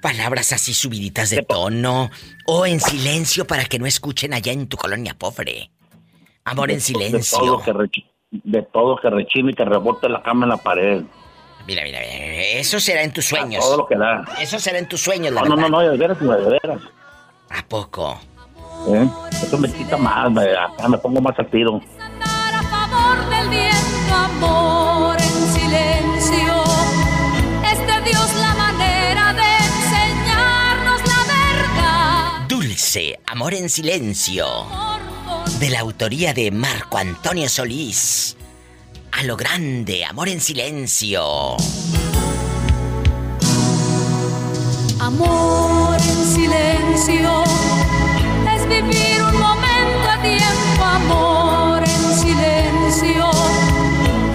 palabras 0.00 0.52
así 0.54 0.72
subiditas 0.72 1.28
de 1.28 1.42
tono, 1.42 2.10
o 2.46 2.64
en 2.64 2.80
silencio 2.80 3.46
para 3.46 3.66
que 3.66 3.78
no 3.78 3.84
escuchen 3.84 4.32
allá 4.32 4.50
en 4.52 4.66
tu 4.66 4.78
colonia 4.78 5.14
pobre. 5.18 5.70
Amor 6.44 6.70
en 6.70 6.76
De 6.78 6.80
silencio. 6.80 7.38
todo 7.38 7.62
que, 7.62 7.72
rechi- 7.74 8.06
de 8.30 8.62
todo 8.62 8.96
que 8.98 9.10
rechine 9.10 9.52
y 9.52 9.54
que 9.54 9.66
rebote 9.66 10.08
la 10.08 10.22
cama 10.22 10.46
en 10.46 10.50
la 10.50 10.56
pared. 10.56 11.02
Mira, 11.66 11.82
mira, 11.84 11.98
mira, 12.00 12.42
eso 12.58 12.80
será 12.80 13.02
en 13.02 13.12
tus 13.12 13.26
sueños. 13.26 13.62
todo 13.62 13.76
lo 13.76 13.86
que 13.86 13.96
da. 13.96 14.24
Eso 14.40 14.58
será 14.58 14.78
en 14.78 14.88
tus 14.88 15.02
sueños, 15.02 15.34
la 15.34 15.42
No, 15.42 15.48
no, 15.48 15.56
verdad. 15.56 15.68
no, 15.70 15.82
no, 15.82 15.90
de 15.90 15.96
veras, 15.98 16.18
de 16.18 16.26
veras. 16.26 16.80
¿A 17.50 17.62
poco? 17.68 18.18
¿Eh? 18.89 19.09
Eso 19.43 19.59
me 19.59 19.70
quita 19.70 19.97
más, 19.97 20.30
me, 20.30 20.43
acá 20.43 20.89
me 20.89 20.99
pongo 20.99 21.20
más 21.20 21.37
al 21.39 21.51
tiro. 21.51 21.80
a 21.99 22.62
favor 22.62 23.28
del 23.30 23.49
viento, 23.49 24.14
amor 24.14 25.16
en 25.20 25.53
silencio. 25.53 26.64
Es 27.64 27.78
de 27.80 28.11
Dios 28.11 28.34
la 28.41 28.55
manera 28.55 29.32
de 29.34 29.57
enseñarnos 29.57 31.01
la 31.07 31.20
verdad. 31.34 32.49
Dulce, 32.49 33.18
Amor 33.26 33.55
en 33.55 33.68
Silencio. 33.68 34.47
De 35.59 35.70
la 35.70 35.80
autoría 35.80 36.32
de 36.32 36.51
Marco 36.51 36.99
Antonio 36.99 37.49
Solís. 37.49 38.37
A 39.12 39.24
lo 39.24 39.37
grande, 39.37 40.05
Amor 40.05 40.28
en 40.28 40.41
Silencio. 40.41 41.57
Amor 45.01 45.97
en 46.01 46.24
silencio. 46.24 47.45
Es 48.68 48.82
vivir 48.82 49.22
un 49.22 49.38
momento 49.38 50.08
a 50.08 50.22
tiempo, 50.22 50.84
amor 50.84 51.82
en 51.82 52.14
silencio. 52.18 53.30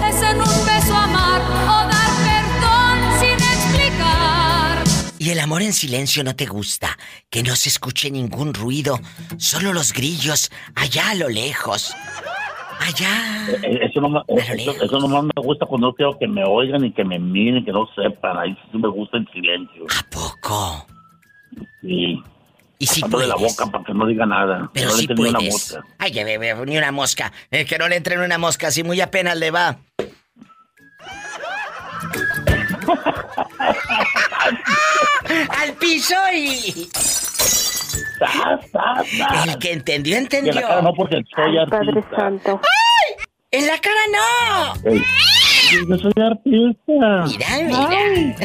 Es 0.08 0.22
en 0.22 0.36
un 0.38 0.66
beso 0.66 0.94
amar 0.96 1.40
o 1.42 1.88
dar 1.88 2.10
perdón 2.26 3.20
sin 3.20 3.34
explicar. 3.34 4.84
¿Y 5.18 5.30
el 5.30 5.40
amor 5.40 5.62
en 5.62 5.72
silencio 5.72 6.24
no 6.24 6.34
te 6.34 6.46
gusta? 6.46 6.96
Que 7.30 7.42
no 7.42 7.54
se 7.56 7.68
escuche 7.68 8.10
ningún 8.10 8.54
ruido, 8.54 8.98
solo 9.38 9.72
los 9.72 9.92
grillos, 9.92 10.50
allá 10.74 11.10
a 11.10 11.14
lo 11.14 11.28
lejos. 11.28 11.94
Allá. 12.80 13.46
Eh, 13.62 13.78
Eso 13.88 14.00
no, 14.00 14.08
me- 14.08 14.22
eso, 14.28 14.72
eso 14.82 14.98
nomás 14.98 15.22
me 15.24 15.30
gusta 15.42 15.66
cuando 15.66 15.88
no 15.88 15.94
quiero 15.94 16.18
que 16.18 16.26
me 16.26 16.42
oigan 16.44 16.84
y 16.84 16.92
que 16.92 17.04
me 17.04 17.18
miren, 17.18 17.64
que 17.64 17.70
no 17.72 17.86
sepan. 17.94 18.36
Ahí 18.38 18.56
sí 18.72 18.78
me 18.78 18.88
gusta 18.88 19.18
en 19.18 19.26
silencio. 19.32 19.86
¿A 19.96 20.02
poco? 20.10 20.86
Sí. 21.80 22.20
Y 22.82 22.86
si 22.86 23.00
de 23.00 23.08
la 23.28 23.36
puedes. 23.36 23.56
boca 23.56 23.70
para 23.70 23.84
que 23.84 23.94
no 23.94 24.06
diga 24.06 24.26
nada. 24.26 24.68
Pero 24.74 24.88
no 24.88 24.96
le 24.96 24.98
si 24.98 25.02
entre 25.04 25.22
ni 25.22 25.28
una 25.30 25.38
puedes. 25.38 25.52
mosca. 25.52 25.84
Ay, 25.98 26.10
que 26.10 26.24
ve, 26.24 26.54
ni 26.66 26.76
una 26.76 26.90
mosca. 26.90 27.32
El 27.50 27.64
que 27.64 27.78
no 27.78 27.88
le 27.88 27.94
entre 27.96 28.18
una 28.18 28.38
mosca, 28.38 28.66
así 28.68 28.82
muy 28.82 29.00
apenas 29.00 29.36
le 29.36 29.52
va. 29.52 29.76
¡Al 35.60 35.72
piso 35.74 36.14
y... 36.34 36.88
El 39.46 39.58
que 39.58 39.72
entendió, 39.72 40.14
Y 40.14 40.18
entendió. 40.18 40.52
en 40.52 40.56
la 40.60 40.62
cara 40.68 40.82
no 40.82 40.94
porque 40.94 41.22
soy 41.34 41.58
artista. 41.58 42.16
Santo. 42.16 42.60
¡Ay! 42.62 43.24
¡En 43.50 43.66
la 43.66 43.78
cara 43.78 44.00
no! 44.12 44.90
Ey, 44.90 45.02
Yo 45.88 45.98
soy 45.98 46.12
artista. 46.22 47.24
Mira, 47.26 47.48
mira. 47.64 48.36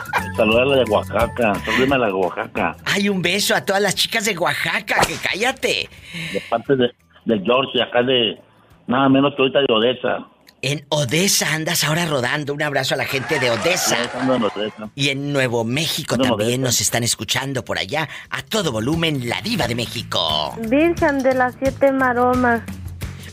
Saludarla 0.36 0.76
de 0.76 0.90
Oaxaca. 0.90 1.54
Salúdame 1.64 1.94
a 1.94 1.98
la 1.98 2.06
de 2.06 2.12
Oaxaca. 2.12 2.76
Ay, 2.84 3.08
un 3.08 3.22
beso 3.22 3.54
a 3.54 3.64
todas 3.64 3.80
las 3.80 3.94
chicas 3.94 4.24
de 4.24 4.36
Oaxaca, 4.36 4.96
que 5.06 5.14
cállate. 5.16 5.88
De 6.32 6.40
parte 6.50 6.76
de, 6.76 6.90
de 7.24 7.40
George 7.40 7.80
acá 7.80 8.02
de 8.02 8.38
nada 8.86 9.08
menos 9.08 9.34
que 9.36 9.42
ahorita 9.42 9.60
de 9.60 9.72
Odessa. 9.72 10.26
En 10.60 10.84
Odessa 10.88 11.54
andas 11.54 11.84
ahora 11.84 12.06
rodando. 12.06 12.54
Un 12.54 12.62
abrazo 12.62 12.94
a 12.94 12.96
la 12.96 13.04
gente 13.04 13.38
de 13.38 13.50
Odessa. 13.50 13.96
Ando 14.18 14.36
en 14.36 14.42
Odessa. 14.44 14.90
Y 14.94 15.10
en 15.10 15.32
Nuevo 15.32 15.62
México 15.62 16.16
también 16.16 16.62
nos 16.62 16.80
están 16.80 17.04
escuchando 17.04 17.64
por 17.64 17.78
allá. 17.78 18.08
A 18.30 18.42
todo 18.42 18.72
volumen, 18.72 19.28
la 19.28 19.40
diva 19.42 19.68
de 19.68 19.74
México. 19.74 20.56
Virgen 20.68 21.22
de 21.22 21.34
las 21.34 21.54
siete 21.58 21.92
maromas. 21.92 22.62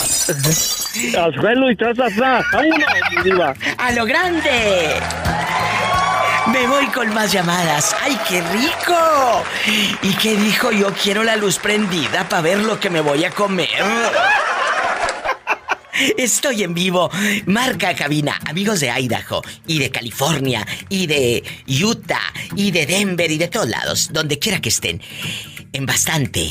Al 1.16 1.34
suelo 1.34 1.70
y 1.70 1.76
tras, 1.76 1.94
tras, 1.96 2.14
tras. 2.14 2.44
Vámonos, 2.52 2.88
mi 3.10 3.22
diva. 3.30 3.54
¡A 3.76 3.92
lo 3.92 4.06
grande! 4.06 4.94
Me 6.52 6.66
voy 6.66 6.86
con 6.88 7.14
más 7.14 7.32
llamadas. 7.32 7.96
¡Ay, 8.02 8.18
qué 8.28 8.42
rico! 8.42 9.42
¿Y 10.02 10.12
qué 10.14 10.36
dijo? 10.36 10.70
Yo 10.72 10.92
quiero 10.92 11.24
la 11.24 11.36
luz 11.36 11.58
prendida 11.58 12.28
para 12.28 12.42
ver 12.42 12.58
lo 12.58 12.78
que 12.78 12.90
me 12.90 13.00
voy 13.00 13.24
a 13.24 13.30
comer. 13.30 13.70
Estoy 16.18 16.64
en 16.64 16.74
vivo. 16.74 17.10
Marca 17.46 17.94
cabina, 17.94 18.38
amigos 18.46 18.80
de 18.80 18.90
Idaho 18.90 19.40
y 19.66 19.78
de 19.78 19.90
California 19.90 20.66
y 20.90 21.06
de 21.06 21.42
Utah 21.82 22.30
y 22.56 22.72
de 22.72 22.84
Denver 22.84 23.30
y 23.30 23.38
de 23.38 23.48
todos 23.48 23.68
lados, 23.68 24.10
donde 24.12 24.38
quiera 24.38 24.60
que 24.60 24.68
estén. 24.68 25.00
En 25.72 25.86
bastante. 25.86 26.50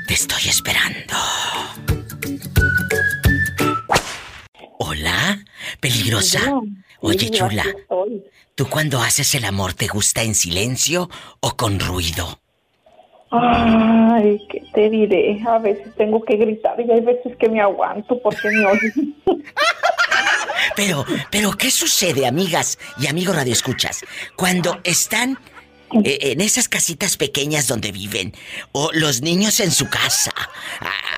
Te 0.08 0.14
estoy 0.16 0.50
esperando. 0.50 1.14
Hola, 4.80 5.38
peligrosa. 5.80 6.40
Oye, 7.02 7.30
chula, 7.30 7.66
¿tú 8.56 8.68
cuando 8.68 9.00
haces 9.00 9.36
el 9.36 9.46
amor 9.46 9.76
te 9.76 9.86
gusta 9.86 10.24
en 10.24 10.34
silencio 10.34 11.12
o 11.40 11.56
con 11.56 11.80
ruido? 11.80 12.40
Ay, 13.30 14.42
¿qué 14.50 14.64
te 14.74 14.90
diré? 14.90 15.40
A 15.48 15.60
veces 15.60 15.94
tengo 15.96 16.24
que 16.24 16.38
gritar 16.38 16.82
y 16.82 16.90
hay 16.90 17.02
veces 17.02 17.38
que 17.38 17.48
me 17.48 17.62
aguanto 17.62 18.20
porque 18.24 18.50
me 18.50 18.66
oyen. 18.66 19.16
Pero, 20.76 21.06
pero, 21.32 21.52
¿qué 21.52 21.72
sucede, 21.72 22.28
amigas 22.28 22.78
y 23.00 23.08
amigos 23.08 23.36
radioescuchas? 23.36 24.02
Cuando 24.36 24.80
están 24.84 25.40
eh, 26.04 26.20
en 26.22 26.42
esas 26.42 26.68
casitas 26.68 27.18
pequeñas 27.18 27.68
donde 27.68 27.92
viven, 27.92 28.34
o 28.74 28.92
los 28.94 29.22
niños 29.22 29.60
en 29.60 29.72
su 29.72 29.90
casa, 29.90 30.32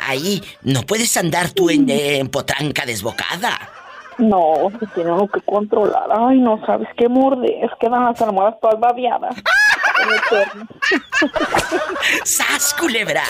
ahí 0.07 0.41
no 0.61 0.83
puedes 0.83 1.17
andar 1.17 1.51
tú 1.51 1.69
en, 1.69 1.89
en 1.89 2.29
potranca 2.29 2.85
desbocada. 2.85 3.57
No, 4.19 4.69
se 4.79 4.85
tiene 4.87 5.11
uno 5.11 5.27
que 5.27 5.41
controlar. 5.41 6.09
Ay, 6.11 6.39
no 6.39 6.63
sabes 6.65 6.89
qué 6.97 7.07
morder. 7.07 7.69
Quedan 7.79 8.03
las 8.03 8.21
almohadas 8.21 8.59
todas 8.61 8.79
babeadas. 8.79 9.35
¡Sas, 12.23 12.73
culebra! 12.79 13.23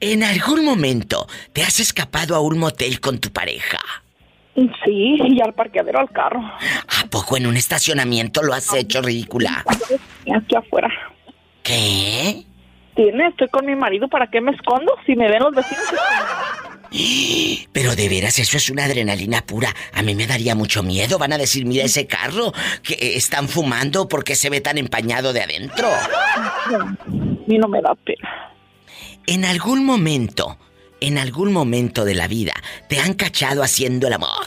¿En 0.00 0.22
algún 0.22 0.64
momento 0.64 1.26
te 1.52 1.62
has 1.62 1.80
escapado 1.80 2.34
a 2.34 2.40
un 2.40 2.58
motel 2.58 3.00
con 3.00 3.18
tu 3.18 3.30
pareja? 3.30 3.78
Sí, 4.84 5.16
y 5.24 5.40
al 5.40 5.54
parqueadero 5.54 6.00
al 6.00 6.10
carro. 6.10 6.40
¿A 6.40 7.06
poco 7.10 7.36
en 7.36 7.46
un 7.46 7.56
estacionamiento 7.56 8.42
lo 8.42 8.54
has 8.54 8.74
hecho, 8.74 9.00
ridícula? 9.02 9.64
Aquí 10.34 10.56
afuera. 10.56 10.90
¿Qué? 11.62 12.42
Tiene, 12.96 13.28
estoy 13.28 13.48
con 13.48 13.66
mi 13.66 13.76
marido. 13.76 14.08
¿Para 14.08 14.26
qué 14.26 14.40
me 14.40 14.50
escondo? 14.50 14.92
Si 15.06 15.14
me 15.14 15.28
ven 15.28 15.40
los 15.40 15.54
vecinos. 15.54 15.84
Pero 17.72 17.94
de 17.94 18.08
veras, 18.08 18.38
eso 18.38 18.56
es 18.56 18.70
una 18.70 18.84
adrenalina 18.84 19.42
pura. 19.42 19.74
A 19.92 20.02
mí 20.02 20.14
me 20.14 20.26
daría 20.26 20.54
mucho 20.54 20.82
miedo. 20.82 21.18
Van 21.18 21.32
a 21.32 21.38
decir, 21.38 21.64
mira 21.64 21.84
ese 21.84 22.06
carro, 22.06 22.52
que 22.82 22.94
eh, 22.94 23.16
están 23.16 23.48
fumando 23.48 24.08
porque 24.08 24.34
se 24.34 24.50
ve 24.50 24.60
tan 24.60 24.78
empañado 24.78 25.32
de 25.32 25.42
adentro. 25.42 25.88
A 25.88 26.96
mí 27.46 27.58
no 27.58 27.68
me 27.68 27.80
da 27.80 27.94
pena. 27.94 28.52
En 29.26 29.44
algún 29.44 29.84
momento, 29.84 30.58
en 31.00 31.18
algún 31.18 31.52
momento 31.52 32.04
de 32.04 32.14
la 32.14 32.28
vida, 32.28 32.54
te 32.88 32.98
han 33.00 33.14
cachado 33.14 33.62
haciendo 33.62 34.06
el 34.06 34.14
amor. 34.14 34.46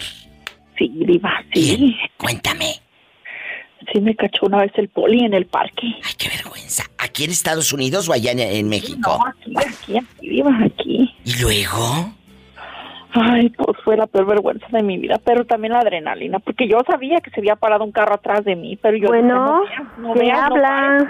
Sí, 0.77 0.91
diva, 1.05 1.43
sí. 1.53 1.95
Cuéntame. 2.17 2.81
Sí 3.93 3.99
me 3.99 4.15
cachó 4.15 4.45
una 4.45 4.61
vez 4.61 4.71
el 4.75 4.89
poli 4.89 5.25
en 5.25 5.33
el 5.33 5.45
parque. 5.47 5.87
Ay, 6.03 6.13
qué 6.17 6.29
vergüenza. 6.29 6.83
¿A 6.97 7.05
¿Aquí 7.11 7.25
en 7.25 7.31
Estados 7.31 7.73
Unidos 7.73 8.07
o 8.07 8.13
allá 8.13 8.31
en, 8.31 8.39
en 8.39 8.69
México? 8.69 9.19
No, 9.19 9.25
aquí, 9.27 9.53
aquí, 9.57 9.97
aquí, 9.97 10.29
Diva, 10.29 10.57
aquí. 10.63 11.13
¿Y 11.25 11.41
luego? 11.41 12.13
Ay, 13.13 13.49
pues 13.49 13.77
fue 13.83 13.97
la 13.97 14.07
peor 14.07 14.25
vergüenza 14.25 14.65
de 14.71 14.83
mi 14.83 14.97
vida, 14.97 15.19
pero 15.23 15.45
también 15.45 15.73
la 15.73 15.79
adrenalina, 15.79 16.39
porque 16.39 16.67
yo 16.67 16.79
sabía 16.87 17.19
que 17.19 17.29
se 17.31 17.39
había 17.41 17.55
parado 17.57 17.83
un 17.83 17.91
carro 17.91 18.13
atrás 18.15 18.45
de 18.45 18.55
mí, 18.55 18.77
pero 18.81 18.95
yo 18.97 19.07
Bueno, 19.09 19.61
dije, 19.63 19.75
no, 19.97 20.07
no 20.07 20.13
¿qué 20.13 20.19
veas, 20.19 20.37
no 20.39 20.45
habla? 20.55 20.69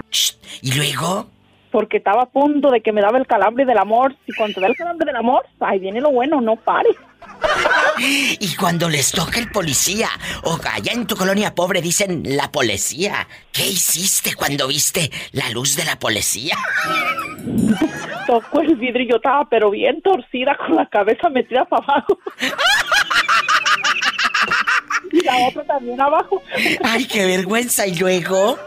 pares. 0.10 0.40
¿Y 0.64 0.76
luego? 0.78 1.28
Porque 1.72 1.98
estaba 1.98 2.24
a 2.24 2.26
punto 2.26 2.70
de 2.70 2.82
que 2.82 2.92
me 2.92 3.02
daba 3.02 3.18
el 3.18 3.28
calambre 3.28 3.66
del 3.66 3.78
amor. 3.78 4.14
Y 4.28 4.34
cuando 4.34 4.56
te 4.56 4.62
da 4.62 4.68
el 4.68 4.76
calambre 4.76 5.06
del 5.06 5.16
amor, 5.16 5.46
ahí 5.62 5.80
viene 5.80 6.02
lo 6.02 6.12
bueno, 6.12 6.42
no 6.42 6.56
pares. 6.58 6.96
Y 8.04 8.56
cuando 8.56 8.90
les 8.90 9.12
toca 9.12 9.40
el 9.40 9.52
policía, 9.52 10.10
o 10.44 10.58
allá 10.74 10.94
en 10.94 11.06
tu 11.06 11.16
colonia 11.16 11.54
pobre 11.54 11.82
dicen 11.82 12.24
la 12.26 12.52
policía, 12.52 13.28
¿qué 13.52 13.68
hiciste 13.68 14.34
cuando 14.34 14.68
viste 14.68 15.12
la 15.34 15.50
luz 15.52 15.76
de 15.76 15.86
la 15.86 16.00
policía? 16.00 16.56
Tocó 18.28 18.62
el 18.62 18.76
vidrio 18.76 19.06
y 19.06 19.10
yo 19.10 19.16
estaba 19.18 19.48
pero 19.50 19.70
bien 19.70 20.02
torcida 20.02 20.58
con 20.58 20.76
la 20.76 20.88
cabeza 20.88 21.30
metida 21.30 21.66
para 21.66 21.84
abajo. 21.84 22.18
y 25.12 25.24
la 25.24 25.48
otra 25.48 25.64
también 25.66 26.02
abajo. 26.02 26.42
Ay, 26.84 27.06
qué 27.06 27.26
vergüenza. 27.26 27.86
¿Y 27.86 27.96
luego? 27.96 28.58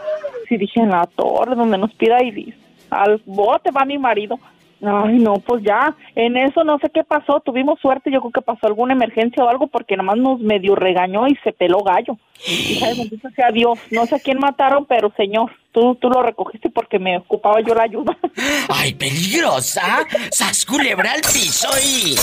Sí, 0.47 0.57
dije 0.57 0.79
en 0.79 0.91
la 0.91 1.07
torre 1.15 1.55
donde 1.55 1.77
nos 1.77 1.93
pida 1.93 2.23
Ibis. 2.23 2.55
Al 2.89 3.21
bote 3.25 3.71
va 3.71 3.83
mi 3.83 3.97
marido. 3.97 4.39
Ay, 4.81 5.19
no, 5.19 5.35
pues 5.35 5.63
ya, 5.63 5.95
en 6.15 6.37
eso 6.37 6.63
no 6.63 6.77
sé 6.79 6.89
qué 6.93 7.03
pasó, 7.03 7.39
tuvimos 7.39 7.79
suerte, 7.79 8.11
yo 8.11 8.19
creo 8.19 8.31
que 8.31 8.41
pasó 8.41 8.67
alguna 8.67 8.93
emergencia 8.93 9.43
o 9.43 9.49
algo 9.49 9.67
porque 9.67 9.95
nada 9.95 10.07
más 10.07 10.17
nos 10.17 10.39
medio 10.41 10.75
regañó 10.75 11.27
y 11.27 11.35
se 11.43 11.53
peló 11.53 11.79
gallo. 11.79 12.17
Y 12.45 12.79
bendito 12.81 13.29
sea 13.31 13.51
Dios, 13.51 13.79
no 13.91 14.05
sé 14.05 14.15
a 14.15 14.19
quién 14.19 14.37
mataron, 14.37 14.85
pero 14.85 15.11
señor, 15.15 15.51
tú, 15.71 15.95
tú 15.95 16.09
lo 16.09 16.21
recogiste 16.21 16.69
porque 16.69 16.99
me 16.99 17.17
ocupaba 17.17 17.61
yo 17.61 17.73
la 17.73 17.83
ayuda. 17.83 18.17
¡Ay, 18.69 18.93
peligrosa! 18.93 20.05
¡Sas 20.31 20.65
culebra 20.65 21.13
al 21.13 21.21
piso 21.21 21.69
y... 21.81 22.15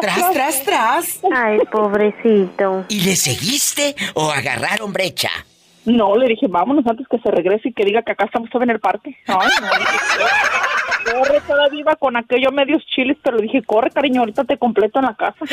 ¡Tras, 0.00 0.32
tras, 0.32 0.64
tras! 0.64 1.20
Ay, 1.32 1.58
pobrecito. 1.70 2.86
¿Y 2.88 3.02
le 3.02 3.14
seguiste 3.14 3.94
o 4.14 4.30
agarraron 4.30 4.92
brecha? 4.92 5.30
No, 5.84 6.16
le 6.16 6.28
dije, 6.28 6.46
vámonos 6.48 6.86
antes 6.86 7.06
que 7.08 7.18
se 7.18 7.30
regrese 7.30 7.68
y 7.68 7.72
que 7.72 7.84
diga 7.84 8.02
que 8.02 8.12
acá 8.12 8.24
estamos 8.24 8.48
todavía 8.50 8.72
en 8.72 8.76
el 8.76 8.80
parque. 8.80 9.16
Ay, 9.26 9.48
no, 9.60 9.68
dije, 9.78 9.96
corre 11.12 11.40
toda 11.42 11.68
viva 11.68 11.96
con 11.96 12.16
aquello 12.16 12.50
medios 12.50 12.84
chiles, 12.86 13.16
pero 13.22 13.36
le 13.36 13.44
dije, 13.44 13.62
corre, 13.62 13.90
cariño, 13.90 14.20
ahorita 14.20 14.44
te 14.44 14.58
completo 14.58 14.98
en 14.98 15.04
la 15.06 15.14
casa. 15.14 15.44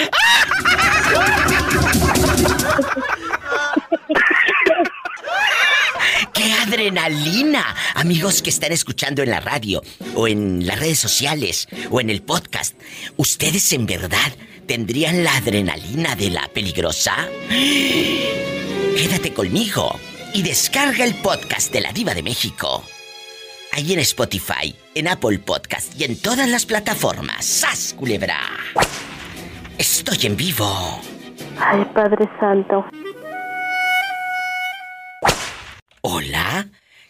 ¡Qué 6.33 6.53
adrenalina! 6.53 7.75
Amigos 7.95 8.41
que 8.41 8.49
están 8.49 8.71
escuchando 8.71 9.21
en 9.23 9.31
la 9.31 9.39
radio, 9.39 9.81
o 10.15 10.27
en 10.27 10.65
las 10.65 10.79
redes 10.79 10.99
sociales, 10.99 11.67
o 11.89 11.99
en 11.99 12.09
el 12.09 12.21
podcast, 12.21 12.79
¿ustedes 13.17 13.73
en 13.73 13.85
verdad 13.85 14.31
tendrían 14.67 15.23
la 15.23 15.35
adrenalina 15.35 16.15
de 16.15 16.29
la 16.29 16.47
peligrosa? 16.53 17.27
Quédate 17.49 19.33
conmigo 19.33 19.99
y 20.33 20.43
descarga 20.43 21.03
el 21.03 21.15
podcast 21.15 21.73
de 21.73 21.81
la 21.81 21.91
Diva 21.91 22.13
de 22.13 22.23
México. 22.23 22.83
Ahí 23.71 23.93
en 23.93 23.99
Spotify, 23.99 24.75
en 24.95 25.07
Apple 25.07 25.39
Podcast 25.39 25.99
y 25.99 26.03
en 26.03 26.19
todas 26.19 26.49
las 26.49 26.65
plataformas. 26.65 27.45
¡Sas, 27.45 27.93
culebra! 27.97 28.37
Estoy 29.77 30.25
en 30.25 30.35
vivo. 30.35 31.01
Ay, 31.59 31.85
Padre 31.93 32.29
Santo. 32.39 32.85
¿Hola? 36.01 36.67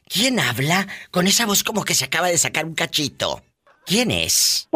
¿Quién 0.08 0.40
habla 0.40 0.88
con 1.12 1.28
esa 1.28 1.46
voz 1.46 1.64
como 1.64 1.84
que 1.84 1.94
se 1.96 2.06
acaba 2.06 2.28
de 2.28 2.38
sacar 2.38 2.66
un 2.66 2.76
cachito? 2.76 3.42
¿Quién 3.86 4.12
es? 4.12 4.68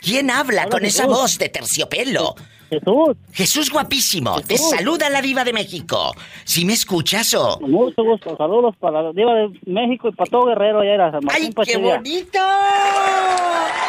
¿Quién 0.00 0.30
habla 0.30 0.62
Hola, 0.62 0.70
con 0.70 0.84
esa 0.84 1.06
voz 1.06 1.38
de 1.38 1.48
terciopelo? 1.48 2.34
Jesús. 2.80 3.16
Jesús 3.32 3.70
guapísimo, 3.70 4.40
te 4.40 4.56
saluda 4.58 5.10
la 5.10 5.20
diva 5.22 5.44
de 5.44 5.52
México. 5.52 6.14
¿Sí 6.44 6.64
me 6.64 6.72
escuchas 6.74 7.34
o? 7.34 7.58
Con 7.58 7.70
mucho 7.70 8.02
gusto. 8.02 8.36
Saludos 8.36 8.74
para 8.78 9.02
la 9.02 9.12
Diva 9.12 9.34
de 9.34 9.48
México 9.66 10.08
y 10.08 10.12
para 10.12 10.30
todo 10.30 10.46
Guerrero 10.46 10.80
allá 10.80 10.94
era 10.94 11.10
San 11.10 11.24
Martín 11.24 11.44
¡Ay, 11.44 11.48
qué 11.48 11.54
Pachilla. 11.54 11.96
bonito! 11.96 12.38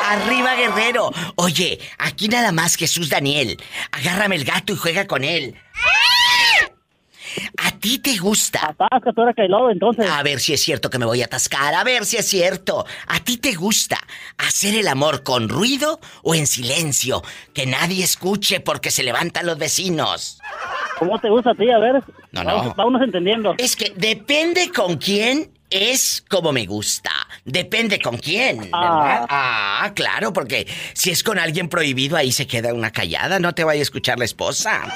Arriba, 0.07 0.55
guerrero. 0.55 1.11
Oye, 1.35 1.79
aquí 1.97 2.27
nada 2.27 2.51
más 2.51 2.75
Jesús 2.75 3.09
Daniel. 3.09 3.57
Agárrame 3.91 4.35
el 4.35 4.45
gato 4.45 4.73
y 4.73 4.75
juega 4.77 5.07
con 5.07 5.23
él. 5.23 5.55
¿A 7.57 7.71
ti 7.71 7.99
te 7.99 8.17
gusta? 8.17 8.69
Atasca, 8.69 9.11
tú 9.13 9.21
eres 9.21 9.35
cailado, 9.35 9.69
entonces. 9.69 10.09
A 10.09 10.23
ver 10.23 10.39
si 10.39 10.53
es 10.53 10.61
cierto 10.61 10.89
que 10.89 10.99
me 10.99 11.05
voy 11.05 11.21
a 11.21 11.25
atascar. 11.25 11.73
A 11.73 11.83
ver 11.83 12.05
si 12.05 12.17
es 12.17 12.27
cierto. 12.27 12.85
¿A 13.07 13.19
ti 13.19 13.37
te 13.37 13.53
gusta 13.53 13.97
hacer 14.37 14.75
el 14.75 14.87
amor 14.87 15.23
con 15.23 15.49
ruido 15.49 15.99
o 16.23 16.35
en 16.35 16.47
silencio? 16.47 17.23
Que 17.53 17.65
nadie 17.65 18.03
escuche 18.03 18.59
porque 18.59 18.91
se 18.91 19.03
levantan 19.03 19.45
los 19.45 19.57
vecinos. 19.57 20.39
¿Cómo 20.99 21.19
te 21.19 21.29
gusta 21.29 21.51
a 21.51 21.55
ti? 21.55 21.69
A 21.69 21.79
ver. 21.79 22.03
No, 22.31 22.43
no. 22.43 22.55
Vamos, 22.55 22.75
vámonos 22.75 23.01
entendiendo. 23.01 23.55
Es 23.57 23.75
que 23.75 23.93
depende 23.95 24.71
con 24.71 24.97
quién 24.97 25.51
es 25.69 26.23
como 26.29 26.51
me 26.51 26.65
gusta. 26.65 27.11
Depende 27.43 27.99
con 27.99 28.17
quién, 28.17 28.59
¿verdad? 28.59 29.25
Ah. 29.29 29.91
claro, 29.95 30.33
porque 30.33 30.67
si 30.93 31.11
es 31.11 31.23
con 31.23 31.39
alguien 31.39 31.69
prohibido, 31.69 32.17
ahí 32.17 32.31
se 32.31 32.47
queda 32.47 32.73
una 32.73 32.91
callada, 32.91 33.39
no 33.39 33.53
te 33.53 33.63
vaya 33.63 33.79
a 33.79 33.83
escuchar 33.83 34.19
la 34.19 34.25
esposa. 34.25 34.81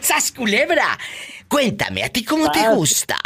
¡Sas 0.00 0.32
culebra! 0.32 0.98
Cuéntame, 1.48 2.02
¿a 2.04 2.08
ti 2.08 2.24
cómo 2.24 2.50
te 2.50 2.60
Ah. 2.60 2.70
gusta? 2.74 3.16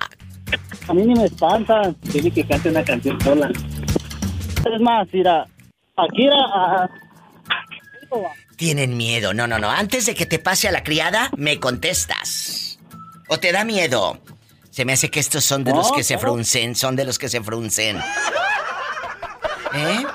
A 0.89 0.95
mí 0.95 1.03
ni 1.03 1.15
me 1.15 1.27
espanta. 1.27 1.93
Tiene 2.11 2.31
que 2.31 2.47
cante 2.47 2.71
una 2.71 2.83
canción 2.85 3.21
sola. 3.21 3.51
Es 3.51 4.81
más, 4.81 5.07
mira, 5.13 5.47
aquí 5.97 6.27
era... 6.27 6.37
ah, 6.51 6.89
Tienen 8.57 8.97
miedo. 8.97 9.35
No, 9.35 9.47
no, 9.47 9.59
no. 9.59 9.71
Antes 9.71 10.07
de 10.07 10.15
que 10.15 10.27
te 10.27 10.39
pase 10.39 10.69
a 10.69 10.73
la 10.73 10.83
criada, 10.83 11.31
me 11.37 11.61
contestas. 11.61 12.79
¿O 13.29 13.39
te 13.39 13.53
da 13.53 13.65
miedo? 13.65 14.19
Se 14.71 14.85
me 14.85 14.95
hace 14.95 15.11
que 15.11 15.21
estos 15.21 15.45
son 15.45 15.65
de 15.65 15.73
No, 15.73 15.79
los 15.79 15.93
que 15.93 16.03
se 16.03 16.19
fruncen, 16.19 16.75
son 16.75 16.97
de 16.97 17.05
los 17.05 17.19
que 17.19 17.29
se 17.29 17.43
fruncen. 17.43 17.99
¿Eh? 19.75 20.07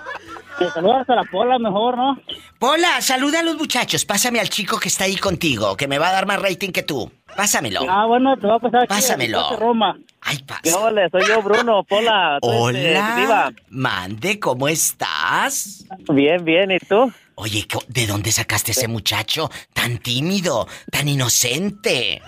Te 0.64 0.72
saludas 0.72 1.10
a 1.10 1.16
la 1.16 1.24
Pola 1.24 1.60
mejor, 1.60 1.98
¿no? 1.98 2.18
Pola, 2.60 3.02
saluda 3.02 3.40
a 3.40 3.44
los 3.44 3.56
muchachos. 3.58 4.06
Pásame 4.06 4.40
al 4.40 4.50
chico 4.50 4.80
que 4.80 4.88
está 4.88 5.04
ahí 5.06 5.16
contigo, 5.18 5.76
que 5.76 5.88
me 5.88 5.98
va 6.00 6.10
a 6.10 6.14
dar 6.14 6.26
más 6.26 6.42
rating 6.42 6.72
que 6.72 6.84
tú. 6.84 7.12
Pásamelo. 7.36 7.82
Ah, 7.90 8.06
bueno, 8.06 8.38
te 8.38 8.48
voy 8.48 8.56
a 8.56 8.60
pasar. 8.60 8.88
Pásamelo. 8.88 9.58
Roma. 9.58 9.98
Ay, 10.22 10.38
pasa. 10.48 10.62
¿Qué 10.64 10.74
ole? 10.74 11.10
Soy 11.10 11.24
yo, 11.28 11.42
Bruno, 11.42 11.84
Pola. 11.84 12.40
este, 12.42 12.56
Hola. 12.58 13.16
Diva. 13.18 13.52
Mande, 13.70 14.40
¿cómo 14.40 14.68
estás? 14.68 15.86
Bien, 16.10 16.44
bien, 16.46 16.72
¿y 16.72 16.80
tú? 16.80 17.12
Oye, 17.36 17.68
¿co- 17.72 17.84
¿de 17.88 18.06
dónde 18.08 18.32
sacaste 18.32 18.72
ese 18.72 18.88
muchacho 18.88 19.50
tan 19.74 19.98
tímido, 19.98 20.68
tan 20.92 21.08
inocente? 21.10 22.22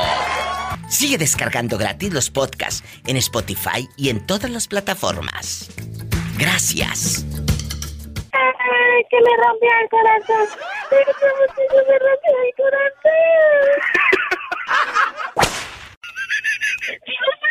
Sigue 0.88 1.18
descargando 1.18 1.78
gratis 1.78 2.12
los 2.12 2.30
podcasts 2.30 2.82
en 3.06 3.16
Spotify 3.16 3.88
y 3.96 4.08
en 4.08 4.26
todas 4.26 4.50
las 4.50 4.68
plataformas. 4.68 5.70
Gracias. 6.38 7.24
Ay, 8.32 9.04
que 9.10 9.16
me 9.20 9.30
rompió 9.44 9.68
el 9.82 9.88
corazón. 9.88 10.48
Me 10.90 10.98
rompió 11.98 12.32
el 12.42 12.66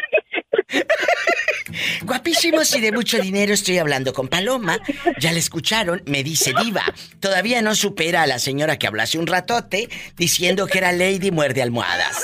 Guapísimos 2.04 2.76
y 2.76 2.82
de 2.82 2.92
mucho 2.92 3.20
dinero 3.20 3.54
estoy 3.54 3.78
hablando 3.78 4.14
con 4.14 4.28
Paloma. 4.28 4.80
Ya 5.20 5.32
la 5.32 5.40
escucharon, 5.40 6.04
me 6.06 6.24
dice 6.24 6.54
diva. 6.64 6.84
Todavía 7.20 7.62
no 7.62 7.76
supera 7.76 8.24
a 8.24 8.28
la 8.28 8.40
señora 8.40 8.78
que 8.78 8.88
habló 8.88 9.02
hace 9.02 9.18
un 9.18 9.28
ratote 9.28 9.90
diciendo 10.16 10.68
que 10.68 10.78
era 10.78 10.92
Lady 10.92 11.32
Muerde 11.32 11.62
Almohadas. 11.62 12.24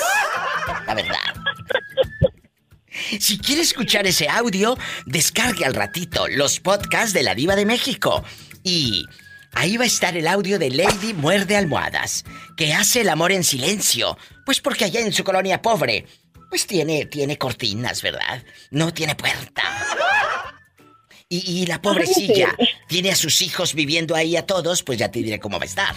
La 0.86 0.94
verdad. 0.94 1.18
Si 3.20 3.40
quiere 3.40 3.62
escuchar 3.62 4.06
ese 4.06 4.30
audio, 4.30 4.78
descargue 5.06 5.66
al 5.66 5.74
ratito 5.74 6.28
los 6.28 6.60
podcasts 6.60 7.14
de 7.14 7.24
la 7.24 7.36
Diva 7.36 7.56
de 7.56 7.66
México. 7.66 8.24
Y 8.64 9.06
ahí 9.54 9.78
va 9.78 9.86
a 9.86 9.88
estar 9.88 10.16
el 10.16 10.28
audio 10.28 10.60
de 10.60 10.70
Lady 10.70 11.14
Muerde 11.14 11.58
Almohadas, 11.58 12.26
que 12.56 12.74
hace 12.74 13.02
el 13.02 13.10
amor 13.10 13.32
en 13.32 13.44
silencio. 13.44 14.18
Pues 14.46 14.62
porque 14.62 14.86
allá 14.86 15.00
en 15.00 15.14
su 15.14 15.24
colonia 15.24 15.62
pobre, 15.62 16.06
pues 16.52 16.68
tiene, 16.68 17.06
tiene 17.06 17.38
cortinas, 17.40 18.02
¿verdad? 18.04 18.44
No 18.70 18.94
tiene 18.94 19.16
puerta. 19.16 19.64
Y, 21.30 21.62
y 21.62 21.66
la 21.66 21.82
pobrecilla 21.82 22.54
tiene 22.88 23.10
a 23.10 23.16
sus 23.16 23.42
hijos 23.42 23.74
viviendo 23.74 24.16
ahí 24.16 24.36
a 24.36 24.46
todos, 24.46 24.84
pues 24.84 25.00
ya 25.00 25.10
te 25.10 25.20
diré 25.24 25.40
cómo 25.40 25.58
va 25.58 25.64
a 25.64 25.66
estar. 25.66 25.96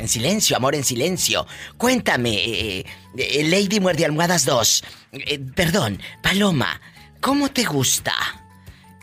En 0.00 0.08
silencio, 0.08 0.56
amor, 0.56 0.74
en 0.74 0.82
silencio. 0.84 1.46
Cuéntame, 1.78 2.34
eh, 2.34 2.84
eh, 3.16 3.44
Lady 3.44 3.78
Muerde 3.80 4.04
Almohadas 4.04 4.44
2. 4.44 4.84
Eh, 5.12 5.38
perdón, 5.54 6.00
Paloma, 6.22 6.80
¿cómo 7.20 7.48
te 7.52 7.62
gusta? 7.64 8.12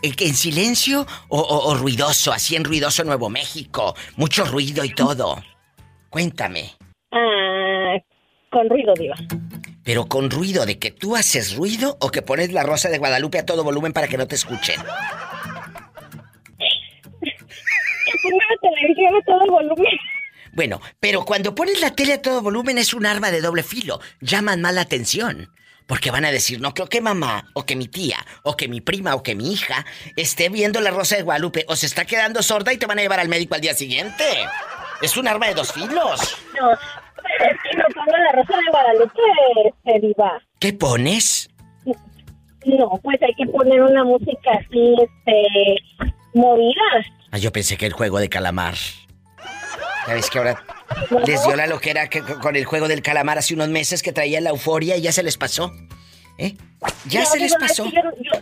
Eh, 0.02 0.12
que 0.12 0.26
¿En 0.28 0.34
silencio 0.36 1.06
o, 1.28 1.40
o- 1.40 1.70
o 1.70 1.74
ruidoso? 1.76 2.30
Así 2.30 2.54
en 2.54 2.64
ruidoso 2.64 3.04
Nuevo 3.04 3.30
México. 3.30 3.96
Mucho 4.16 4.44
ruido 4.44 4.84
y 4.84 4.94
todo. 4.94 5.42
Cuéntame. 6.10 6.74
Ah, 7.10 7.96
con 8.54 8.70
ruido, 8.70 8.94
Diva. 8.94 9.16
Pero 9.82 10.06
con 10.06 10.30
ruido 10.30 10.64
de 10.64 10.78
que 10.78 10.92
tú 10.92 11.16
haces 11.16 11.56
ruido 11.56 11.98
o 12.00 12.10
que 12.10 12.22
pones 12.22 12.52
la 12.52 12.62
rosa 12.62 12.88
de 12.88 12.98
Guadalupe 12.98 13.40
a 13.40 13.44
todo 13.44 13.64
volumen 13.64 13.92
para 13.92 14.06
que 14.06 14.16
no 14.16 14.26
te 14.26 14.36
escuchen. 14.36 14.80
Que 18.22 18.30
la 18.30 18.70
televisión 18.70 19.14
a 19.14 19.24
todo 19.26 19.52
volumen. 19.52 19.98
Bueno, 20.54 20.80
pero 20.98 21.26
cuando 21.26 21.54
pones 21.54 21.82
la 21.82 21.94
tele 21.94 22.14
a 22.14 22.22
todo 22.22 22.40
volumen 22.40 22.78
es 22.78 22.94
un 22.94 23.04
arma 23.04 23.30
de 23.30 23.42
doble 23.42 23.62
filo. 23.62 24.00
Llaman 24.20 24.62
más 24.62 24.72
la 24.72 24.80
atención. 24.80 25.50
Porque 25.86 26.10
van 26.10 26.24
a 26.24 26.32
decir, 26.32 26.58
no 26.58 26.72
creo 26.72 26.88
que 26.88 27.02
mamá, 27.02 27.50
o 27.52 27.66
que 27.66 27.76
mi 27.76 27.86
tía, 27.86 28.24
o 28.44 28.56
que 28.56 28.66
mi 28.66 28.80
prima, 28.80 29.14
o 29.14 29.22
que 29.22 29.34
mi 29.34 29.52
hija 29.52 29.84
esté 30.16 30.48
viendo 30.48 30.80
la 30.80 30.90
Rosa 30.90 31.16
de 31.16 31.22
Guadalupe, 31.22 31.66
o 31.68 31.76
se 31.76 31.84
está 31.84 32.06
quedando 32.06 32.42
sorda 32.42 32.72
y 32.72 32.78
te 32.78 32.86
van 32.86 32.98
a 32.98 33.02
llevar 33.02 33.20
al 33.20 33.28
médico 33.28 33.54
al 33.54 33.60
día 33.60 33.74
siguiente. 33.74 34.24
Es 35.02 35.18
un 35.18 35.28
arma 35.28 35.48
de 35.48 35.54
dos 35.54 35.70
filos. 35.70 36.38
No 37.76 37.84
pongo 37.94 38.16
la 38.16 38.32
rosa 38.32 38.56
de 38.58 38.70
Guadalupe, 38.70 39.20
este, 39.66 40.06
Diva. 40.06 40.40
¿Qué 40.58 40.72
pones? 40.72 41.48
No, 42.66 42.98
pues 43.02 43.20
hay 43.22 43.34
que 43.34 43.46
poner 43.52 43.82
una 43.82 44.04
música 44.04 44.52
así, 44.52 44.94
este, 45.02 45.76
movida. 46.32 46.80
Ah, 47.30 47.38
yo 47.38 47.52
pensé 47.52 47.76
que 47.76 47.86
el 47.86 47.92
juego 47.92 48.18
de 48.18 48.28
calamar. 48.28 48.74
Ya 50.06 50.14
ves 50.14 50.30
que 50.30 50.38
ahora 50.38 50.62
les 51.26 51.44
dio 51.44 51.56
la 51.56 51.66
loquera 51.66 52.08
que 52.08 52.20
con 52.22 52.56
el 52.56 52.64
juego 52.64 52.88
del 52.88 53.02
calamar 53.02 53.38
hace 53.38 53.54
unos 53.54 53.68
meses 53.68 54.02
que 54.02 54.12
traía 54.12 54.40
la 54.40 54.50
euforia 54.50 54.96
y 54.96 55.02
ya 55.02 55.12
se 55.12 55.22
les 55.22 55.36
pasó. 55.36 55.72
¿Eh? 56.38 56.54
Ya 57.06 57.20
No, 57.20 57.26
se 57.26 57.38
les 57.40 57.54
pasó. 57.56 57.84
que 57.84 57.90
Yo, 57.96 58.02
yo- 58.20 58.40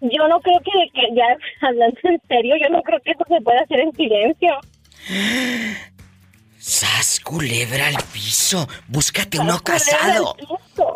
yo 0.00 0.28
no 0.28 0.40
creo 0.40 0.60
que, 0.60 0.70
que 0.94 1.14
ya, 1.16 1.26
hablando 1.66 1.98
en 2.04 2.20
serio, 2.28 2.54
yo 2.62 2.68
no 2.70 2.82
creo 2.82 3.00
que 3.04 3.10
eso 3.12 3.24
se 3.28 3.40
pueda 3.40 3.60
hacer 3.62 3.80
en 3.80 3.92
silencio. 3.94 4.50
¡Sas, 6.58 7.20
culebra 7.20 7.86
al 7.86 8.02
piso! 8.12 8.66
Búscate 8.88 9.38
uno 9.38 9.60
casado. 9.64 10.36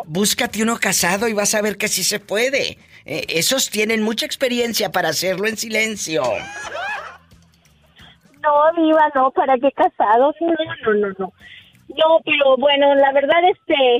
Búscate 0.05 0.61
uno 0.61 0.77
casado 0.77 1.27
y 1.27 1.33
vas 1.33 1.55
a 1.55 1.61
ver 1.61 1.77
que 1.77 1.87
sí 1.87 2.03
se 2.03 2.19
puede. 2.19 2.77
Eh, 3.05 3.25
esos 3.29 3.69
tienen 3.69 4.03
mucha 4.03 4.25
experiencia 4.25 4.91
para 4.91 5.09
hacerlo 5.09 5.47
en 5.47 5.57
silencio. 5.57 6.23
No, 8.41 8.83
Diva, 8.83 9.09
no, 9.15 9.31
¿para 9.31 9.57
qué 9.57 9.71
casados? 9.71 10.35
No, 10.41 10.53
no, 10.85 10.93
no, 10.93 11.07
no. 11.17 11.33
No, 11.87 12.19
pero 12.25 12.57
bueno, 12.57 12.93
la 12.95 13.13
verdad, 13.13 13.39
este, 13.49 13.99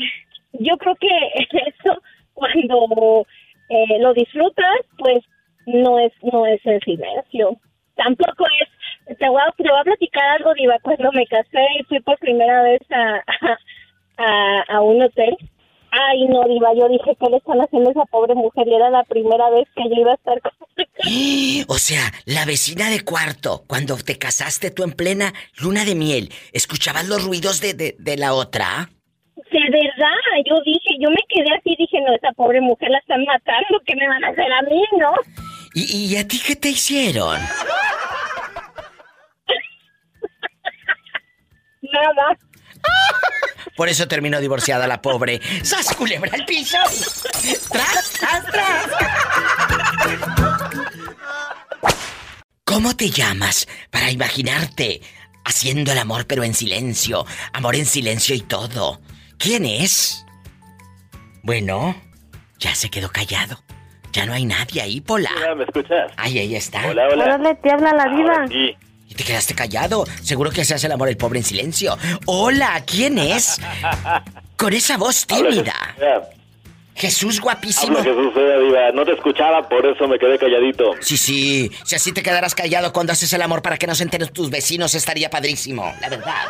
yo 0.53 0.77
creo 0.77 0.95
que 0.95 1.07
eso, 1.67 2.01
cuando 2.33 3.25
eh, 3.69 3.99
lo 3.99 4.13
disfrutas, 4.13 4.81
pues 4.97 5.23
no 5.65 5.97
es, 5.99 6.11
no 6.23 6.45
es 6.45 6.59
en 6.65 6.79
silencio. 6.81 7.57
Tampoco 7.95 8.45
es, 8.61 8.69
te 9.05 9.29
voy, 9.29 9.41
a, 9.41 9.51
te 9.55 9.69
voy 9.69 9.79
a 9.79 9.83
platicar 9.83 10.23
algo, 10.37 10.53
Diva, 10.53 10.77
cuando 10.81 11.11
me 11.11 11.25
casé 11.27 11.65
y 11.79 11.83
fui 11.85 11.99
por 12.01 12.17
primera 12.19 12.63
vez 12.63 12.81
a, 12.91 13.23
a, 14.17 14.61
a 14.75 14.81
un 14.81 15.01
hotel. 15.01 15.35
Ay, 15.91 16.25
no, 16.27 16.43
Diva, 16.47 16.73
yo 16.73 16.87
dije, 16.89 17.15
¿qué 17.19 17.29
le 17.29 17.37
están 17.37 17.59
haciendo 17.59 17.89
a 17.89 17.91
esa 17.91 18.05
pobre 18.05 18.33
mujer? 18.33 18.67
Y 18.67 18.73
era 18.73 18.89
la 18.89 19.03
primera 19.03 19.49
vez 19.51 19.67
que 19.75 19.83
yo 19.89 20.01
iba 20.01 20.11
a 20.11 20.15
estar 20.15 20.41
con 20.41 20.51
O 21.67 21.77
sea, 21.77 22.11
la 22.25 22.45
vecina 22.45 22.89
de 22.89 23.01
cuarto, 23.01 23.63
cuando 23.67 23.95
te 23.97 24.17
casaste 24.17 24.71
tú 24.71 24.83
en 24.83 24.91
plena 24.91 25.33
luna 25.61 25.85
de 25.85 25.95
miel, 25.95 26.29
¿escuchabas 26.51 27.07
los 27.07 27.23
ruidos 27.23 27.61
de, 27.61 27.73
de, 27.73 27.95
de 27.99 28.17
la 28.17 28.33
otra? 28.33 28.89
De 29.35 29.59
verdad, 29.69 30.17
yo 30.45 30.55
dije, 30.65 30.97
yo 30.99 31.09
me 31.09 31.21
quedé 31.29 31.55
así, 31.55 31.75
dije, 31.77 32.01
no, 32.01 32.15
esa 32.15 32.31
pobre 32.33 32.59
mujer 32.59 32.89
la 32.89 32.97
están 32.97 33.23
matando, 33.25 33.79
¿qué 33.85 33.95
me 33.95 34.07
van 34.07 34.23
a 34.23 34.29
hacer 34.29 34.51
a 34.51 34.61
mí, 34.63 34.83
no? 34.97 35.11
¿Y, 35.75 36.07
y 36.07 36.17
a 36.17 36.27
ti 36.27 36.39
qué 36.45 36.55
te 36.55 36.69
hicieron? 36.69 37.39
Nada. 41.93 42.37
Por 43.75 43.89
eso 43.89 44.07
terminó 44.07 44.39
divorciada 44.39 44.87
la 44.87 45.01
pobre. 45.01 45.41
¡Sas, 45.63 45.95
culebra 45.95 46.31
al 46.33 46.45
piso! 46.45 46.77
¡Tras, 47.71 48.11
tras, 48.11 48.45
tras! 48.45 48.87
¿Cómo 52.65 52.95
te 52.95 53.09
llamas 53.09 53.67
para 53.91 54.11
imaginarte 54.11 55.01
haciendo 55.45 55.91
el 55.91 55.99
amor 55.99 56.25
pero 56.27 56.43
en 56.43 56.53
silencio? 56.53 57.25
Amor 57.53 57.75
en 57.75 57.85
silencio 57.85 58.35
y 58.35 58.41
todo. 58.41 58.99
¿Quién 59.37 59.65
es? 59.65 60.25
Bueno, 61.41 61.95
ya 62.59 62.73
se 62.75 62.89
quedó 62.89 63.09
callado. 63.09 63.63
Ya 64.11 64.25
no 64.25 64.33
hay 64.33 64.45
nadie 64.45 64.81
ahí, 64.81 65.01
Pola. 65.01 65.31
¿Me 65.55 65.63
escuchas? 65.63 66.11
Ay, 66.17 66.37
ahí 66.37 66.55
está. 66.55 66.87
Hola, 66.87 67.07
hola. 67.11 67.23
Órale, 67.25 67.55
te 67.55 67.71
habla 67.71 67.93
la 67.93 68.05
diva. 68.15 68.47
Sí. 68.47 68.77
Y 69.13 69.15
te 69.15 69.25
quedaste 69.25 69.53
callado. 69.53 70.05
Seguro 70.23 70.49
que 70.49 70.65
se 70.65 70.73
hace 70.73 70.87
el 70.87 70.93
amor 70.93 71.07
el 71.07 71.17
pobre 71.17 71.37
en 71.37 71.45
silencio. 71.45 71.95
Hola, 72.25 72.83
¿quién 72.83 73.19
es? 73.19 73.61
Con 74.57 74.73
esa 74.73 74.97
voz 74.97 75.27
tímida. 75.27 75.75
Jesús 76.95 77.39
guapísimo. 77.39 77.99
Habla 77.99 78.11
Jesús, 78.11 78.33
sea 78.33 78.57
diva. 78.57 78.91
No 78.95 79.05
te 79.05 79.13
escuchaba, 79.13 79.69
por 79.69 79.85
eso 79.85 80.07
me 80.07 80.17
quedé 80.17 80.39
calladito. 80.39 80.95
Sí, 80.99 81.17
sí. 81.17 81.71
Si 81.85 81.95
así 81.95 82.11
te 82.11 82.23
quedaras 82.23 82.55
callado 82.55 82.91
cuando 82.91 83.13
haces 83.13 83.31
el 83.33 83.43
amor 83.43 83.61
para 83.61 83.77
que 83.77 83.85
no 83.85 83.93
se 83.93 84.01
enteren 84.01 84.29
tus 84.29 84.49
vecinos, 84.49 84.95
estaría 84.95 85.29
padrísimo. 85.29 85.93
La 86.01 86.09
verdad. 86.09 86.47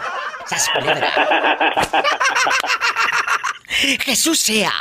Jesús 4.05 4.39
sea, 4.39 4.71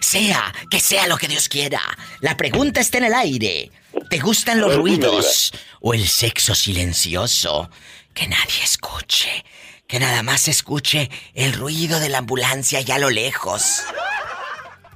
sea, 0.00 0.52
que 0.70 0.78
sea 0.78 1.06
lo 1.06 1.16
que 1.16 1.28
Dios 1.28 1.48
quiera. 1.48 1.80
La 2.20 2.36
pregunta 2.36 2.80
está 2.80 2.98
en 2.98 3.04
el 3.04 3.14
aire. 3.14 3.70
¿Te 4.10 4.18
gustan 4.18 4.60
los 4.60 4.76
ruidos 4.76 5.52
o 5.80 5.94
el 5.94 6.06
sexo 6.06 6.54
silencioso? 6.54 7.70
Que 8.14 8.28
nadie 8.28 8.62
escuche, 8.62 9.44
que 9.86 10.00
nada 10.00 10.22
más 10.22 10.48
escuche 10.48 11.10
el 11.34 11.52
ruido 11.52 12.00
de 12.00 12.08
la 12.08 12.18
ambulancia 12.18 12.78
allá 12.78 12.96
a 12.96 12.98
lo 12.98 13.10
lejos. 13.10 13.82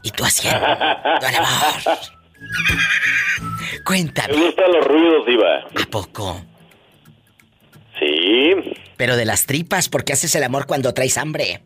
Y 0.03 0.11
tú 0.11 0.25
haciendo 0.25 0.67
el 0.67 1.37
amor. 1.37 1.99
Cuéntame. 3.85 4.35
Me 4.35 4.47
gustan 4.47 4.73
los 4.73 4.87
ruidos, 4.87 5.27
diva. 5.27 5.83
¿A 5.83 5.87
poco? 5.91 6.45
Sí. 7.99 8.55
Pero 8.97 9.17
de 9.17 9.25
las 9.25 9.47
tripas, 9.47 9.89
¿por 9.89 10.05
qué 10.05 10.13
haces 10.13 10.35
el 10.35 10.45
amor 10.45 10.67
cuando 10.67 10.93
traes 10.95 11.19
hambre? 11.19 11.63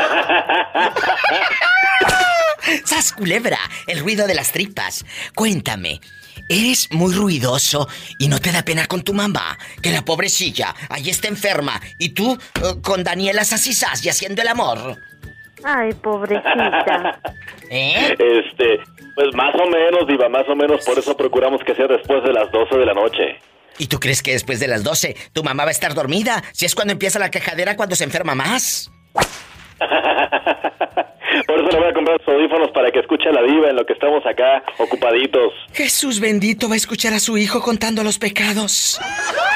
¡Sas 2.84 3.12
culebra! 3.12 3.58
El 3.86 4.00
ruido 4.00 4.26
de 4.26 4.34
las 4.34 4.52
tripas. 4.52 5.04
Cuéntame, 5.34 6.00
¿eres 6.48 6.88
muy 6.92 7.14
ruidoso 7.14 7.88
y 8.18 8.28
no 8.28 8.38
te 8.38 8.52
da 8.52 8.62
pena 8.62 8.86
con 8.86 9.02
tu 9.02 9.14
mamá? 9.14 9.58
Que 9.82 9.90
la 9.90 10.02
pobrecilla 10.02 10.74
ahí 10.88 11.10
está 11.10 11.28
enferma 11.28 11.80
y 11.98 12.10
tú 12.10 12.34
eh, 12.34 12.80
con 12.82 13.04
Daniela 13.04 13.44
Sasisas 13.44 14.04
y 14.04 14.08
haciendo 14.08 14.42
el 14.42 14.48
amor. 14.48 14.96
Ay, 15.64 15.92
pobrecita. 15.94 17.20
¿Eh? 17.70 18.16
Este, 18.18 18.80
pues 19.14 19.34
más 19.34 19.54
o 19.54 19.66
menos, 19.68 20.06
diva, 20.08 20.28
más 20.28 20.48
o 20.48 20.56
menos. 20.56 20.84
Por 20.84 20.98
eso 20.98 21.16
procuramos 21.16 21.62
que 21.64 21.74
sea 21.74 21.86
después 21.86 22.22
de 22.24 22.32
las 22.32 22.50
12 22.50 22.76
de 22.76 22.86
la 22.86 22.94
noche. 22.94 23.38
¿Y 23.78 23.86
tú 23.86 23.98
crees 23.98 24.22
que 24.22 24.32
después 24.32 24.60
de 24.60 24.68
las 24.68 24.82
12 24.82 25.16
tu 25.32 25.42
mamá 25.42 25.64
va 25.64 25.70
a 25.70 25.72
estar 25.72 25.94
dormida? 25.94 26.42
Si 26.52 26.66
es 26.66 26.74
cuando 26.74 26.92
empieza 26.92 27.18
la 27.18 27.30
quejadera 27.30 27.76
cuando 27.76 27.96
se 27.96 28.04
enferma 28.04 28.34
más. 28.34 28.90
Le 31.70 31.78
voy 31.78 31.88
a 31.88 31.92
comprar 31.94 32.18
sus 32.24 32.34
audífonos 32.34 32.70
para 32.72 32.90
que 32.90 32.98
escuche 33.00 33.28
a 33.28 33.32
la 33.32 33.42
diva 33.42 33.68
en 33.70 33.76
lo 33.76 33.84
que 33.86 33.92
estamos 33.92 34.24
acá 34.26 34.62
ocupaditos. 34.78 35.52
Jesús 35.72 36.18
bendito 36.20 36.68
va 36.68 36.74
a 36.74 36.76
escuchar 36.76 37.12
a 37.12 37.20
su 37.20 37.38
hijo 37.38 37.60
contando 37.62 38.02
los 38.02 38.18
pecados. 38.18 39.00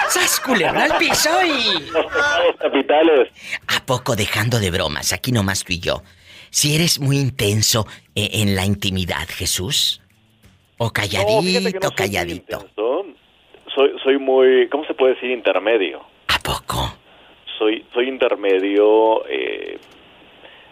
¡Sas 0.09 0.39
culebra 0.41 0.85
al 0.85 0.97
piso 0.99 1.31
y... 1.45 1.81
Los 1.91 2.07
pecados 2.07 2.57
capitales. 2.61 3.29
¿A 3.67 3.85
poco 3.85 4.15
dejando 4.15 4.61
de 4.61 4.71
bromas? 4.71 5.13
Aquí 5.13 5.33
nomás 5.33 5.65
tú 5.65 5.73
y 5.73 5.81
yo. 5.81 6.03
Si 6.51 6.75
eres 6.77 7.01
muy 7.01 7.17
intenso 7.19 7.87
eh, 8.15 8.29
en 8.35 8.55
la 8.55 8.65
intimidad, 8.65 9.27
Jesús. 9.29 10.01
O 10.79 10.87
No, 10.87 10.93
calladito, 10.93 11.33
no 11.35 11.43
soy 11.43 11.73
muy 11.73 11.81
calladito. 11.97 12.57
intenso. 12.59 13.07
Soy, 13.75 13.91
soy 14.05 14.19
muy, 14.19 14.69
¿cómo 14.69 14.85
se 14.87 14.95
puede 14.95 15.15
decir? 15.15 15.31
Intermedio. 15.31 16.01
¿A 16.29 16.39
poco? 16.39 16.97
Soy, 17.59 17.85
soy 17.93 18.09
intermedio. 18.09 19.27
eh, 19.29 19.79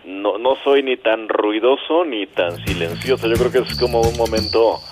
no, 0.05 0.39
no 0.39 0.57
soy 0.65 0.83
ni 0.83 0.97
tan 0.97 1.29
ruidoso 1.29 2.05
ni 2.05 2.27
tan 2.27 2.65
silencioso. 2.67 3.27
Yo 3.29 3.35
creo 3.35 3.53
que 3.53 3.59
es 3.71 3.79
como 3.79 4.01
un 4.01 4.17
momento 4.17 4.83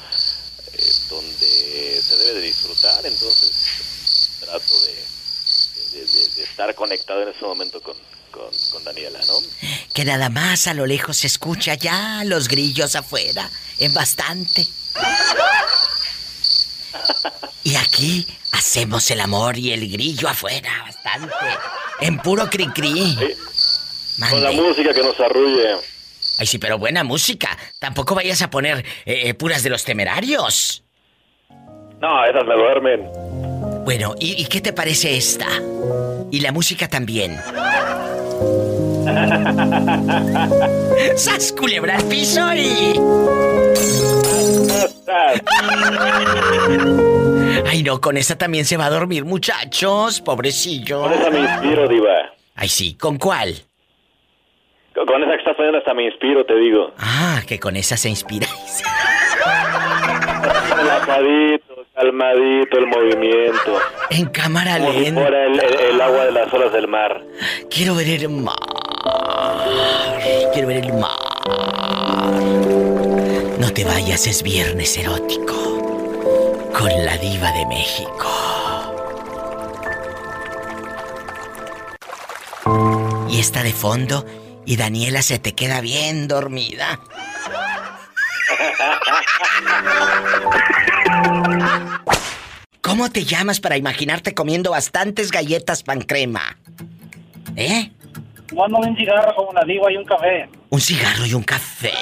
eh, 0.73 0.93
donde 1.09 2.01
se 2.03 2.17
debe 2.17 2.41
de 2.41 2.47
disfrutar. 2.47 3.05
Entonces 3.07 4.39
trato 4.41 4.81
de, 4.81 4.95
de- 6.01 6.07
de- 6.07 6.29
de 6.37 6.43
estar 6.43 6.75
conectado 6.75 7.23
en 7.23 7.29
ese 7.29 7.45
momento 7.45 7.81
con, 7.83 7.97
con, 8.31 8.49
con 8.73 8.85
Daniela, 8.85 9.19
¿no? 9.27 9.35
Que 9.93 10.05
nada 10.05 10.29
más 10.29 10.67
a 10.67 10.75
lo 10.75 10.87
lejos 10.87 11.19
se 11.19 11.27
escucha 11.27 11.75
ya 11.75 12.23
los 12.25 12.49
grillos 12.49 12.95
afuera. 12.97 13.51
En 13.79 13.93
bastante. 13.95 14.67
Y 17.63 17.77
aquí 17.77 18.27
hacemos 18.53 19.11
el 19.11 19.21
amor 19.21 19.57
y 19.59 19.73
el 19.73 19.91
grillo 19.91 20.29
afuera, 20.29 20.71
bastante. 20.85 21.35
En 22.01 22.19
puro 22.19 22.49
Con 24.29 24.43
la 24.43 24.53
música 24.53 24.93
que 24.93 25.03
nos 25.03 25.19
arrulle. 25.21 25.77
Ay, 26.39 26.47
sí, 26.47 26.59
pero 26.59 26.79
buena 26.79 27.05
música. 27.05 27.57
Tampoco 27.79 28.15
vayas 28.15 28.43
a 28.43 28.51
poner 28.51 28.79
eh, 29.05 29.29
eh, 29.29 29.35
puras 29.35 29.63
de 29.63 29.71
los 29.71 29.85
temerarios. 29.85 30.83
No, 32.01 32.25
esas 32.25 32.45
me 32.47 32.55
duermen. 32.55 33.09
Bueno, 33.85 34.15
¿y, 34.19 34.41
y 34.43 34.47
qué 34.47 34.61
te 34.61 34.73
parece 34.73 35.17
esta? 35.17 35.47
Y 36.31 36.41
la 36.41 36.53
música 36.53 36.89
también. 36.89 37.37
¡Sas 41.17 41.53
culebra 41.53 41.97
al 41.97 42.05
piso 42.05 42.53
y... 42.55 43.01
Ay, 47.67 47.83
no, 47.83 48.01
con 48.01 48.17
esa 48.17 48.39
también 48.39 48.65
se 48.65 48.77
va 48.77 48.87
a 48.87 48.91
dormir, 48.91 49.25
muchachos. 49.25 50.21
Pobrecillo. 50.21 51.03
Con 51.03 51.13
esa 51.13 51.31
me 51.31 51.41
inspiro, 51.41 51.89
diva. 51.89 52.33
Ay, 52.55 52.69
sí, 52.69 52.95
¿con 52.95 53.19
cuál? 53.19 53.55
Con, 55.07 55.23
esa 55.23 55.33
que 55.33 55.39
estás 55.39 55.57
poniendo 55.57 55.79
hasta 55.79 55.95
me 55.95 56.05
inspiro, 56.05 56.45
te 56.45 56.55
digo. 56.57 56.93
Ah, 56.99 57.41
que 57.47 57.59
con 57.59 57.77
esa 57.77 57.97
se 57.97 58.09
inspira. 58.09 58.47
Relajadito, 60.77 61.85
calmadito 61.95 62.79
el 62.79 62.87
movimiento. 62.87 63.79
En 64.11 64.27
cámara 64.27 64.79
Como 64.79 64.93
lenta. 64.93 65.29
el, 65.29 65.61
el- 65.61 65.81
el 65.81 66.01
agua 66.01 66.25
de 66.27 66.33
las 66.33 66.53
olas 66.53 66.73
del 66.73 66.89
mar. 66.89 67.23
Quiero 67.71 67.95
ver 67.95 68.09
el 68.09 68.29
mar. 68.29 68.55
Quiero 70.53 70.69
ver 70.69 70.85
el 70.85 70.93
mar. 70.95 71.11
No 73.59 73.73
te 73.73 73.85
vayas, 73.85 74.27
es 74.27 74.43
viernes 74.43 74.97
erótico. 74.99 75.55
Con 76.77 76.89
la 77.05 77.17
diva 77.19 77.51
de 77.53 77.67
México. 77.67 78.29
Y 83.29 83.39
está 83.41 83.63
de 83.63 83.73
fondo 83.73 84.25
y 84.71 84.77
Daniela 84.77 85.21
se 85.21 85.41
te 85.41 85.53
queda 85.53 85.81
bien 85.81 86.29
dormida. 86.29 87.01
¿Cómo 92.81 93.11
te 93.11 93.25
llamas 93.25 93.59
para 93.59 93.77
imaginarte 93.77 94.33
comiendo 94.33 94.71
bastantes 94.71 95.33
galletas 95.33 95.83
pan 95.83 96.03
crema? 96.03 96.57
¿Eh? 97.57 97.91
Mándame 98.55 98.91
un 98.91 98.97
cigarro 98.97 99.35
con 99.35 99.49
una 99.49 99.65
diva 99.65 99.91
y 99.91 99.97
un 99.97 100.05
café. 100.05 100.49
Un 100.69 100.81
cigarro 100.81 101.27
y 101.27 101.35
un 101.35 101.43
café. 101.43 101.93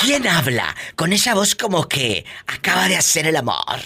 ¿Quién 0.00 0.28
habla? 0.28 0.72
Con 0.94 1.12
esa 1.12 1.34
voz 1.34 1.56
como 1.56 1.88
que 1.88 2.24
acaba 2.46 2.86
de 2.86 2.96
hacer 2.96 3.26
el 3.26 3.34
amor. 3.34 3.80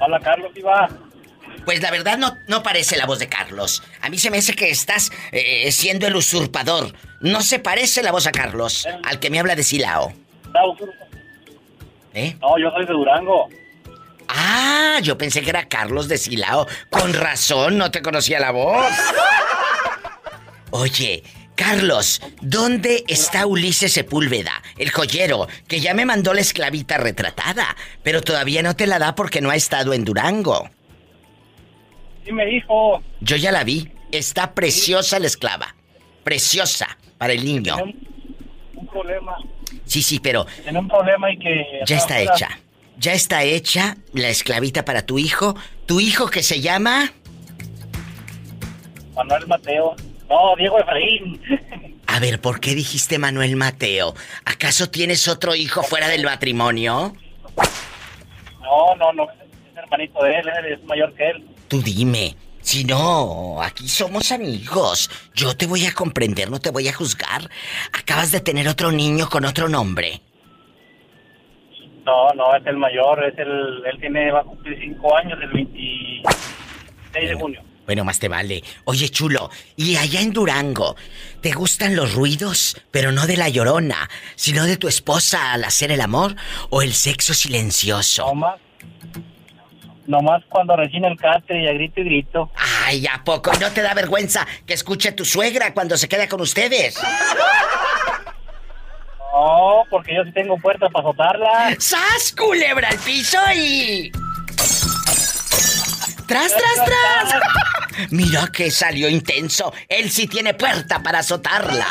Hola, 0.00 0.18
Carlos, 0.18 0.52
diva. 0.52 0.88
Pues 1.66 1.82
la 1.82 1.90
verdad 1.90 2.16
no, 2.16 2.38
no 2.46 2.62
parece 2.62 2.96
la 2.96 3.06
voz 3.06 3.18
de 3.18 3.28
Carlos. 3.28 3.82
A 4.00 4.08
mí 4.08 4.18
se 4.18 4.30
me 4.30 4.38
hace 4.38 4.54
que 4.54 4.70
estás 4.70 5.10
eh, 5.32 5.70
siendo 5.72 6.06
el 6.06 6.14
usurpador. 6.14 6.94
No 7.20 7.42
se 7.42 7.58
parece 7.58 8.04
la 8.04 8.12
voz 8.12 8.28
a 8.28 8.32
Carlos, 8.32 8.86
al 9.04 9.18
que 9.18 9.30
me 9.30 9.40
habla 9.40 9.56
de 9.56 9.64
Silao. 9.64 10.12
¿Eh? 12.14 12.36
No, 12.40 12.56
yo 12.56 12.70
soy 12.70 12.86
de 12.86 12.92
Durango. 12.92 13.48
Ah, 14.28 15.00
yo 15.02 15.18
pensé 15.18 15.42
que 15.42 15.50
era 15.50 15.68
Carlos 15.68 16.06
de 16.06 16.18
Silao. 16.18 16.68
Con 16.88 17.12
razón, 17.12 17.76
no 17.78 17.90
te 17.90 18.00
conocía 18.00 18.38
la 18.38 18.52
voz. 18.52 18.86
Oye, 20.70 21.24
Carlos, 21.56 22.22
¿dónde 22.40 23.02
está 23.08 23.44
Ulises 23.44 23.92
Sepúlveda, 23.92 24.62
el 24.78 24.92
joyero, 24.92 25.48
que 25.66 25.80
ya 25.80 25.94
me 25.94 26.04
mandó 26.04 26.32
la 26.32 26.42
esclavita 26.42 26.96
retratada, 26.96 27.76
pero 28.04 28.22
todavía 28.22 28.62
no 28.62 28.76
te 28.76 28.86
la 28.86 29.00
da 29.00 29.16
porque 29.16 29.40
no 29.40 29.50
ha 29.50 29.56
estado 29.56 29.94
en 29.94 30.04
Durango? 30.04 30.70
Sí 32.26 32.32
me 32.32 32.44
dijo. 32.44 33.00
Yo 33.20 33.36
ya 33.36 33.52
la 33.52 33.62
vi. 33.62 33.88
Está 34.10 34.52
preciosa 34.52 35.20
la 35.20 35.28
esclava. 35.28 35.76
Preciosa 36.24 36.98
para 37.18 37.32
el 37.32 37.44
niño. 37.44 37.76
Un 38.74 38.86
problema. 38.88 39.36
Sí, 39.84 40.02
sí, 40.02 40.18
pero 40.18 40.44
Tiene 40.64 40.80
un 40.80 40.88
problema 40.88 41.30
y 41.30 41.38
que... 41.38 41.82
ya 41.86 41.96
está 41.96 42.20
hecha. 42.20 42.48
Ya 42.98 43.12
está 43.12 43.44
hecha 43.44 43.96
la 44.12 44.28
esclavita 44.28 44.84
para 44.84 45.06
tu 45.06 45.18
hijo. 45.18 45.54
Tu 45.86 46.00
hijo 46.00 46.28
que 46.28 46.42
se 46.42 46.60
llama... 46.60 47.12
Manuel 49.14 49.46
Mateo. 49.46 49.94
No, 50.28 50.56
Diego 50.56 50.80
Efraín. 50.80 51.40
A 52.08 52.18
ver, 52.18 52.40
¿por 52.40 52.58
qué 52.58 52.74
dijiste 52.74 53.18
Manuel 53.18 53.54
Mateo? 53.54 54.14
¿Acaso 54.44 54.90
tienes 54.90 55.28
otro 55.28 55.54
hijo 55.54 55.82
fuera 55.84 56.08
del 56.08 56.24
matrimonio? 56.24 57.14
No, 58.60 58.96
no, 58.96 59.12
no. 59.12 59.24
Es 59.30 59.76
hermanito 59.76 60.22
de 60.24 60.38
él 60.38 60.48
es 60.72 60.84
mayor 60.84 61.14
que 61.14 61.30
él. 61.30 61.55
Tú 61.68 61.82
dime. 61.82 62.36
Si 62.60 62.84
no, 62.84 63.62
aquí 63.62 63.88
somos 63.88 64.32
amigos. 64.32 65.08
Yo 65.34 65.56
te 65.56 65.66
voy 65.66 65.86
a 65.86 65.94
comprender, 65.94 66.50
no 66.50 66.58
te 66.58 66.70
voy 66.70 66.88
a 66.88 66.92
juzgar. 66.92 67.48
Acabas 67.92 68.32
de 68.32 68.40
tener 68.40 68.66
otro 68.66 68.90
niño 68.90 69.28
con 69.28 69.44
otro 69.44 69.68
nombre. 69.68 70.20
No, 72.04 72.28
no, 72.34 72.56
es 72.56 72.66
el 72.66 72.76
mayor. 72.76 73.24
Es 73.24 73.38
el, 73.38 73.84
él 73.86 74.00
tiene, 74.00 74.32
va 74.32 74.40
a 74.40 74.44
cumplir 74.44 74.78
cinco 74.80 75.16
años 75.16 75.38
el 75.40 75.52
26 75.52 77.28
de 77.28 77.34
junio. 77.34 77.62
Bueno, 77.86 78.04
más 78.04 78.18
te 78.18 78.28
vale. 78.28 78.64
Oye, 78.84 79.08
chulo, 79.10 79.48
y 79.76 79.94
allá 79.94 80.20
en 80.20 80.32
Durango, 80.32 80.96
¿te 81.40 81.52
gustan 81.52 81.94
los 81.94 82.14
ruidos, 82.14 82.76
pero 82.90 83.12
no 83.12 83.28
de 83.28 83.36
la 83.36 83.48
llorona, 83.48 84.10
sino 84.34 84.64
de 84.64 84.76
tu 84.76 84.88
esposa 84.88 85.52
al 85.52 85.62
hacer 85.62 85.92
el 85.92 86.00
amor 86.00 86.34
o 86.70 86.82
el 86.82 86.94
sexo 86.94 87.32
silencioso? 87.32 88.26
Nomás 90.08 90.42
cuando 90.48 90.76
rechina 90.76 91.08
el 91.08 91.16
catre 91.16 91.62
y 91.62 91.68
a 91.68 91.72
grito 91.72 92.00
y 92.00 92.04
grito. 92.04 92.50
Ay, 92.84 93.06
¿a 93.06 93.22
poco? 93.24 93.50
¿Y 93.54 93.58
no 93.58 93.70
te 93.70 93.82
da 93.82 93.94
vergüenza 93.94 94.46
que 94.66 94.74
escuche 94.74 95.12
tu 95.12 95.24
suegra 95.24 95.72
cuando 95.74 95.96
se 95.96 96.08
queda 96.08 96.28
con 96.28 96.40
ustedes? 96.40 97.00
No, 99.32 99.82
porque 99.90 100.14
yo 100.14 100.24
sí 100.24 100.32
tengo 100.32 100.56
puerta 100.58 100.88
para 100.88 101.08
azotarla. 101.08 101.76
¡Sas, 101.78 102.34
culebra 102.36 102.88
al 102.88 102.98
piso 102.98 103.38
y... 103.54 104.10
¡Tras, 106.26 106.52
tras, 106.56 106.84
tras! 106.84 107.34
Mira 108.10 108.48
que 108.48 108.70
salió 108.70 109.08
intenso. 109.08 109.72
Él 109.88 110.10
sí 110.10 110.26
tiene 110.26 110.52
puerta 110.54 111.02
para 111.02 111.20
azotarla. 111.20 111.86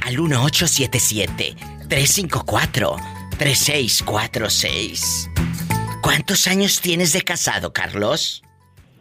al 0.02 0.18
1877 0.18 1.56
354 1.89 3.18
3646. 3.39 5.31
¿Cuántos 6.02 6.47
años 6.47 6.81
tienes 6.81 7.12
de 7.12 7.23
casado, 7.23 7.73
Carlos? 7.73 8.43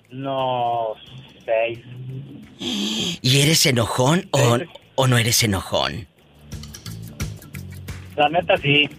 No, 0.10 0.94
seis. 1.46 1.80
¿Y 2.60 3.42
eres 3.42 3.66
enojón 3.66 4.30
o, 4.32 4.58
o 4.96 5.08
no 5.08 5.18
eres 5.18 5.44
enojón? 5.44 6.08
La 8.16 8.30
neta 8.30 8.56
sí. 8.58 8.90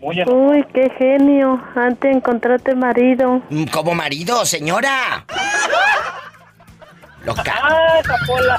Uy, 0.00 0.64
qué 0.74 0.90
genio. 0.98 1.60
Antes 1.74 2.14
encontrarte 2.14 2.74
marido. 2.74 3.42
Mm, 3.50 3.64
¿Como 3.64 3.94
marido, 3.94 4.46
señora? 4.46 5.26
Loca. 7.24 7.54
¡Ah, 7.62 8.00
Zapola! 8.06 8.56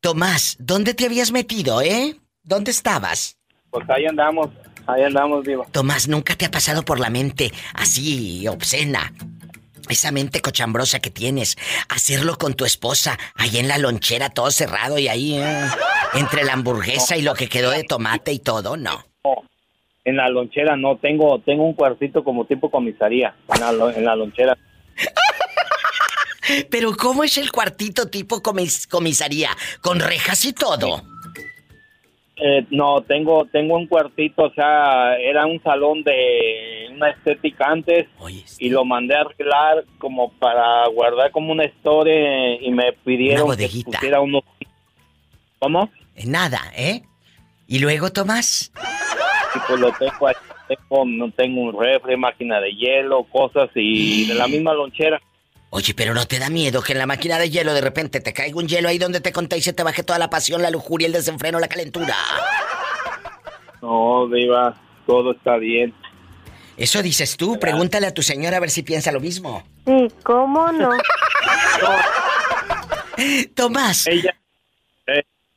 Tomás, 0.00 0.56
¿dónde 0.58 0.94
te 0.94 1.06
habías 1.06 1.32
metido, 1.32 1.82
eh? 1.82 2.16
¿Dónde 2.48 2.70
estabas? 2.70 3.36
Pues 3.70 3.88
ahí 3.90 4.06
andamos, 4.06 4.48
ahí 4.86 5.02
andamos, 5.02 5.44
Diva. 5.44 5.66
Tomás, 5.70 6.08
¿nunca 6.08 6.34
te 6.34 6.46
ha 6.46 6.50
pasado 6.50 6.82
por 6.82 6.98
la 6.98 7.10
mente 7.10 7.52
así 7.74 8.48
obscena? 8.48 9.12
Esa 9.90 10.12
mente 10.12 10.40
cochambrosa 10.40 10.98
que 11.00 11.10
tienes, 11.10 11.56
hacerlo 11.90 12.38
con 12.38 12.54
tu 12.54 12.64
esposa, 12.64 13.18
ahí 13.34 13.58
en 13.58 13.68
la 13.68 13.76
lonchera 13.76 14.30
todo 14.30 14.50
cerrado 14.50 14.98
y 14.98 15.08
ahí 15.08 15.34
eh, 15.38 15.66
entre 16.14 16.44
la 16.44 16.54
hamburguesa 16.54 17.18
y 17.18 17.22
lo 17.22 17.34
que 17.34 17.48
quedó 17.50 17.70
de 17.70 17.84
tomate 17.84 18.32
y 18.32 18.38
todo, 18.38 18.78
no. 18.78 19.04
En 20.06 20.16
la 20.16 20.30
lonchera 20.30 20.74
no, 20.74 20.96
tengo 20.96 21.38
tengo 21.44 21.64
un 21.66 21.74
cuartito 21.74 22.24
como 22.24 22.46
tipo 22.46 22.70
comisaría 22.70 23.34
en 23.54 23.60
la, 23.60 23.72
lo- 23.72 23.90
en 23.90 24.06
la 24.06 24.16
lonchera. 24.16 24.56
Pero 26.70 26.96
¿cómo 26.96 27.24
es 27.24 27.36
el 27.36 27.52
cuartito 27.52 28.08
tipo 28.08 28.42
comis- 28.42 28.88
comisaría? 28.88 29.50
Con 29.82 30.00
rejas 30.00 30.46
y 30.46 30.54
todo. 30.54 31.02
Eh, 32.40 32.64
no, 32.70 33.00
tengo 33.02 33.46
tengo 33.46 33.76
un 33.76 33.88
cuartito, 33.88 34.44
o 34.44 34.52
sea, 34.52 35.16
era 35.16 35.44
un 35.46 35.60
salón 35.62 36.04
de 36.04 36.88
una 36.94 37.10
estética 37.10 37.66
antes 37.66 38.06
y 38.58 38.70
lo 38.70 38.84
mandé 38.84 39.16
a 39.16 39.22
arreglar 39.22 39.84
como 39.98 40.30
para 40.32 40.86
guardar 40.88 41.32
como 41.32 41.50
una 41.50 41.64
store 41.64 42.58
y 42.60 42.70
me 42.70 42.92
pidieron 42.92 43.56
que 43.56 43.68
pusiera 43.84 44.20
unos... 44.20 44.42
¿Cómo? 45.58 45.90
Nada, 46.24 46.60
¿eh? 46.76 47.02
¿Y 47.66 47.80
luego, 47.80 48.10
Tomás? 48.12 48.72
Y 49.54 49.58
pues 49.66 49.80
lo 49.80 49.92
tengo 49.92 50.28
ahí, 50.28 50.34
tengo, 50.68 51.04
no 51.04 51.30
tengo 51.32 51.60
un 51.62 51.80
refri, 51.80 52.16
máquina 52.16 52.60
de 52.60 52.72
hielo, 52.72 53.24
cosas 53.24 53.68
y 53.74 54.26
de 54.26 54.34
la 54.34 54.46
misma 54.46 54.74
lonchera. 54.74 55.20
Oye, 55.70 55.92
pero 55.94 56.14
¿no 56.14 56.26
te 56.26 56.38
da 56.38 56.48
miedo 56.48 56.82
que 56.82 56.92
en 56.92 56.98
la 56.98 57.06
máquina 57.06 57.38
de 57.38 57.50
hielo 57.50 57.74
de 57.74 57.82
repente 57.82 58.20
te 58.20 58.32
caiga 58.32 58.56
un 58.56 58.66
hielo 58.66 58.88
ahí 58.88 58.98
donde 58.98 59.20
te 59.20 59.32
conté 59.32 59.58
y 59.58 59.62
se 59.62 59.74
te 59.74 59.82
baje 59.82 60.02
toda 60.02 60.18
la 60.18 60.30
pasión, 60.30 60.62
la 60.62 60.70
lujuria, 60.70 61.06
el 61.06 61.12
desenfreno, 61.12 61.60
la 61.60 61.68
calentura? 61.68 62.16
No, 63.82 64.26
Diva, 64.28 64.80
todo 65.06 65.32
está 65.32 65.56
bien. 65.56 65.94
Eso 66.76 67.02
dices 67.02 67.36
tú, 67.36 67.58
pregúntale 67.58 68.06
a 68.06 68.14
tu 68.14 68.22
señora 68.22 68.56
a 68.56 68.60
ver 68.60 68.70
si 68.70 68.82
piensa 68.82 69.12
lo 69.12 69.20
mismo. 69.20 69.62
Sí, 69.84 70.08
¿cómo 70.22 70.72
no? 70.72 70.90
Tomás, 73.54 74.06
eh, 74.06 74.22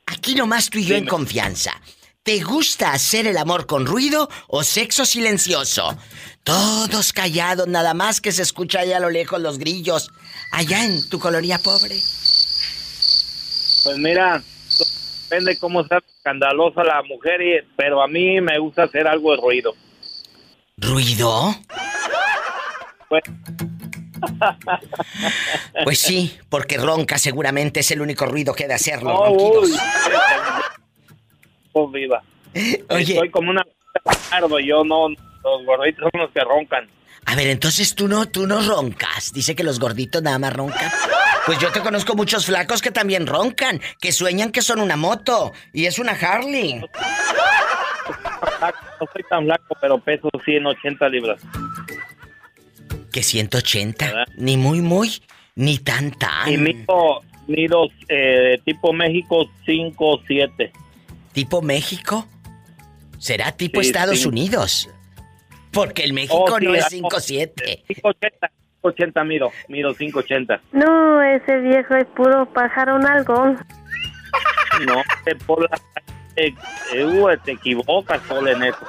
aquí 0.08 0.36
nomás 0.36 0.70
tú 0.70 0.80
y 0.80 0.86
yo 0.86 0.96
en 0.96 1.06
confianza. 1.06 1.80
¿Te 2.24 2.44
gusta 2.44 2.92
hacer 2.92 3.26
el 3.26 3.38
amor 3.38 3.66
con 3.66 3.86
ruido 3.86 4.30
o 4.48 4.64
sexo 4.64 5.06
silencioso? 5.06 5.98
Todos 6.43 7.13
callados, 7.13 7.68
nada 7.68 7.93
más 7.93 8.19
que 8.19 8.31
se 8.31 8.41
escucha 8.41 8.80
allá 8.80 8.97
a 8.97 8.99
lo 8.99 9.09
lejos 9.09 9.39
los 9.39 9.57
grillos. 9.59 10.11
Allá 10.51 10.84
en 10.85 11.07
tu 11.09 11.19
colonia 11.19 11.59
pobre. 11.59 11.95
Pues 13.84 13.97
mira, 13.97 14.41
depende 15.30 15.57
cómo 15.59 15.85
sea 15.88 15.99
escandalosa 16.18 16.84
la 16.84 17.01
mujer, 17.03 17.41
y- 17.41 17.68
pero 17.76 18.01
a 18.01 18.07
mí 18.07 18.41
me 18.41 18.57
gusta 18.59 18.84
hacer 18.84 19.07
algo 19.07 19.31
de 19.35 19.41
ruido. 19.41 19.73
¿Ruido? 20.77 21.55
Pues, 23.09 23.23
Pues 25.84 25.99
sí, 25.99 26.38
porque 26.49 26.77
ronca 26.77 27.18
seguramente 27.18 27.80
es 27.81 27.91
el 27.91 28.01
único 28.01 28.26
ruido 28.26 28.53
que 28.53 28.65
ha 28.65 28.68
de 28.68 28.73
hacer 28.76 29.01
los 29.03 29.13
Oh, 29.15 29.61
uy. 29.61 29.76
oh, 31.73 31.88
viva. 31.91 32.22
Oye. 32.89 33.15
Soy 33.15 33.30
como 33.31 33.51
una 33.51 33.65
yo 34.65 34.84
no, 34.84 35.07
los 35.43 35.65
gorditos 35.65 36.09
son 36.11 36.22
los 36.22 36.31
que 36.31 36.41
roncan. 36.41 36.89
A 37.26 37.35
ver, 37.35 37.47
entonces 37.47 37.93
tú 37.95 38.07
no, 38.07 38.27
tú 38.27 38.47
no 38.47 38.61
roncas. 38.61 39.31
Dice 39.34 39.55
que 39.55 39.63
los 39.63 39.80
gorditos 39.80 40.22
nada 40.23 40.39
más 40.39 40.53
roncan. 40.53 40.91
Pues 41.45 41.59
yo 41.59 41.72
te 41.72 41.81
conozco 41.81 42.15
muchos 42.15 42.45
flacos 42.45 42.81
que 42.81 42.91
también 42.91 43.27
roncan, 43.27 43.80
que 43.99 44.11
sueñan 44.11 44.51
que 44.51 44.61
son 44.61 44.80
una 44.80 44.95
moto 44.95 45.53
y 45.73 45.85
es 45.85 45.99
una 45.99 46.13
Harley. 46.13 46.81
No 48.99 49.07
soy 49.13 49.23
tan 49.30 49.45
flaco, 49.45 49.76
pero 49.80 49.99
peso 49.99 50.30
180 50.43 51.09
libras. 51.09 51.41
Que 53.11 53.23
180, 53.23 54.26
ni 54.38 54.57
muy 54.57 54.81
muy, 54.81 55.22
ni 55.55 55.77
tan 55.77 56.11
tan. 56.11 56.51
Y 56.51 56.57
mido, 56.57 57.22
mido 57.47 57.88
eh, 58.09 58.59
tipo 58.65 58.93
México 58.93 59.49
5 59.65 60.22
7. 60.27 60.72
¿Tipo 61.34 61.61
México? 61.61 62.27
¿Será 63.18 63.51
tipo 63.51 63.81
Sí, 63.81 63.88
Estados 63.88 64.19
sí. 64.19 64.27
Unidos? 64.27 64.89
Porque 65.72 66.03
el 66.03 66.14
México 66.14 66.45
Oh, 66.48 66.60
sí, 66.60 66.65
no 66.65 66.76
es 66.76 66.85
ah, 66.85 66.89
5'7". 66.89 67.84
580, 67.88 68.52
580 68.81 69.23
mido, 69.23 69.52
mido 69.68 69.93
580. 69.93 70.61
No, 70.73 71.22
ese 71.22 71.57
viejo 71.60 71.95
es 71.95 72.06
puro 72.15 72.52
pájaro 72.53 72.99
nalgón. 72.99 73.57
No, 74.85 75.03
te 75.26 75.38
eh, 76.38 77.03
uh, 77.03 77.27
te 77.43 77.52
equivocas, 77.52 78.22
Sol, 78.27 78.48
en 78.48 78.64
eso. 78.64 78.80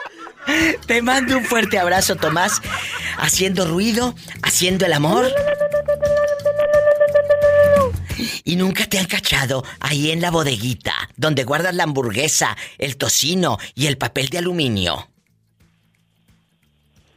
Te 0.86 1.02
mando 1.02 1.36
un 1.36 1.44
fuerte 1.44 1.78
abrazo, 1.78 2.16
Tomás. 2.16 2.60
Haciendo 3.18 3.66
ruido, 3.66 4.14
haciendo 4.42 4.86
el 4.86 4.92
amor. 4.92 5.26
Y 8.44 8.56
nunca 8.56 8.86
te 8.86 8.98
han 8.98 9.06
cachado 9.06 9.64
ahí 9.80 10.10
en 10.10 10.20
la 10.20 10.30
bodeguita, 10.30 10.94
donde 11.16 11.44
guardas 11.44 11.74
la 11.74 11.84
hamburguesa, 11.84 12.56
el 12.78 12.96
tocino 12.96 13.58
y 13.74 13.86
el 13.86 13.98
papel 13.98 14.28
de 14.28 14.38
aluminio. 14.38 15.11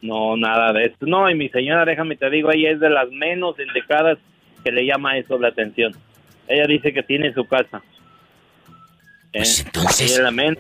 No, 0.06 0.38
nada 0.38 0.72
de 0.74 0.86
eso. 0.86 0.96
No, 1.02 1.30
y 1.30 1.36
mi 1.36 1.50
señora, 1.50 1.86
déjame 1.86 2.16
te 2.16 2.30
digo, 2.30 2.52
ella 2.52 2.72
es 2.72 2.80
de 2.80 2.90
las 2.90 3.10
menos 3.10 3.56
indicadas 3.60 4.18
que 4.64 4.72
le 4.72 4.86
llama 4.86 5.18
eso 5.18 5.38
la 5.40 5.48
atención. 5.50 5.94
Ella 6.48 6.66
dice 6.68 6.94
que 6.94 7.02
tiene 7.04 7.34
su 7.34 7.46
casa. 7.48 7.82
Pues 9.34 9.60
Eh, 9.60 9.64
entonces- 9.66 10.20
la. 10.20 10.58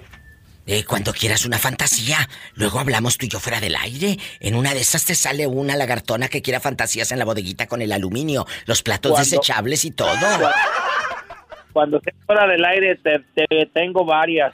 Eh, 0.68 0.84
cuando 0.84 1.14
quieras 1.14 1.46
una 1.46 1.60
fantasía, 1.60 2.18
luego 2.56 2.80
hablamos 2.80 3.20
tú 3.20 3.28
y 3.28 3.30
yo 3.30 3.40
fuera 3.40 3.60
del 3.62 3.76
aire. 3.76 4.18
En 4.40 4.56
una 4.56 4.74
de 4.74 4.80
esas 4.80 5.06
te 5.06 5.14
sale 5.14 5.46
una 5.46 5.76
lagartona 5.76 6.28
que 6.28 6.42
quiera 6.42 6.60
fantasías 6.60 7.12
en 7.12 7.20
la 7.20 7.26
bodeguita 7.26 7.68
con 7.68 7.84
el 7.84 7.92
aluminio, 7.92 8.48
los 8.66 8.82
platos 8.82 9.12
Cuando- 9.12 9.30
desechables 9.30 9.86
y 9.86 9.92
todo. 9.92 10.10
Cuando 11.72 11.98
esté 11.98 12.14
fuera 12.26 12.48
del 12.48 12.66
aire, 12.66 12.96
te, 12.96 13.20
te- 13.36 13.66
tengo 13.74 14.06
varias. 14.06 14.54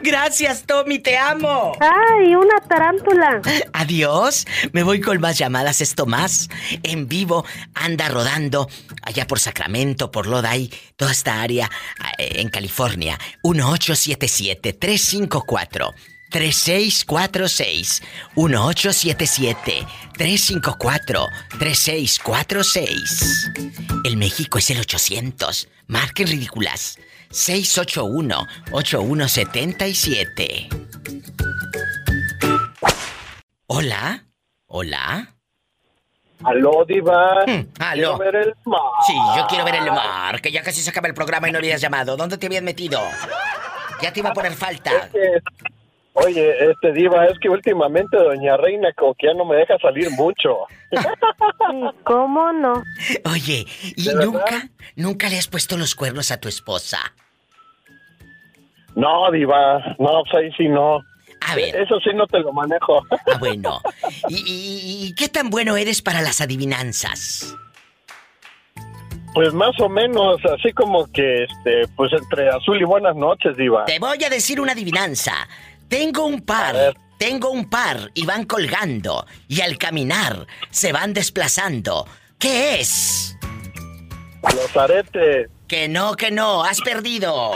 Gracias, 0.00 0.64
Tommy, 0.64 0.98
te 0.98 1.16
amo. 1.16 1.76
¡Ay, 1.80 2.34
una 2.34 2.60
tarántula! 2.68 3.40
Adiós. 3.72 4.46
Me 4.72 4.82
voy 4.82 5.00
con 5.00 5.20
más 5.20 5.38
llamadas. 5.38 5.80
Esto 5.80 6.06
más 6.06 6.48
en 6.82 7.08
vivo 7.08 7.44
anda 7.74 8.08
rodando 8.08 8.68
allá 9.02 9.26
por 9.26 9.40
Sacramento, 9.40 10.10
por 10.10 10.26
Lodi, 10.26 10.70
toda 10.96 11.12
esta 11.12 11.40
área 11.42 11.70
eh, 12.18 12.40
en 12.40 12.48
California. 12.48 13.18
1877 13.42 14.72
354 14.72 15.92
3646 16.30 18.02
1877 18.36 19.86
354 20.16 21.26
3646 21.58 23.50
El 24.04 24.16
México 24.16 24.58
es 24.58 24.70
el 24.70 24.80
800. 24.80 25.68
Marquen 25.86 26.26
ridículas. 26.28 26.98
681 27.32 28.46
8177 28.72 30.68
Hola. 33.74 34.22
Hola. 34.66 35.34
Aló, 36.44 36.84
Diva. 36.86 37.44
Hmm, 37.46 37.68
aló. 37.78 38.18
Quiero 38.18 38.18
ver 38.18 38.36
el 38.36 38.54
mar. 38.66 38.80
Sí, 39.06 39.14
yo 39.36 39.46
quiero 39.46 39.64
ver 39.64 39.76
el 39.76 39.86
mar, 39.86 40.42
que 40.42 40.52
ya 40.52 40.62
casi 40.62 40.82
se 40.82 40.90
acaba 40.90 41.08
el 41.08 41.14
programa 41.14 41.48
y 41.48 41.52
no 41.52 41.58
habías 41.58 41.80
llamado. 41.80 42.16
¿Dónde 42.16 42.36
te 42.36 42.46
habías 42.46 42.62
metido? 42.62 43.00
Ya 44.02 44.12
te 44.12 44.20
iba 44.20 44.28
a 44.28 44.34
poner 44.34 44.52
falta. 44.52 45.08
Oye, 46.14 46.70
este 46.70 46.92
Diva, 46.92 47.24
es 47.26 47.38
que 47.38 47.48
últimamente 47.48 48.16
Doña 48.18 48.58
Reina 48.58 48.92
como 48.92 49.14
que 49.14 49.28
ya 49.28 49.34
no 49.34 49.46
me 49.46 49.56
deja 49.56 49.78
salir 49.78 50.10
mucho. 50.10 50.66
¿Cómo 52.04 52.52
no? 52.52 52.82
Oye, 53.32 53.66
¿y 53.96 54.08
nunca, 54.10 54.68
nunca 54.96 55.30
le 55.30 55.38
has 55.38 55.48
puesto 55.48 55.78
los 55.78 55.94
cuernos 55.94 56.30
a 56.30 56.38
tu 56.38 56.48
esposa? 56.48 56.98
No, 58.94 59.30
Diva, 59.30 59.78
no, 59.98 60.22
pues 60.24 60.34
ahí 60.44 60.50
sí 60.56 60.68
no. 60.68 61.00
A 61.48 61.54
ver. 61.56 61.74
Eso 61.76 61.98
sí 62.00 62.10
no 62.14 62.26
te 62.26 62.38
lo 62.40 62.52
manejo. 62.52 63.02
Ah, 63.10 63.36
bueno. 63.38 63.80
¿Y, 64.28 64.36
y- 64.36 65.06
y 65.08 65.14
qué 65.14 65.28
tan 65.28 65.50
bueno 65.50 65.76
eres 65.76 66.00
para 66.02 66.20
las 66.22 66.40
adivinanzas? 66.40 67.56
Pues 69.34 69.52
más 69.54 69.72
o 69.80 69.88
menos, 69.88 70.36
así 70.44 70.72
como 70.72 71.10
que, 71.10 71.44
este, 71.44 71.88
pues 71.96 72.12
entre 72.12 72.50
azul 72.50 72.80
y 72.80 72.84
buenas 72.84 73.16
noches, 73.16 73.56
Diva. 73.56 73.86
Te 73.86 73.98
voy 73.98 74.22
a 74.22 74.28
decir 74.28 74.60
una 74.60 74.72
adivinanza. 74.72 75.32
Tengo 75.88 76.26
un 76.26 76.42
par, 76.42 76.94
tengo 77.18 77.50
un 77.50 77.68
par 77.70 78.10
y 78.14 78.26
van 78.26 78.44
colgando 78.44 79.26
y 79.48 79.62
al 79.62 79.78
caminar 79.78 80.46
se 80.70 80.92
van 80.92 81.14
desplazando. 81.14 82.06
¿Qué 82.38 82.80
es? 82.80 83.36
Los 84.42 84.76
aretes. 84.76 85.48
Que 85.72 85.88
no, 85.88 86.14
que 86.16 86.30
no, 86.30 86.62
has 86.62 86.82
perdido. 86.82 87.52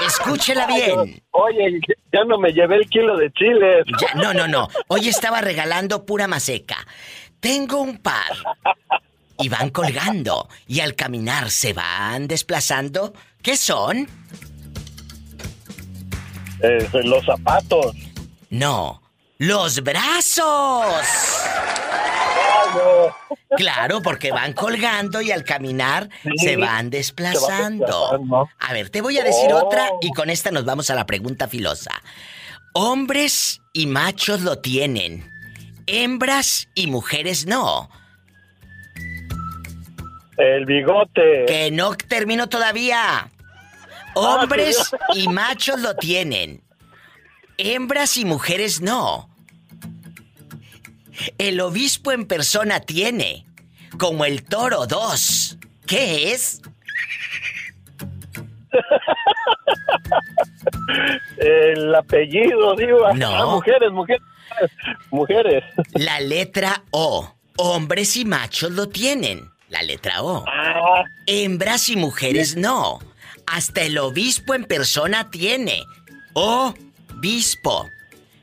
Escúchela 0.00 0.66
bien. 0.66 1.22
Oye, 1.32 1.78
ya 2.10 2.24
no 2.24 2.38
me 2.38 2.52
llevé 2.52 2.76
el 2.76 2.88
kilo 2.88 3.18
de 3.18 3.30
chiles. 3.32 3.84
Ya, 4.00 4.14
no, 4.14 4.32
no, 4.32 4.48
no. 4.48 4.66
Hoy 4.86 5.08
estaba 5.08 5.42
regalando 5.42 6.06
pura 6.06 6.26
maseca. 6.26 6.78
Tengo 7.38 7.82
un 7.82 7.98
par. 7.98 8.32
Y 9.38 9.50
van 9.50 9.68
colgando. 9.68 10.48
Y 10.66 10.80
al 10.80 10.94
caminar 10.94 11.50
se 11.50 11.74
van 11.74 12.28
desplazando. 12.28 13.12
¿Qué 13.42 13.58
son? 13.58 14.08
Eh, 16.62 16.88
los 17.04 17.26
zapatos. 17.26 17.94
No. 18.48 19.02
¡Los 19.36 19.82
brazos! 19.82 20.94
Claro, 23.56 24.02
porque 24.02 24.30
van 24.30 24.52
colgando 24.52 25.20
y 25.20 25.30
al 25.30 25.44
caminar 25.44 26.08
se 26.36 26.56
van 26.56 26.90
desplazando. 26.90 28.20
A 28.58 28.72
ver, 28.72 28.90
te 28.90 29.00
voy 29.00 29.18
a 29.18 29.24
decir 29.24 29.52
otra 29.52 29.90
y 30.00 30.12
con 30.12 30.30
esta 30.30 30.50
nos 30.50 30.64
vamos 30.64 30.90
a 30.90 30.94
la 30.94 31.06
pregunta 31.06 31.48
filosa. 31.48 31.90
Hombres 32.74 33.60
y 33.72 33.86
machos 33.86 34.42
lo 34.42 34.58
tienen. 34.58 35.30
Hembras 35.86 36.68
y 36.74 36.86
mujeres 36.86 37.46
no. 37.46 37.88
El 40.36 40.66
bigote. 40.66 41.46
Que 41.46 41.70
no 41.72 41.96
termino 41.96 42.48
todavía. 42.48 43.30
Hombres 44.14 44.92
y 45.14 45.28
machos 45.28 45.80
lo 45.80 45.96
tienen. 45.96 46.62
Hembras 47.56 48.16
y 48.16 48.24
mujeres 48.24 48.80
no. 48.80 49.27
El 51.38 51.60
obispo 51.60 52.12
en 52.12 52.26
persona 52.26 52.80
tiene, 52.80 53.46
como 53.98 54.24
el 54.24 54.44
toro 54.44 54.86
2. 54.86 55.58
¿Qué 55.86 56.32
es? 56.32 56.60
El 61.38 61.94
apellido, 61.94 62.74
digo. 62.76 63.12
No. 63.14 63.28
Ah, 63.28 63.46
mujeres, 63.46 63.90
mujeres. 63.92 64.22
Mujeres. 65.10 65.64
La 65.94 66.20
letra 66.20 66.82
O. 66.90 67.34
Hombres 67.56 68.16
y 68.16 68.24
machos 68.24 68.70
lo 68.72 68.88
tienen. 68.88 69.50
La 69.68 69.82
letra 69.82 70.22
O. 70.22 70.44
Ah. 70.46 71.04
Hembras 71.26 71.88
y 71.88 71.96
mujeres 71.96 72.56
no. 72.56 72.98
Hasta 73.46 73.82
el 73.82 73.98
obispo 73.98 74.54
en 74.54 74.64
persona 74.64 75.30
tiene. 75.30 75.84
Obispo. 76.34 77.88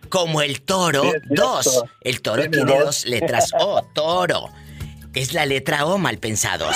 Como 0.10 0.42
el 0.42 0.62
toro 0.62 1.04
Sí. 1.04 1.10
2. 1.30 1.84
El 2.02 2.22
toro 2.22 2.42
Tiene 2.44 2.58
tiene 2.58 2.72
dos. 2.74 2.86
dos 2.86 3.06
letras 3.06 3.52
O. 3.60 3.82
Toro. 3.94 4.50
Es 5.14 5.34
la 5.34 5.46
letra 5.46 5.86
O 5.86 5.98
mal 5.98 6.18
pensados. 6.18 6.76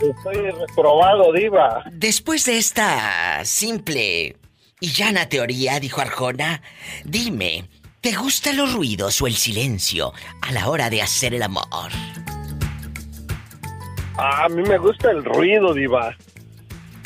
Estoy 0.00 0.50
reprobado, 0.50 1.32
diva. 1.32 1.84
Después 1.92 2.44
de 2.46 2.58
esta 2.58 3.44
simple 3.44 4.36
y 4.80 4.92
llana 4.92 5.28
teoría, 5.28 5.78
dijo 5.78 6.00
Arjona, 6.00 6.62
dime, 7.04 7.68
¿te 8.00 8.12
gustan 8.14 8.56
los 8.56 8.72
ruidos 8.72 9.20
o 9.22 9.26
el 9.26 9.36
silencio 9.36 10.12
a 10.42 10.52
la 10.52 10.68
hora 10.68 10.90
de 10.90 11.02
hacer 11.02 11.34
el 11.34 11.42
amor? 11.42 11.90
A 14.16 14.48
mí 14.48 14.62
me 14.62 14.78
gusta 14.78 15.10
el 15.10 15.24
ruido, 15.24 15.72
diva. 15.72 16.14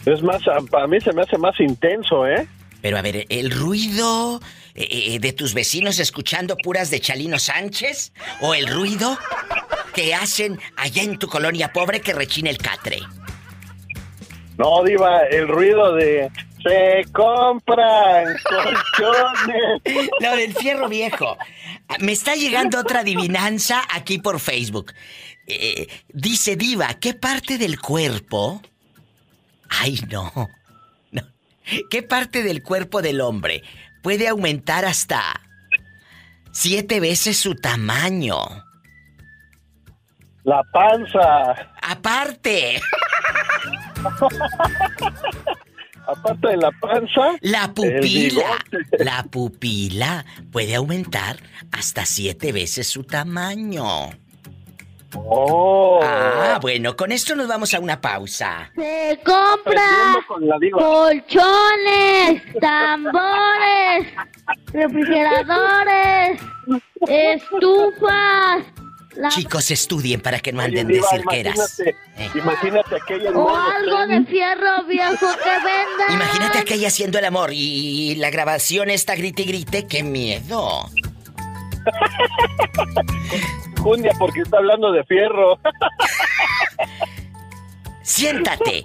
Es 0.06 0.22
más, 0.22 0.40
a, 0.48 0.56
a 0.82 0.86
mí 0.86 1.00
se 1.00 1.12
me 1.12 1.22
hace 1.22 1.38
más 1.38 1.58
intenso, 1.60 2.26
¿eh? 2.26 2.46
Pero 2.84 2.98
a 2.98 3.00
ver, 3.00 3.24
¿el 3.30 3.50
ruido 3.50 4.42
eh, 4.74 5.14
eh, 5.14 5.18
de 5.18 5.32
tus 5.32 5.54
vecinos 5.54 5.98
escuchando 5.98 6.54
puras 6.54 6.90
de 6.90 7.00
Chalino 7.00 7.38
Sánchez? 7.38 8.12
¿O 8.42 8.52
el 8.52 8.66
ruido 8.66 9.18
que 9.94 10.14
hacen 10.14 10.60
allá 10.76 11.02
en 11.02 11.18
tu 11.18 11.26
colonia 11.26 11.72
pobre 11.72 12.02
que 12.02 12.12
rechina 12.12 12.50
el 12.50 12.58
catre? 12.58 13.00
No, 14.58 14.84
diva, 14.84 15.22
el 15.30 15.48
ruido 15.48 15.94
de... 15.94 16.30
Se 16.62 17.10
compran 17.10 18.36
colchones. 18.44 20.10
Lo 20.20 20.36
del 20.36 20.54
fierro 20.54 20.86
viejo. 20.86 21.38
Me 22.00 22.12
está 22.12 22.34
llegando 22.34 22.78
otra 22.78 23.00
adivinanza 23.00 23.82
aquí 23.94 24.18
por 24.18 24.40
Facebook. 24.40 24.92
Eh, 25.46 25.88
dice 26.12 26.56
Diva, 26.56 26.92
¿qué 27.00 27.14
parte 27.14 27.56
del 27.56 27.80
cuerpo? 27.80 28.60
Ay, 29.70 29.98
no. 30.10 30.50
¿Qué 31.90 32.02
parte 32.02 32.42
del 32.42 32.62
cuerpo 32.62 33.02
del 33.02 33.20
hombre 33.20 33.62
puede 34.02 34.28
aumentar 34.28 34.84
hasta 34.84 35.22
siete 36.52 37.00
veces 37.00 37.36
su 37.38 37.54
tamaño? 37.54 38.38
La 40.44 40.62
panza. 40.72 41.54
Aparte. 41.82 42.80
Aparte 46.06 46.48
de 46.48 46.56
la 46.58 46.70
panza. 46.72 47.36
La 47.40 47.72
pupila. 47.72 48.58
La 48.98 49.22
pupila 49.22 50.26
puede 50.52 50.74
aumentar 50.74 51.38
hasta 51.72 52.04
siete 52.04 52.52
veces 52.52 52.86
su 52.88 53.04
tamaño. 53.04 54.10
Oh. 55.16 56.00
Ah, 56.02 56.58
bueno, 56.60 56.96
con 56.96 57.12
esto 57.12 57.34
nos 57.36 57.46
vamos 57.48 57.72
a 57.74 57.80
una 57.80 58.00
pausa. 58.00 58.70
Se 58.74 59.18
compra 59.24 60.16
colchones, 60.72 62.42
tambores, 62.60 64.06
refrigeradores, 64.72 66.40
estufas. 67.08 68.64
la- 69.14 69.28
Chicos, 69.28 69.70
estudien 69.70 70.20
para 70.20 70.40
que 70.40 70.52
no 70.52 70.58
Oye, 70.62 70.68
anden 70.80 70.88
diva, 70.88 71.06
de 71.12 71.16
cirqueras. 71.18 71.80
Imagínate, 71.80 72.38
imagínate 72.38 72.96
aquella 72.96 73.30
O 73.30 73.56
algo 73.56 74.06
de 74.08 74.24
fierro 74.24 74.84
viejo 74.88 75.26
que 75.42 75.50
venda. 75.50 76.04
Imagínate 76.12 76.58
aquella 76.58 76.88
haciendo 76.88 77.18
el 77.18 77.24
amor 77.24 77.50
y 77.52 78.14
la 78.16 78.30
grabación 78.30 78.90
está 78.90 79.14
grite 79.14 79.42
y 79.42 79.46
grite, 79.46 79.86
qué 79.86 80.02
miedo. 80.02 80.88
Jundia, 83.84 84.12
porque 84.18 84.40
está 84.40 84.56
hablando 84.56 84.90
de 84.92 85.04
fierro. 85.04 85.58
Siéntate 88.02 88.82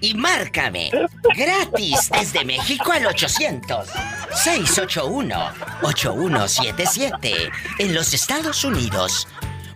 y 0.00 0.14
márcame 0.14 0.90
gratis 1.36 2.10
desde 2.10 2.44
México 2.44 2.90
al 2.90 3.06
800 3.06 3.88
681 4.34 5.36
8177 5.82 7.50
en 7.78 7.94
los 7.94 8.12
Estados 8.12 8.64
Unidos 8.64 9.28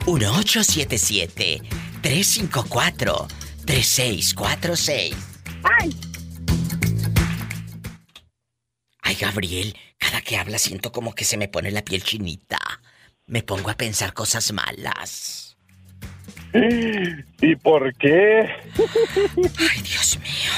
1877 0.06 1.62
354 2.02 3.28
3646. 3.64 5.16
Ay, 5.62 5.96
Ay, 9.02 9.16
Gabriel, 9.20 9.76
cada 9.98 10.20
que 10.22 10.36
habla 10.36 10.58
siento 10.58 10.90
como 10.90 11.14
que 11.14 11.24
se 11.24 11.36
me 11.36 11.46
pone 11.46 11.70
la 11.70 11.82
piel 11.82 12.02
chinita. 12.02 12.58
Me 13.26 13.42
pongo 13.42 13.70
a 13.70 13.74
pensar 13.74 14.12
cosas 14.12 14.52
malas. 14.52 15.56
¿Y 17.40 17.56
por 17.56 17.92
qué? 17.94 18.40
Ay, 18.42 19.82
Dios 19.82 20.18
mío. 20.20 20.52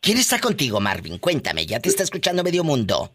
¿Quién 0.00 0.18
está 0.18 0.40
contigo, 0.40 0.80
Marvin? 0.80 1.18
Cuéntame, 1.18 1.64
ya 1.64 1.78
te 1.78 1.88
está 1.88 2.02
escuchando 2.02 2.42
medio 2.42 2.64
mundo. 2.64 3.12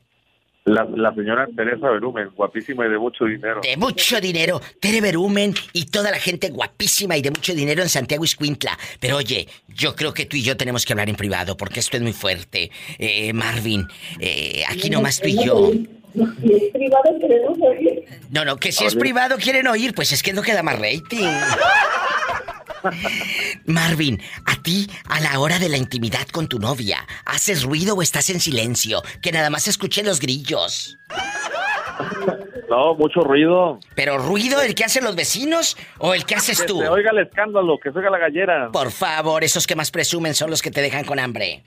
La, 0.64 0.84
la 0.84 1.14
señora 1.14 1.48
Teresa 1.56 1.90
Berumen, 1.90 2.30
guapísima 2.36 2.88
y 2.88 2.90
de 2.90 2.98
mucho 2.98 3.26
dinero. 3.26 3.62
De 3.62 3.78
mucho 3.78 4.20
dinero, 4.20 4.62
Tere 4.82 5.00
Berumen 5.00 5.54
y 5.74 5.86
toda 5.86 6.12
la 6.12 6.20
gente 6.20 6.50
guapísima 6.50 7.16
y 7.18 7.22
de 7.22 7.32
mucho 7.32 7.54
dinero 7.54 7.84
en 7.84 7.90
Santiago 7.90 8.26
Iscuintla. 8.26 8.78
Pero 9.00 9.18
oye, 9.18 9.48
yo 9.68 9.96
creo 9.96 10.14
que 10.14 10.26
tú 10.26 10.38
y 10.38 10.44
yo 10.44 10.58
tenemos 10.58 10.86
que 10.86 10.94
hablar 10.94 11.10
en 11.10 11.16
privado 11.16 11.56
porque 11.56 11.82
esto 11.82 11.98
es 11.98 12.04
muy 12.04 12.14
fuerte. 12.14 12.72
Eh, 12.98 13.32
Marvin, 13.32 13.86
eh, 14.20 14.64
aquí 14.68 14.90
nomás 14.90 15.22
tú 15.22 15.28
y 15.28 15.46
yo. 15.46 15.72
No, 18.30 18.46
no, 18.46 18.58
que 18.58 18.72
si 18.72 18.86
es 18.86 18.96
privado 18.96 19.38
quieren 19.38 19.68
oír, 19.68 19.94
pues 19.94 20.12
es 20.12 20.24
que 20.24 20.34
no 20.34 20.42
queda 20.42 20.64
más 20.64 20.80
rating. 20.80 21.28
Marvin, 23.66 24.22
a 24.46 24.62
ti, 24.62 24.90
a 25.10 25.20
la 25.20 25.40
hora 25.40 25.60
de 25.60 25.70
la 25.70 25.78
intimidad 25.78 26.28
con 26.28 26.48
tu 26.48 26.60
novia, 26.60 27.06
¿haces 27.26 27.64
ruido 27.64 27.96
o 27.96 28.02
estás 28.02 28.30
en 28.30 28.40
silencio? 28.40 29.02
Que 29.22 29.32
nada 29.32 29.50
más 29.50 29.68
escuché 29.68 30.04
los 30.04 30.20
grillos. 30.20 30.98
No, 32.70 32.96
mucho 32.96 33.22
ruido. 33.22 33.80
¿Pero 33.96 34.18
ruido 34.18 34.62
el 34.62 34.76
que 34.76 34.84
hacen 34.84 35.04
los 35.04 35.16
vecinos 35.16 35.78
o 36.00 36.14
el 36.14 36.26
que 36.26 36.36
haces 36.36 36.62
Que 36.62 36.68
tú? 36.68 36.80
se 36.80 36.90
oiga 36.90 37.12
el 37.12 37.20
escándalo, 37.20 37.78
que 37.82 37.92
se 37.92 37.98
oiga 37.98 38.10
la 38.10 38.20
gallera. 38.20 38.70
Por 38.72 38.92
favor, 38.92 39.44
esos 39.44 39.66
que 39.66 39.76
más 39.76 39.90
presumen 39.90 40.36
son 40.36 40.50
los 40.50 40.62
que 40.62 40.70
te 40.70 40.82
dejan 40.82 41.06
con 41.06 41.20
hambre. 41.20 41.64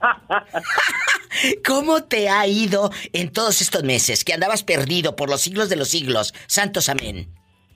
¿Cómo 1.66 2.04
te 2.04 2.28
ha 2.28 2.46
ido 2.46 2.90
en 3.12 3.32
todos 3.32 3.60
estos 3.60 3.82
meses 3.84 4.24
que 4.24 4.34
andabas 4.34 4.62
perdido 4.62 5.16
por 5.16 5.30
los 5.30 5.40
siglos 5.40 5.68
de 5.68 5.76
los 5.76 5.88
siglos? 5.88 6.34
Santos 6.46 6.88
amén. 6.88 7.28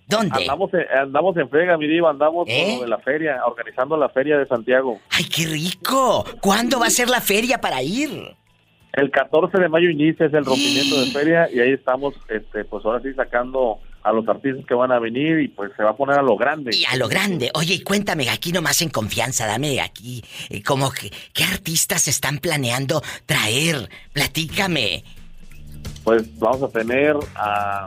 ¿Dónde? 0.06 0.42
Andamos 0.42 0.70
en, 0.74 0.98
andamos 0.98 1.36
en 1.36 1.48
frega, 1.48 1.78
mi 1.78 1.86
diva, 1.86 2.10
andamos 2.10 2.46
¿Eh? 2.48 2.78
de 2.80 2.88
la 2.88 2.98
feria, 2.98 3.40
organizando 3.46 3.96
la 3.96 4.10
feria 4.10 4.36
de 4.36 4.46
Santiago. 4.46 5.00
¡Ay, 5.10 5.24
qué 5.24 5.46
rico! 5.46 6.24
¿Cuándo 6.40 6.78
va 6.78 6.86
a 6.86 6.90
ser 6.90 7.08
la 7.08 7.22
feria 7.22 7.58
para 7.58 7.82
ir? 7.82 8.10
El 8.92 9.10
14 9.10 9.58
de 9.58 9.68
mayo 9.68 9.88
inicia 9.88 10.26
es 10.26 10.34
el 10.34 10.44
rompimiento 10.44 11.00
de 11.00 11.06
feria 11.06 11.48
y 11.50 11.58
ahí 11.58 11.72
estamos, 11.72 12.14
este, 12.28 12.64
pues 12.64 12.84
ahora 12.84 13.00
sí 13.00 13.12
sacando 13.14 13.78
a 14.05 14.12
los 14.12 14.28
artistas 14.28 14.64
que 14.66 14.74
van 14.74 14.93
a 14.93 14.98
venir 14.98 15.40
y 15.40 15.48
pues 15.48 15.72
se 15.76 15.82
va 15.82 15.90
a 15.90 15.97
poner 15.97 16.18
a 16.18 16.22
lo 16.22 16.36
grande. 16.36 16.76
Y 16.76 16.85
a 16.85 16.97
lo 16.97 17.09
grande. 17.09 17.51
Oye, 17.55 17.74
y 17.74 17.81
cuéntame, 17.81 18.28
aquí 18.28 18.52
nomás 18.52 18.82
en 18.82 18.90
confianza, 18.90 19.47
dame 19.47 19.81
aquí, 19.81 20.22
eh, 20.51 20.62
como 20.62 20.93
que, 20.93 21.10
¿qué 21.32 21.44
artistas 21.44 22.06
están 22.06 22.39
planeando 22.39 23.02
traer? 23.24 23.89
Platícame. 24.12 25.02
Pues 26.05 26.39
vamos 26.39 26.62
a 26.62 26.68
tener 26.68 27.16
a... 27.35 27.86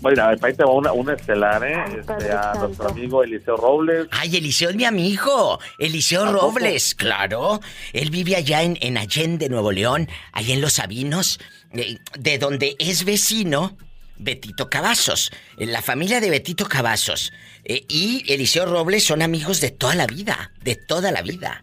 Bueno, 0.00 0.22
ahí 0.26 0.36
te 0.52 0.62
va 0.62 0.70
una, 0.70 0.92
una 0.92 1.14
estelar, 1.14 1.64
¿eh? 1.64 1.82
Este, 1.98 2.30
a 2.30 2.52
nuestro 2.54 2.90
amigo 2.90 3.24
Eliseo 3.24 3.56
Robles. 3.56 4.06
Ay, 4.10 4.36
Eliseo 4.36 4.68
es 4.68 4.76
mi 4.76 4.84
amigo. 4.84 5.58
Eliseo 5.78 6.24
¿A 6.24 6.32
poco? 6.32 6.50
Robles, 6.50 6.94
claro. 6.94 7.58
Él 7.92 8.10
vive 8.10 8.36
allá 8.36 8.62
en, 8.62 8.76
en 8.82 8.98
Allende, 8.98 9.48
Nuevo 9.48 9.72
León, 9.72 10.08
allá 10.32 10.52
en 10.52 10.60
Los 10.60 10.74
Sabinos, 10.74 11.40
eh, 11.72 11.98
de 12.18 12.38
donde 12.38 12.76
es 12.78 13.06
vecino 13.06 13.78
Betito 14.16 14.70
Cavazos. 14.70 15.30
La 15.56 15.82
familia 15.82 16.20
de 16.20 16.30
Betito 16.30 16.66
Cavazos 16.66 17.32
eh, 17.64 17.84
y 17.88 18.24
Eliseo 18.32 18.66
Robles 18.66 19.04
son 19.04 19.22
amigos 19.22 19.60
de 19.60 19.70
toda 19.70 19.94
la 19.94 20.06
vida, 20.06 20.52
de 20.62 20.76
toda 20.76 21.12
la 21.12 21.22
vida. 21.22 21.62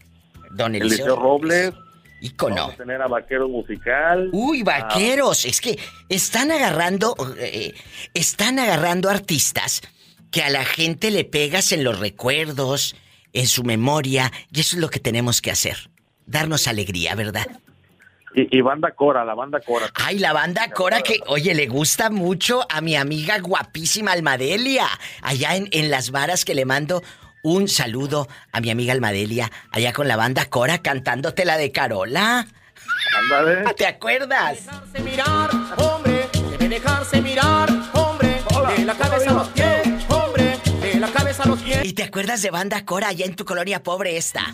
Don 0.51 0.75
Eliseo, 0.75 0.97
Eliseo 0.97 1.15
Robles. 1.15 1.73
Ícono. 2.21 2.55
Vamos 2.55 2.75
a 2.75 2.77
tener 2.77 3.01
a 3.01 3.07
Vaquero 3.07 3.49
Musical. 3.49 4.29
Uy, 4.31 4.61
vaqueros, 4.61 5.45
es 5.45 5.59
que 5.59 5.79
están 6.07 6.51
agarrando, 6.51 7.15
eh, 7.39 7.73
están 8.13 8.59
agarrando 8.59 9.09
artistas 9.09 9.81
que 10.29 10.43
a 10.43 10.51
la 10.51 10.63
gente 10.63 11.09
le 11.09 11.25
pegas 11.25 11.71
en 11.71 11.83
los 11.83 11.99
recuerdos, 11.99 12.95
en 13.33 13.47
su 13.47 13.63
memoria, 13.63 14.31
y 14.51 14.59
eso 14.59 14.75
es 14.75 14.81
lo 14.81 14.89
que 14.89 14.99
tenemos 14.99 15.41
que 15.41 15.49
hacer. 15.49 15.89
Darnos 16.27 16.67
alegría, 16.67 17.15
¿verdad? 17.15 17.47
Y, 18.33 18.57
y 18.57 18.61
banda 18.61 18.91
Cora, 18.91 19.25
la 19.25 19.33
banda 19.35 19.59
Cora. 19.59 19.87
Ay, 19.93 20.19
la 20.19 20.33
banda 20.33 20.69
Cora 20.69 21.01
que, 21.01 21.19
oye, 21.27 21.53
le 21.53 21.67
gusta 21.67 22.09
mucho 22.09 22.65
a 22.69 22.81
mi 22.81 22.95
amiga 22.95 23.39
guapísima 23.39 24.13
Almadelia, 24.13 24.87
allá 25.21 25.55
en, 25.55 25.67
en 25.71 25.91
Las 25.91 26.11
Varas 26.11 26.45
que 26.45 26.55
le 26.55 26.65
mando 26.65 27.03
un 27.43 27.67
saludo 27.67 28.27
a 28.51 28.61
mi 28.61 28.69
amiga 28.69 28.93
Almadelia, 28.93 29.51
allá 29.71 29.93
con 29.93 30.07
la 30.07 30.15
banda 30.15 30.45
Cora 30.45 30.77
cantándote 30.77 31.45
la 31.45 31.57
de 31.57 31.71
Carola. 31.71 32.47
¿Te 33.77 33.85
acuerdas? 33.85 34.65
dejarse 34.65 34.99
mirar, 35.01 35.49
hombre, 35.77 36.29
debe 36.51 36.69
dejarse 36.69 37.21
mirar, 37.21 37.69
hombre, 37.93 38.41
de 38.77 38.85
la 38.85 38.95
cabeza 38.95 39.29
a 39.31 39.33
los 39.33 39.47
pies, 39.49 39.81
hombre, 40.09 40.57
de 40.81 40.99
la 40.99 41.07
cabeza 41.09 41.43
a 41.43 41.47
los 41.47 41.59
pies. 41.59 41.83
¿Y 41.83 41.93
te 41.93 42.03
acuerdas 42.03 42.41
de 42.41 42.51
banda 42.51 42.85
Cora 42.85 43.09
allá 43.09 43.25
en 43.25 43.35
tu 43.35 43.45
colonia 43.45 43.83
pobre 43.83 44.17
esta? 44.17 44.53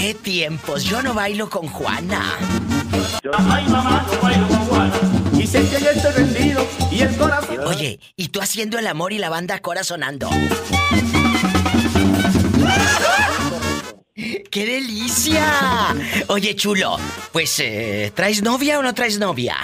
¡Qué 0.00 0.14
tiempos! 0.14 0.84
Yo 0.84 1.02
no 1.02 1.12
bailo 1.12 1.50
con 1.50 1.66
Juana. 1.68 2.22
Ay, 3.36 3.68
mamá, 3.68 4.06
yo 4.10 4.20
bailo 4.22 4.48
con 4.48 4.58
Juana. 4.66 4.94
Y 5.38 5.46
sé 5.46 5.60
que 5.68 5.78
yo 5.84 5.90
estoy 5.90 6.12
rendido 6.12 6.66
y 6.90 7.00
el 7.02 7.16
corazón. 7.16 7.58
Oye, 7.66 8.00
y 8.16 8.28
tú 8.28 8.40
haciendo 8.40 8.78
el 8.78 8.86
amor 8.86 9.12
y 9.12 9.18
la 9.18 9.28
banda 9.28 9.58
Cora 9.60 9.84
sonando. 9.84 10.30
¡Qué 14.14 14.66
delicia! 14.66 15.94
Oye, 16.28 16.56
chulo, 16.56 16.96
pues, 17.32 17.60
eh, 17.60 18.10
¿traes 18.14 18.42
novia 18.42 18.78
o 18.78 18.82
no 18.82 18.94
traes 18.94 19.18
novia? 19.18 19.56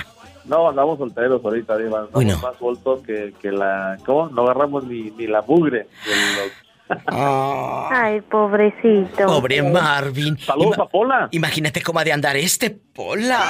No, 0.44 0.68
andamos 0.68 0.98
solteros 0.98 1.42
ahorita, 1.44 1.76
Diva. 1.76 1.88
Estamos 2.04 2.12
Bueno. 2.12 2.38
más 2.38 2.56
sueltos 2.58 3.00
que, 3.04 3.34
que 3.42 3.50
la... 3.50 3.96
¿Cómo? 4.06 4.28
No 4.28 4.42
agarramos 4.42 4.84
ni, 4.84 5.10
ni 5.12 5.26
la 5.26 5.42
mugre. 5.42 5.88
de 6.04 6.16
los- 6.36 6.65
Ay, 7.06 8.20
pobrecito. 8.22 9.26
Pobre 9.26 9.62
Marvin. 9.62 10.38
Saludos 10.38 10.78
a 10.78 10.86
Pola. 10.86 11.28
Imagínate 11.32 11.82
cómo 11.82 11.98
ha 11.98 12.04
de 12.04 12.12
andar 12.12 12.36
este 12.36 12.70
Pola. 12.70 13.40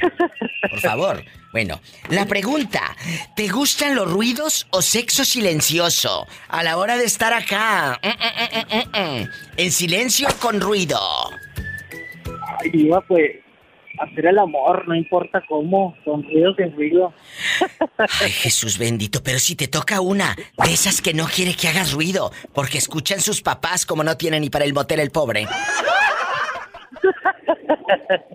Por 0.70 0.80
favor. 0.80 1.22
Bueno, 1.52 1.80
la 2.08 2.24
pregunta, 2.24 2.96
¿te 3.36 3.48
gustan 3.48 3.94
los 3.94 4.10
ruidos 4.10 4.66
o 4.70 4.80
sexo 4.80 5.24
silencioso? 5.24 6.26
A 6.48 6.62
la 6.62 6.78
hora 6.78 6.96
de 6.96 7.04
estar 7.04 7.34
acá, 7.34 8.00
mm, 8.02 8.98
mm, 8.98 9.20
mm, 9.22 9.30
en 9.58 9.70
silencio 9.70 10.28
o 10.28 10.40
con 10.40 10.60
ruido. 10.62 10.98
Ay, 12.58 12.90
pues 13.06 13.43
hacer 13.98 14.26
el 14.26 14.38
amor, 14.38 14.86
no 14.88 14.94
importa 14.94 15.42
cómo, 15.48 15.96
con 16.04 16.22
ruido 16.22 16.54
sin 16.56 16.74
ruido. 16.74 17.12
Ay, 17.98 18.30
Jesús 18.30 18.78
bendito, 18.78 19.22
pero 19.22 19.38
si 19.38 19.56
te 19.56 19.68
toca 19.68 20.00
una 20.00 20.34
de 20.34 20.72
esas 20.72 21.00
que 21.00 21.14
no 21.14 21.26
quiere 21.26 21.54
que 21.54 21.68
hagas 21.68 21.92
ruido, 21.92 22.32
porque 22.52 22.78
escuchan 22.78 23.20
sus 23.20 23.42
papás 23.42 23.86
como 23.86 24.02
no 24.04 24.16
tienen 24.16 24.42
ni 24.42 24.50
para 24.50 24.64
el 24.64 24.74
motel 24.74 25.00
el 25.00 25.10
pobre. 25.10 25.46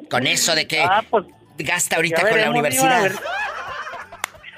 Con 0.09 0.27
eso 0.27 0.55
de 0.55 0.67
que 0.67 0.83
gasta 1.57 1.95
ahorita 1.97 2.21
Ah, 2.21 2.23
ya 2.23 2.29
con 2.29 2.41
la 2.41 2.49
universidad. 2.49 3.11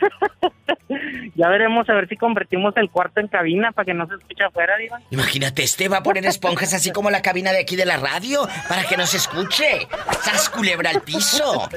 Ya 1.36 1.48
veremos 1.48 1.90
a 1.90 1.94
ver 1.94 2.08
si 2.10 2.18
convertimos 2.18 2.76
el 2.76 2.90
cuarto 2.90 3.20
en 3.20 3.28
cabina 3.28 3.72
para 3.72 3.86
que 3.86 3.94
no 3.94 4.08
se 4.08 4.16
escuche 4.16 4.44
afuera, 4.44 4.76
Diva. 4.78 5.00
Imagínate, 5.10 5.64
este 5.64 5.88
va 5.88 5.98
a 5.98 6.04
poner 6.04 6.26
esponjas 6.26 6.74
así 6.74 6.92
como 6.92 7.10
la 7.10 7.22
cabina 7.22 7.52
de 7.52 7.60
aquí 7.62 7.76
de 7.76 7.86
la 7.86 7.98
radio 7.98 8.48
para 8.68 8.84
que 8.84 8.98
no 8.98 9.06
se 9.06 9.18
escuche. 9.18 9.88
¡Sas 10.22 10.50
culebra 10.50 10.90
al 10.90 11.02
piso! 11.02 11.70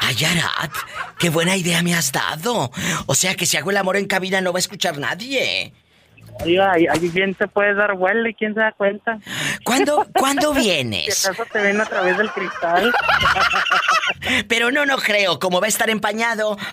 Ay, 0.00 0.16
Arat, 0.24 0.72
qué 1.18 1.30
buena 1.30 1.56
idea 1.56 1.82
me 1.82 1.94
has 1.94 2.12
dado. 2.12 2.70
O 3.06 3.14
sea 3.14 3.34
que 3.34 3.46
si 3.46 3.56
hago 3.56 3.70
el 3.70 3.78
amor 3.78 3.96
en 3.96 4.06
cabina 4.06 4.40
no 4.40 4.52
va 4.52 4.58
a 4.58 4.60
escuchar 4.60 4.98
nadie. 4.98 5.72
Ahí 6.40 7.08
bien 7.10 7.34
te 7.34 7.46
puedes 7.48 7.76
dar 7.76 7.94
vuelo 7.94 8.28
y 8.28 8.34
quién 8.34 8.54
se 8.54 8.60
da 8.60 8.72
cuenta. 8.72 9.18
¿Cuándo, 9.64 10.06
¿cuándo 10.14 10.52
vienes? 10.52 11.14
Si 11.14 11.28
acaso 11.28 11.44
te 11.52 11.60
ven 11.60 11.80
a 11.80 11.86
través 11.86 12.18
del 12.18 12.30
cristal. 12.30 12.92
Pero 14.48 14.70
no, 14.70 14.86
no 14.86 14.96
creo, 14.98 15.38
como 15.38 15.60
va 15.60 15.66
a 15.66 15.68
estar 15.68 15.90
empañado. 15.90 16.56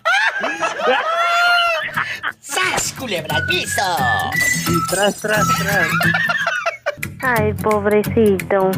¡Sas, 2.40 2.94
culebra 2.98 3.36
al 3.38 3.46
piso! 3.46 4.32
Y 4.68 4.88
tras, 4.90 5.18
tras, 5.18 5.48
tras. 5.58 5.88
Ay, 7.22 7.54
pobrecito. 7.54 8.72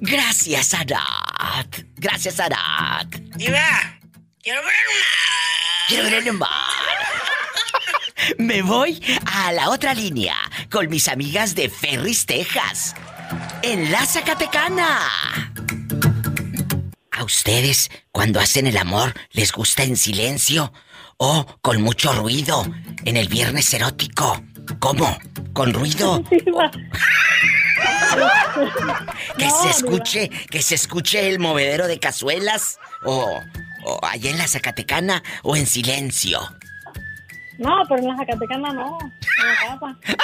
Gracias, 0.00 0.74
Arat. 0.74 1.78
Gracias, 1.96 2.38
Arat. 2.38 3.08
Diva, 3.36 3.58
quiero 4.42 4.60
ver 4.60 4.74
un 4.88 4.94
mar. 4.94 5.88
Quiero 5.88 6.04
ver 6.04 6.14
el 6.14 6.32
mar. 6.34 6.50
Me 8.38 8.62
voy 8.62 9.02
a 9.26 9.52
la 9.52 9.70
otra 9.70 9.94
línea 9.94 10.36
con 10.70 10.88
mis 10.88 11.08
amigas 11.08 11.54
de 11.54 11.68
Ferris, 11.68 12.26
Texas. 12.26 12.94
En 13.62 13.90
la 13.90 14.04
Zacatecana. 14.06 14.98
¿A 17.10 17.24
ustedes, 17.24 17.90
cuando 18.12 18.40
hacen 18.40 18.66
el 18.66 18.76
amor, 18.76 19.14
les 19.32 19.52
gusta 19.52 19.82
en 19.82 19.96
silencio 19.96 20.72
o 21.16 21.46
con 21.60 21.82
mucho 21.82 22.12
ruido 22.12 22.64
en 23.04 23.16
el 23.16 23.28
viernes 23.28 23.72
erótico? 23.74 24.42
¿Cómo? 24.78 25.18
¿Con 25.52 25.72
ruido? 25.74 26.22
que 29.38 29.50
se 29.50 29.70
escuche, 29.70 30.30
que 30.50 30.62
se 30.62 30.74
escuche 30.74 31.28
el 31.28 31.38
movedero 31.38 31.86
de 31.88 31.98
cazuelas 31.98 32.78
o, 33.04 33.40
o 33.84 34.00
allá 34.06 34.30
en 34.30 34.38
la 34.38 34.46
Zacatecana 34.46 35.22
o 35.42 35.56
en 35.56 35.66
silencio. 35.66 36.40
No, 37.58 37.82
pero 37.88 38.00
en 38.00 38.08
la 38.08 38.16
Zacatecana 38.16 38.72
no. 38.72 38.98
En 39.02 39.46
la 39.46 39.78
casa. 39.78 39.98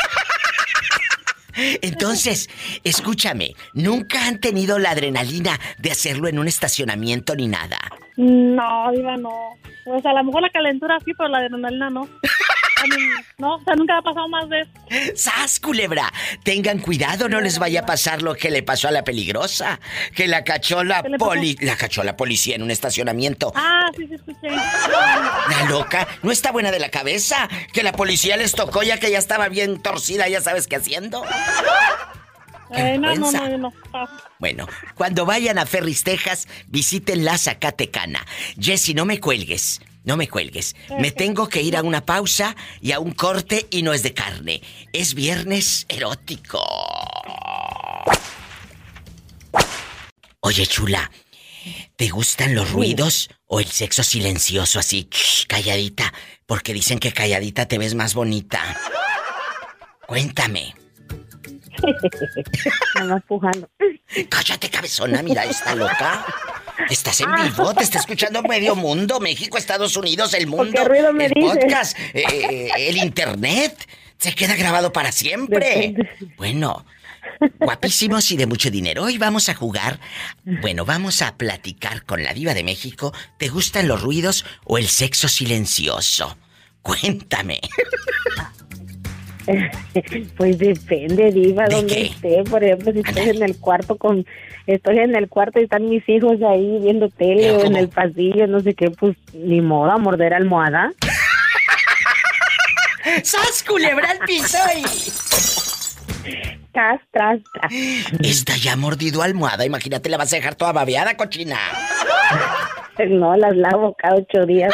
Entonces, 1.83 2.49
escúchame, 2.83 3.55
nunca 3.75 4.27
han 4.27 4.39
tenido 4.39 4.79
la 4.79 4.91
adrenalina 4.91 5.59
de 5.79 5.91
hacerlo 5.93 6.29
en 6.29 6.39
un 6.39 6.49
estacionamiento 6.49 7.37
ni 7.37 7.47
nada. 7.47 7.79
No, 8.17 8.91
Diva, 8.93 9.17
no. 9.17 9.57
O 9.87 10.01
sea, 10.01 10.13
a 10.13 10.15
lo 10.15 10.25
mejor 10.25 10.43
la 10.43 10.51
calentura 10.51 10.99
sí, 11.05 11.13
pero 11.15 11.29
la 11.29 11.39
adrenalina 11.39 11.91
no. 11.91 12.09
No, 13.39 13.57
o 13.57 13.65
sea, 13.65 13.75
nunca 13.75 13.99
ha 13.99 14.03
pasado 14.03 14.29
más 14.29 14.49
de 14.49 14.61
eso. 14.61 14.71
¡Sas, 15.17 15.61
culebra! 15.61 16.13
Tengan 16.43 16.79
cuidado, 16.79 17.29
no 17.29 17.41
les 17.41 17.59
vaya 17.59 17.81
a 17.81 17.87
pasar 17.87 18.23
lo 18.23 18.35
que 18.35 18.51
le 18.51 18.63
pasó 18.63 18.89
a 18.89 18.91
la 18.91 19.05
peligrosa. 19.05 19.81
Que 20.15 20.29
la 20.29 20.45
cachó 20.45 20.85
la 20.85 21.03
poli... 21.19 21.57
La 21.61 21.77
cachó 21.77 22.05
la 22.05 22.17
policía 22.17 22.57
en 22.57 22.63
un 22.63 22.71
estacionamiento. 22.71 23.53
Ah, 23.55 23.91
sí, 23.97 24.07
sí, 24.07 24.15
escuché. 24.15 24.49
La 24.49 25.67
loca 25.69 26.07
no 26.23 26.31
está 26.31 26.53
buena 26.53 26.71
de 26.71 26.79
la 26.79 26.91
cabeza. 26.91 27.49
Que 27.73 27.83
la 27.83 27.93
policía 27.93 28.37
les 28.37 28.53
tocó 28.53 28.83
ya 28.83 28.99
que 28.99 29.11
ya 29.11 29.19
estaba 29.19 29.49
bien 29.49 29.83
torcida, 29.83 30.29
ya 30.29 30.41
sabes 30.41 30.67
qué 30.67 30.77
haciendo. 30.77 31.25
Eh, 32.71 32.99
no, 32.99 33.15
no, 33.15 33.59
no. 33.59 33.73
Bueno, 34.39 34.67
cuando 34.95 35.27
vayan 35.27 35.59
a 35.59 35.67
Ferris, 35.67 36.03
Texas, 36.03 36.49
visiten 36.67 37.25
la 37.25 37.39
Zacatecana. 37.39 38.27
Jessy, 38.59 38.95
no 38.95 39.05
me 39.05 39.21
cuelgues. 39.21 39.81
No 40.05 40.17
me 40.17 40.29
cuelgues. 40.29 40.77
Me 40.99 41.11
tengo 41.11 41.49
que 41.49 41.63
ir 41.63 41.77
a 41.77 41.83
una 41.83 42.05
pausa 42.05 42.55
y 42.81 42.93
a 42.93 43.01
un 43.01 43.13
corte 43.13 43.67
y 43.71 43.83
no 43.83 43.93
es 43.93 44.03
de 44.03 44.13
carne. 44.13 44.63
Es 44.93 45.15
viernes 45.15 45.87
erótico. 45.89 46.63
Oye, 50.41 50.67
chula, 50.67 51.11
¿te 51.97 52.11
gustan 52.11 52.55
los 52.55 52.71
ruidos 52.71 53.31
o 53.47 53.61
el 53.61 53.67
sexo 53.67 54.03
silencioso 54.03 54.79
así, 54.79 55.09
calladita? 55.49 56.13
Porque 56.45 56.75
dicen 56.75 56.99
que 56.99 57.13
calladita 57.13 57.67
te 57.67 57.79
ves 57.79 57.95
más 57.95 58.13
bonita. 58.13 58.61
Cuéntame. 60.07 60.75
Me 63.01 63.07
va 63.07 63.17
empujando. 63.17 63.69
Cállate, 64.29 64.71
cabezona, 64.71 65.23
mira, 65.23 65.45
está 65.45 65.75
loca. 65.75 66.25
Estás 66.91 67.21
en 67.21 67.29
vivo, 67.35 67.73
te 67.75 67.85
está 67.85 67.99
escuchando 67.99 68.43
medio 68.43 68.75
mundo, 68.75 69.21
México, 69.21 69.57
Estados 69.59 69.97
Unidos, 69.97 70.35
el 70.35 70.47
mundo. 70.47 70.73
qué 70.75 70.85
ruido 70.85 71.13
me 71.13 71.27
el 71.27 71.33
dices? 71.35 71.59
podcast, 71.59 71.99
eh, 72.13 72.69
el 72.77 72.97
internet. 72.99 73.89
Se 74.19 74.35
queda 74.35 74.55
grabado 74.57 74.93
para 74.93 75.13
siempre. 75.13 75.95
Bueno, 76.37 76.85
guapísimos 77.59 78.31
y 78.31 78.37
de 78.37 78.47
mucho 78.47 78.71
dinero. 78.71 79.05
Hoy 79.05 79.19
vamos 79.19 79.49
a 79.49 79.55
jugar. 79.55 80.01
Bueno, 80.45 80.85
vamos 80.85 81.21
a 81.23 81.37
platicar 81.37 82.05
con 82.05 82.23
la 82.23 82.33
diva 82.33 82.55
de 82.55 82.65
México. 82.65 83.13
¿Te 83.39 83.49
gustan 83.49 83.89
los 83.89 84.01
ruidos 84.03 84.45
o 84.65 84.79
el 84.79 84.89
sexo 84.89 85.29
silencioso? 85.29 86.39
Cuéntame. 86.83 87.61
Pues 90.37 90.59
depende, 90.59 91.31
Diva, 91.31 91.67
donde 91.67 92.03
esté. 92.03 92.43
Por 92.45 92.65
ejemplo, 92.65 92.93
si 92.93 93.01
estoy 93.01 93.31
en 93.31 93.43
el 93.43 93.59
cuarto 93.59 93.97
con. 93.97 94.27
Estoy 94.67 94.99
en 94.99 95.15
el 95.15 95.29
cuarto 95.29 95.61
y 95.61 95.65
están 95.65 95.89
mis 95.89 96.09
hijos 96.09 96.41
ahí 96.43 96.79
viendo 96.81 97.11
tele 97.11 97.51
o 97.51 97.65
en 97.65 97.77
el 97.77 97.89
pasillo, 97.89 98.47
no 98.47 98.61
sé 98.61 98.75
qué, 98.75 98.91
pues 98.91 99.17
ni 99.35 99.61
modo, 99.61 99.91
a 99.91 99.99
morder 99.99 100.33
almohada. 100.33 100.93
¡Sas, 103.23 103.63
culebra 103.63 104.11
al 104.11 104.19
piso 104.21 104.57
y... 104.75 104.83
Tras, 106.73 107.01
tras, 107.13 107.39
tras. 107.53 107.71
Esta 108.21 108.57
ya 108.57 108.77
mordido 108.77 109.23
almohada, 109.23 109.67
imagínate, 109.67 110.09
la 110.09 110.17
vas 110.17 110.33
a 110.33 110.37
dejar 110.37 110.55
toda 110.55 110.73
babeada, 110.73 111.17
cochina. 111.17 111.59
No, 113.11 113.37
las 113.37 113.57
lavo 113.57 113.97
cada 113.99 114.15
ocho 114.15 114.47
días. 114.47 114.73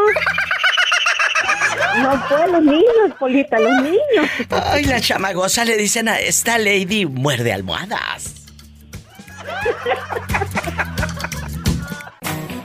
No, 2.03 2.25
pues 2.29 2.53
los 2.53 2.62
niños, 2.62 3.17
Polita, 3.19 3.59
los 3.59 3.83
niños. 3.83 4.31
Ay, 4.51 4.85
la 4.85 5.01
chamagosa 5.01 5.65
le 5.65 5.77
dicen 5.77 6.09
a 6.09 6.21
esta 6.21 6.59
lady 6.59 7.07
muerde 7.07 7.53
almohadas. 7.53 8.35